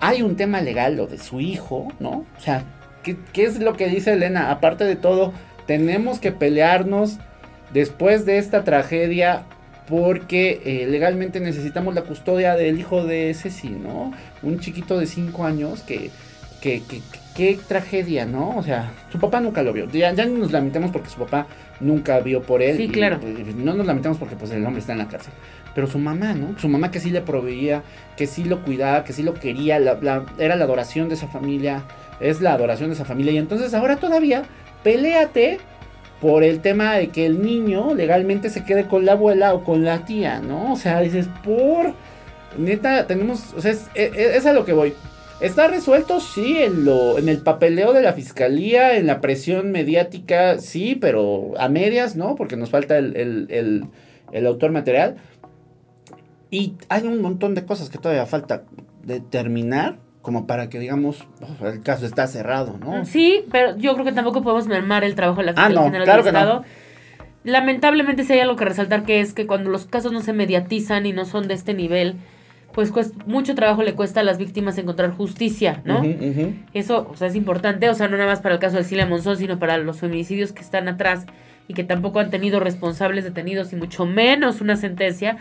Hay 0.00 0.22
un 0.22 0.36
tema 0.36 0.60
legal, 0.60 0.96
lo 0.96 1.06
de 1.06 1.18
su 1.18 1.40
hijo, 1.40 1.88
¿no? 2.00 2.10
O 2.36 2.40
sea, 2.40 2.64
¿qué, 3.02 3.16
qué 3.32 3.44
es 3.44 3.60
lo 3.60 3.74
que 3.74 3.88
dice 3.88 4.12
Elena? 4.14 4.50
Aparte 4.50 4.84
de 4.84 4.96
todo, 4.96 5.32
tenemos 5.66 6.18
que 6.18 6.32
pelearnos 6.32 7.18
después 7.72 8.24
de 8.24 8.38
esta 8.38 8.64
tragedia 8.64 9.42
porque 9.88 10.60
eh, 10.64 10.86
legalmente 10.88 11.40
necesitamos 11.40 11.94
la 11.94 12.02
custodia 12.02 12.54
del 12.54 12.78
hijo 12.78 13.04
de 13.04 13.34
Ceci, 13.34 13.70
¿no? 13.70 14.12
Un 14.42 14.60
chiquito 14.60 14.98
de 14.98 15.06
5 15.06 15.44
años 15.44 15.82
que, 15.82 16.10
que, 16.60 16.82
que- 16.82 16.98
que- 17.00 17.20
qué 17.34 17.58
tragedia, 17.66 18.26
¿no? 18.26 18.56
O 18.56 18.62
sea, 18.62 18.90
su 19.10 19.18
papá 19.18 19.40
nunca 19.40 19.62
lo 19.62 19.72
vio. 19.72 19.88
Ya, 19.90 20.12
ya 20.12 20.26
no 20.26 20.38
nos 20.38 20.52
lamentemos 20.52 20.90
porque 20.90 21.08
su 21.08 21.18
papá 21.18 21.46
nunca 21.80 22.20
vio 22.20 22.42
por 22.42 22.60
él. 22.60 22.76
Sí, 22.76 22.82
y, 22.84 22.88
claro. 22.88 23.18
pues, 23.20 23.54
no 23.54 23.72
nos 23.74 23.86
lamentemos 23.86 24.18
porque 24.18 24.36
pues 24.36 24.50
el 24.50 24.64
hombre 24.66 24.80
está 24.80 24.92
en 24.92 24.98
la 24.98 25.08
cárcel. 25.08 25.32
Pero 25.74 25.86
su 25.86 25.98
mamá, 25.98 26.34
¿no? 26.34 26.58
Su 26.58 26.68
mamá 26.68 26.90
que 26.90 27.00
sí 27.00 27.10
le 27.10 27.20
proveía, 27.20 27.82
que 28.16 28.26
sí 28.26 28.44
lo 28.44 28.62
cuidaba, 28.64 29.04
que 29.04 29.12
sí 29.12 29.22
lo 29.22 29.34
quería, 29.34 29.76
era 30.38 30.56
la 30.56 30.64
adoración 30.64 31.08
de 31.08 31.14
esa 31.14 31.28
familia, 31.28 31.84
es 32.20 32.40
la 32.40 32.54
adoración 32.54 32.88
de 32.90 32.94
esa 32.94 33.04
familia. 33.04 33.32
Y 33.32 33.38
entonces 33.38 33.72
ahora 33.74 33.96
todavía, 33.96 34.42
peléate 34.82 35.58
por 36.20 36.42
el 36.44 36.60
tema 36.60 36.94
de 36.96 37.08
que 37.08 37.24
el 37.24 37.40
niño 37.42 37.94
legalmente 37.94 38.50
se 38.50 38.64
quede 38.64 38.86
con 38.86 39.06
la 39.06 39.12
abuela 39.12 39.54
o 39.54 39.64
con 39.64 39.84
la 39.84 40.04
tía, 40.04 40.40
¿no? 40.40 40.72
O 40.72 40.76
sea, 40.76 41.00
dices, 41.00 41.28
por... 41.44 41.94
Neta, 42.58 43.06
tenemos... 43.06 43.54
O 43.56 43.60
sea, 43.60 43.70
es, 43.70 43.86
es- 43.94 44.16
es 44.16 44.46
a 44.46 44.52
lo 44.52 44.64
que 44.64 44.72
voy. 44.72 44.92
Está 45.40 45.68
resuelto, 45.68 46.20
sí, 46.20 46.58
en, 46.58 46.84
lo, 46.84 47.16
en 47.18 47.28
el 47.30 47.38
papeleo 47.38 47.92
de 47.94 48.02
la 48.02 48.12
fiscalía, 48.12 48.96
en 48.98 49.06
la 49.06 49.20
presión 49.22 49.70
mediática, 49.72 50.58
sí, 50.58 50.96
pero 51.00 51.52
a 51.58 51.68
medias, 51.70 52.16
¿no? 52.16 52.34
Porque 52.34 52.56
nos 52.56 52.68
falta 52.70 52.98
el- 52.98 53.16
el- 53.48 53.84
el 54.32 54.46
autor 54.46 54.72
material. 54.72 55.16
Y 56.50 56.74
hay 56.88 57.02
un 57.06 57.20
montón 57.22 57.54
de 57.54 57.64
cosas 57.64 57.90
que 57.90 57.98
todavía 57.98 58.26
falta 58.26 58.64
determinar 59.04 59.98
como 60.22 60.46
para 60.46 60.68
que 60.68 60.78
digamos, 60.78 61.26
"Oh, 61.62 61.66
el 61.66 61.82
caso 61.82 62.04
está 62.04 62.26
cerrado, 62.26 62.76
¿no? 62.78 63.04
Sí, 63.04 63.44
pero 63.50 63.76
yo 63.78 63.94
creo 63.94 64.04
que 64.04 64.12
tampoco 64.12 64.42
podemos 64.42 64.66
mermar 64.66 65.02
el 65.04 65.14
trabajo 65.14 65.40
de 65.40 65.46
la 65.46 65.52
Ah, 65.52 65.54
Fiscalía 65.68 65.78
no, 65.80 65.84
General 65.86 66.04
claro 66.04 66.22
del 66.22 66.32
que 66.32 66.38
no. 66.38 66.38
Estado. 66.44 66.64
Lamentablemente 67.42 68.24
sí 68.24 68.34
hay 68.34 68.40
algo 68.40 68.56
que 68.56 68.66
resaltar 68.66 69.04
que 69.04 69.20
es 69.20 69.32
que 69.32 69.46
cuando 69.46 69.70
los 69.70 69.86
casos 69.86 70.12
no 70.12 70.20
se 70.20 70.32
mediatizan 70.34 71.06
y 71.06 71.12
no 71.12 71.24
son 71.24 71.48
de 71.48 71.54
este 71.54 71.72
nivel, 71.72 72.16
pues 72.74 72.92
cuest- 72.92 73.14
mucho 73.26 73.54
trabajo 73.54 73.82
le 73.82 73.94
cuesta 73.94 74.20
a 74.20 74.22
las 74.22 74.36
víctimas 74.36 74.76
encontrar 74.76 75.10
justicia, 75.12 75.80
¿no? 75.86 76.02
Eso, 76.74 77.08
o 77.10 77.16
sea, 77.16 77.28
es 77.28 77.34
importante, 77.34 77.88
o 77.88 77.94
sea, 77.94 78.08
no 78.08 78.16
nada 78.18 78.28
más 78.28 78.40
para 78.40 78.54
el 78.56 78.60
caso 78.60 78.76
de 78.76 78.84
Cilia 78.84 79.06
Monzón, 79.06 79.38
sino 79.38 79.58
para 79.58 79.78
los 79.78 80.00
feminicidios 80.00 80.52
que 80.52 80.60
están 80.60 80.86
atrás 80.86 81.24
y 81.66 81.72
que 81.74 81.82
tampoco 81.82 82.20
han 82.20 82.28
tenido 82.30 82.60
responsables 82.60 83.24
detenidos 83.24 83.72
y 83.72 83.76
mucho 83.76 84.04
menos 84.04 84.60
una 84.60 84.76
sentencia. 84.76 85.38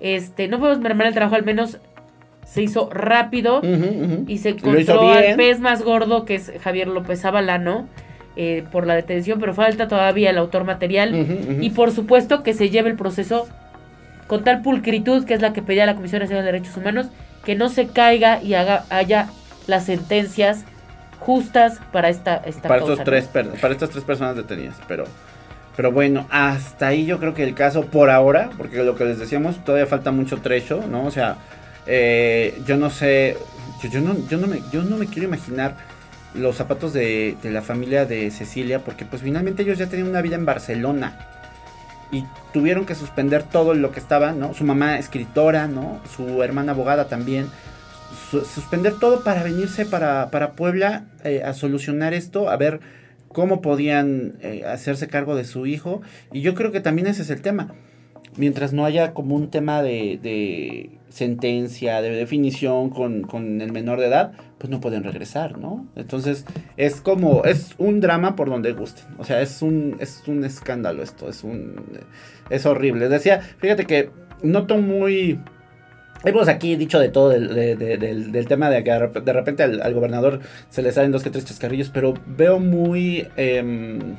Este, 0.00 0.48
no 0.48 0.58
podemos 0.58 0.80
mermar 0.80 1.06
el 1.06 1.14
trabajo, 1.14 1.34
al 1.36 1.44
menos 1.44 1.78
se 2.46 2.62
hizo 2.62 2.88
rápido 2.90 3.60
y 4.26 4.38
se 4.38 4.50
encontró 4.50 5.08
al 5.30 5.36
pez 5.36 5.60
más 5.60 5.82
gordo, 5.82 6.24
que 6.24 6.34
es 6.34 6.50
Javier 6.62 6.88
López 6.88 7.24
Avalano, 7.24 7.86
eh, 8.36 8.64
por 8.72 8.86
la 8.86 8.94
detención, 8.94 9.38
pero 9.40 9.54
falta 9.54 9.86
todavía 9.88 10.30
el 10.30 10.38
autor 10.38 10.64
material. 10.64 11.14
Y 11.60 11.70
por 11.70 11.92
supuesto 11.92 12.42
que 12.42 12.54
se 12.54 12.70
lleve 12.70 12.90
el 12.90 12.96
proceso 12.96 13.46
con 14.26 14.42
tal 14.44 14.62
pulcritud, 14.62 15.24
que 15.26 15.34
es 15.34 15.42
la 15.42 15.52
que 15.52 15.62
pedía 15.62 15.86
la 15.86 15.94
Comisión 15.96 16.20
Nacional 16.22 16.44
de 16.44 16.52
Derechos 16.52 16.76
Humanos, 16.76 17.08
que 17.44 17.54
no 17.54 17.68
se 17.68 17.88
caiga 17.88 18.42
y 18.42 18.54
haga, 18.54 18.84
haya 18.90 19.28
las 19.66 19.84
sentencias 19.84 20.64
justas 21.18 21.80
para 21.92 22.08
esta, 22.08 22.36
esta 22.46 22.68
para 22.68 22.78
causa, 22.80 22.92
estos 22.94 22.98
¿no? 22.98 23.04
tres 23.04 23.26
per- 23.26 23.60
para 23.60 23.74
estas 23.74 23.90
tres 23.90 24.04
personas 24.04 24.36
detenidas, 24.36 24.76
pero 24.88 25.04
Pero 25.76 25.92
bueno, 25.92 26.26
hasta 26.30 26.88
ahí 26.88 27.06
yo 27.06 27.18
creo 27.18 27.32
que 27.32 27.44
el 27.44 27.54
caso 27.54 27.86
por 27.86 28.10
ahora, 28.10 28.50
porque 28.58 28.82
lo 28.82 28.96
que 28.96 29.04
les 29.04 29.18
decíamos, 29.18 29.64
todavía 29.64 29.86
falta 29.86 30.10
mucho 30.10 30.38
trecho, 30.38 30.84
¿no? 30.90 31.04
O 31.06 31.10
sea, 31.10 31.36
eh, 31.86 32.60
yo 32.66 32.76
no 32.76 32.90
sé, 32.90 33.36
yo, 33.90 34.00
no, 34.00 34.16
yo, 34.28 34.36
no 34.38 34.46
me, 34.46 34.60
yo 34.72 34.82
no 34.82 34.96
me 34.96 35.06
quiero 35.06 35.28
imaginar 35.28 35.76
los 36.34 36.56
zapatos 36.56 36.92
de, 36.92 37.36
la 37.44 37.62
familia 37.62 38.04
de 38.04 38.30
Cecilia, 38.30 38.80
porque 38.80 39.04
pues 39.04 39.22
finalmente 39.22 39.62
ellos 39.62 39.78
ya 39.78 39.86
tenían 39.86 40.08
una 40.08 40.22
vida 40.22 40.36
en 40.36 40.44
Barcelona 40.44 41.18
y 42.12 42.24
tuvieron 42.52 42.84
que 42.84 42.94
suspender 42.94 43.44
todo 43.44 43.74
lo 43.74 43.92
que 43.92 44.00
estaba, 44.00 44.32
¿no? 44.32 44.52
Su 44.54 44.64
mamá 44.64 44.98
escritora, 44.98 45.66
¿no? 45.68 46.00
Su 46.14 46.42
hermana 46.42 46.72
abogada 46.72 47.06
también. 47.08 47.46
Su- 48.30 48.44
suspender 48.44 48.94
todo 48.98 49.22
para 49.22 49.42
venirse 49.44 49.86
para, 49.86 50.30
para 50.30 50.52
Puebla 50.52 51.04
eh, 51.24 51.42
a 51.44 51.54
solucionar 51.54 52.12
esto, 52.12 52.50
a 52.50 52.56
ver 52.56 52.80
cómo 53.32 53.60
podían 53.60 54.34
eh, 54.40 54.64
hacerse 54.66 55.08
cargo 55.08 55.34
de 55.34 55.44
su 55.44 55.66
hijo. 55.66 56.02
Y 56.32 56.40
yo 56.40 56.54
creo 56.54 56.72
que 56.72 56.80
también 56.80 57.06
ese 57.06 57.22
es 57.22 57.30
el 57.30 57.42
tema. 57.42 57.74
Mientras 58.36 58.72
no 58.72 58.84
haya 58.84 59.12
como 59.12 59.34
un 59.34 59.50
tema 59.50 59.82
de, 59.82 60.18
de 60.22 60.90
sentencia, 61.08 62.00
de 62.00 62.10
definición 62.10 62.90
con, 62.90 63.22
con 63.22 63.60
el 63.60 63.72
menor 63.72 63.98
de 64.00 64.06
edad, 64.06 64.32
pues 64.58 64.70
no 64.70 64.80
pueden 64.80 65.02
regresar, 65.02 65.58
¿no? 65.58 65.86
Entonces 65.96 66.44
es 66.76 67.00
como, 67.00 67.44
es 67.44 67.74
un 67.78 68.00
drama 68.00 68.36
por 68.36 68.48
donde 68.48 68.72
gusten. 68.72 69.06
O 69.18 69.24
sea, 69.24 69.40
es 69.40 69.62
un, 69.62 69.96
es 70.00 70.22
un 70.28 70.44
escándalo 70.44 71.02
esto, 71.02 71.28
es 71.28 71.42
un, 71.42 71.74
es 72.50 72.66
horrible. 72.66 73.08
Decía, 73.08 73.40
fíjate 73.40 73.86
que 73.86 74.10
noto 74.42 74.78
muy... 74.78 75.40
Hemos 76.24 76.48
aquí 76.48 76.76
dicho 76.76 76.98
de 76.98 77.08
todo 77.08 77.30
del, 77.30 77.54
de- 77.54 77.76
de- 77.76 77.96
del- 77.96 78.30
del 78.32 78.46
tema 78.46 78.68
de 78.68 78.84
que 78.84 78.90
de 78.92 78.98
rep- 78.98 79.22
de 79.22 79.32
repente 79.32 79.62
al, 79.62 79.80
al 79.80 79.94
gobernador 79.94 80.40
se 80.68 80.82
le 80.82 80.92
salen 80.92 81.12
dos 81.12 81.22
que 81.22 81.30
tres 81.30 81.44
chascarrillos, 81.46 81.88
pero 81.88 82.14
veo 82.26 82.58
muy... 82.58 83.26
em, 83.36 84.16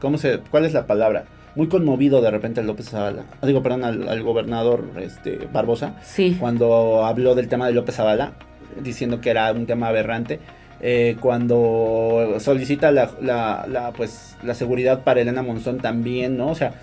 ¿Cómo 0.00 0.18
se...? 0.18 0.38
¿Cuál 0.50 0.64
es 0.64 0.74
la 0.74 0.86
palabra? 0.86 1.24
Muy 1.54 1.68
conmovido 1.68 2.20
de 2.20 2.30
repente 2.30 2.60
a 2.60 2.62
López 2.64 2.90
Zavala. 2.90 3.24
Digo, 3.42 3.62
perdón, 3.62 3.84
al, 3.84 4.08
al 4.08 4.22
gobernador 4.22 4.84
este, 5.00 5.48
Barbosa 5.52 5.96
Sí. 6.04 6.36
cuando 6.38 7.04
habló 7.04 7.34
del 7.34 7.48
tema 7.48 7.66
de 7.66 7.72
López 7.72 7.96
Zavala, 7.96 8.32
diciendo 8.80 9.20
que 9.20 9.30
era 9.30 9.50
un 9.52 9.66
tema 9.66 9.88
aberrante. 9.88 10.38
eh, 10.80 11.16
cuando 11.20 12.36
solicita 12.38 12.92
la, 12.92 13.10
la- 13.20 13.66
la, 13.68 13.90
pues, 13.92 14.36
la 14.44 14.54
seguridad 14.54 15.02
para 15.02 15.20
Elena 15.20 15.42
Monzón 15.42 15.78
también, 15.78 16.36
¿no? 16.36 16.48
O 16.50 16.54
sea, 16.54 16.74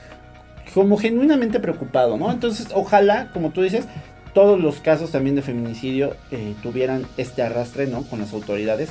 como 0.75 0.97
genuinamente 0.97 1.61
preocupado, 1.61 2.17
¿no? 2.17 2.29
Entonces, 2.29 2.67
ojalá, 2.73 3.29
como 3.31 3.51
tú 3.51 3.61
dices, 3.61 3.85
todos 4.33 4.59
los 4.59 4.81
casos 4.81 5.09
también 5.09 5.37
de 5.37 5.41
feminicidio 5.41 6.17
eh, 6.31 6.53
tuvieran 6.61 7.07
este 7.15 7.41
arrastre, 7.43 7.87
¿no? 7.87 8.03
Con 8.03 8.19
las 8.19 8.33
autoridades. 8.33 8.89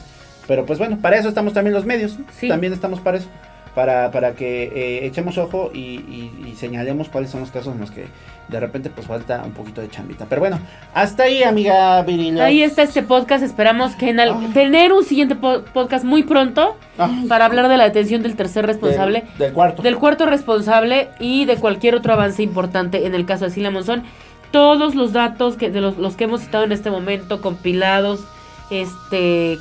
Pero 0.49 0.65
pues 0.65 0.79
bueno, 0.79 0.99
para 1.03 1.19
eso 1.19 1.29
estamos 1.29 1.53
también 1.53 1.75
los 1.75 1.85
medios, 1.85 2.19
¿no? 2.19 2.25
Sí. 2.41 2.49
También 2.49 2.73
estamos 2.73 3.01
para 3.01 3.19
eso. 3.19 3.29
Para, 3.75 4.13
para 4.13 4.35
que 4.35 4.65
eh, 4.75 5.07
echemos 5.07 5.37
ojo 5.37 5.71
y, 5.75 5.79
y- 5.81 6.45
y 6.47 6.55
señalemos 6.55 7.09
cuáles 7.09 7.31
son 7.31 7.41
los 7.41 7.51
casos 7.51 7.75
en 7.75 7.81
los 7.81 7.91
que 7.91 8.07
de 8.47 8.61
repente 8.61 8.89
pues 8.89 9.07
falta 9.09 9.43
un 9.45 9.51
poquito 9.53 9.81
de 9.81 9.89
chambita. 9.91 10.27
Pero 10.29 10.41
bueno, 10.41 10.61
hasta 10.95 11.25
ahí, 11.25 11.43
amiga 11.43 12.01
Virilo. 12.03 12.41
Ahí 12.43 12.63
está 12.63 12.83
este 12.83 13.03
podcast. 13.03 13.43
Esperamos 13.43 13.97
que 13.97 14.11
en 14.11 14.21
al- 14.21 14.31
Ah. 14.31 14.41
tener 14.55 14.93
un 14.93 15.03
siguiente 15.05 15.35
po- 15.35 15.63
podcast 15.73 16.05
muy 16.05 16.23
pronto 16.23 16.77
Ah, 16.99 17.11
para 17.29 17.47
hablar 17.47 17.69
de 17.69 17.77
la 17.77 17.85
detención 17.85 18.23
del 18.23 18.37
tercer 18.37 18.65
responsable. 18.65 19.23
Del, 19.23 19.39
del 19.39 19.53
cuarto. 19.53 19.83
del 19.83 19.97
cuarto 19.97 20.27
responsable 20.27 21.09
y 21.19 21.45
de 21.47 21.57
cualquier 21.57 21.97
otro 21.97 22.13
avance 22.13 22.43
importante 22.45 23.07
en 23.07 23.15
el 23.17 23.27
caso 23.27 23.47
de 23.47 23.51
Silvia 23.51 23.73
Monzón. 23.73 24.05
Todos 24.53 24.95
los 24.95 25.13
datos 25.13 25.57
que 25.57 25.71
de 25.71 25.81
los, 25.81 25.97
los 25.99 26.15
que 26.15 26.25
hemos 26.25 26.43
citado 26.43 26.63
en 26.63 26.71
este 26.71 26.91
momento, 26.93 27.41
compilados, 27.41 28.21
este 28.71 29.59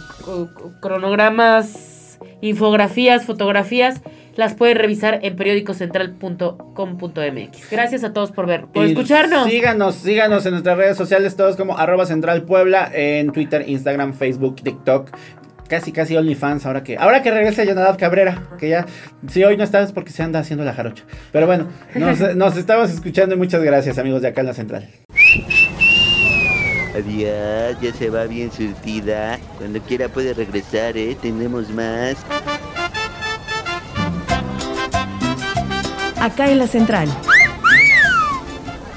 cronogramas, 0.79 1.92
infografías, 2.41 3.25
fotografías, 3.25 4.01
las 4.35 4.55
pueden 4.55 4.77
revisar 4.77 5.19
en 5.21 5.35
periódicocentral.com.mx. 5.35 7.69
Gracias 7.69 8.03
a 8.03 8.13
todos 8.13 8.31
por 8.31 8.47
ver, 8.47 8.65
por 8.65 8.83
Y 8.85 8.89
escucharnos. 8.91 9.47
Síganos, 9.47 9.93
síganos 9.95 10.45
en 10.45 10.51
nuestras 10.51 10.77
redes 10.77 10.95
sociales, 10.97 11.35
todos 11.35 11.55
como 11.55 11.75
arroba 11.77 12.05
central 12.05 12.43
Puebla, 12.43 12.91
en 12.93 13.31
Twitter, 13.31 13.63
Instagram, 13.67 14.13
Facebook, 14.13 14.57
TikTok. 14.63 15.09
Casi, 15.67 15.93
casi 15.93 16.17
OnlyFans, 16.17 16.65
ahora 16.65 16.83
que, 16.83 16.97
ahora 16.97 17.21
que 17.23 17.31
regrese 17.31 17.65
Jonadab 17.65 17.97
Cabrera, 17.97 18.43
que 18.59 18.67
ya, 18.69 18.85
si 19.27 19.43
hoy 19.43 19.57
no 19.57 19.63
está 19.63 19.81
es 19.81 19.91
porque 19.91 20.11
se 20.11 20.21
anda 20.21 20.37
haciendo 20.39 20.63
la 20.65 20.73
jarocha. 20.73 21.03
Pero 21.31 21.47
bueno, 21.47 21.67
nos, 21.95 22.19
nos 22.35 22.57
estamos 22.57 22.91
escuchando 22.91 23.33
y 23.35 23.37
muchas 23.37 23.63
gracias 23.63 23.97
amigos 23.97 24.21
de 24.21 24.27
acá 24.27 24.41
en 24.41 24.47
la 24.47 24.53
central. 24.53 24.87
Adiós, 26.95 27.77
ya 27.81 27.93
se 27.97 28.09
va 28.09 28.25
bien 28.25 28.51
surtida. 28.51 29.39
Cuando 29.57 29.79
quiera 29.81 30.09
puede 30.09 30.33
regresar, 30.33 30.95
¿eh? 30.95 31.17
Tenemos 31.19 31.69
más. 31.69 32.17
Acá 36.21 36.51
en 36.51 36.59
la 36.59 36.67
central. 36.67 37.09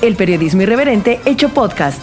El 0.03 0.15
periodismo 0.15 0.63
irreverente 0.63 1.21
hecho 1.25 1.49
podcast. 1.49 2.01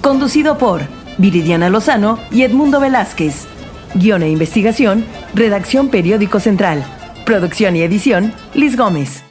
Conducido 0.00 0.58
por 0.58 0.82
Viridiana 1.18 1.70
Lozano 1.70 2.18
y 2.30 2.42
Edmundo 2.42 2.80
Velázquez. 2.80 3.46
Guión 3.94 4.22
e 4.22 4.30
investigación, 4.30 5.04
redacción 5.34 5.88
Periódico 5.88 6.40
Central. 6.40 6.84
Producción 7.24 7.76
y 7.76 7.82
edición, 7.82 8.34
Liz 8.54 8.76
Gómez. 8.76 9.29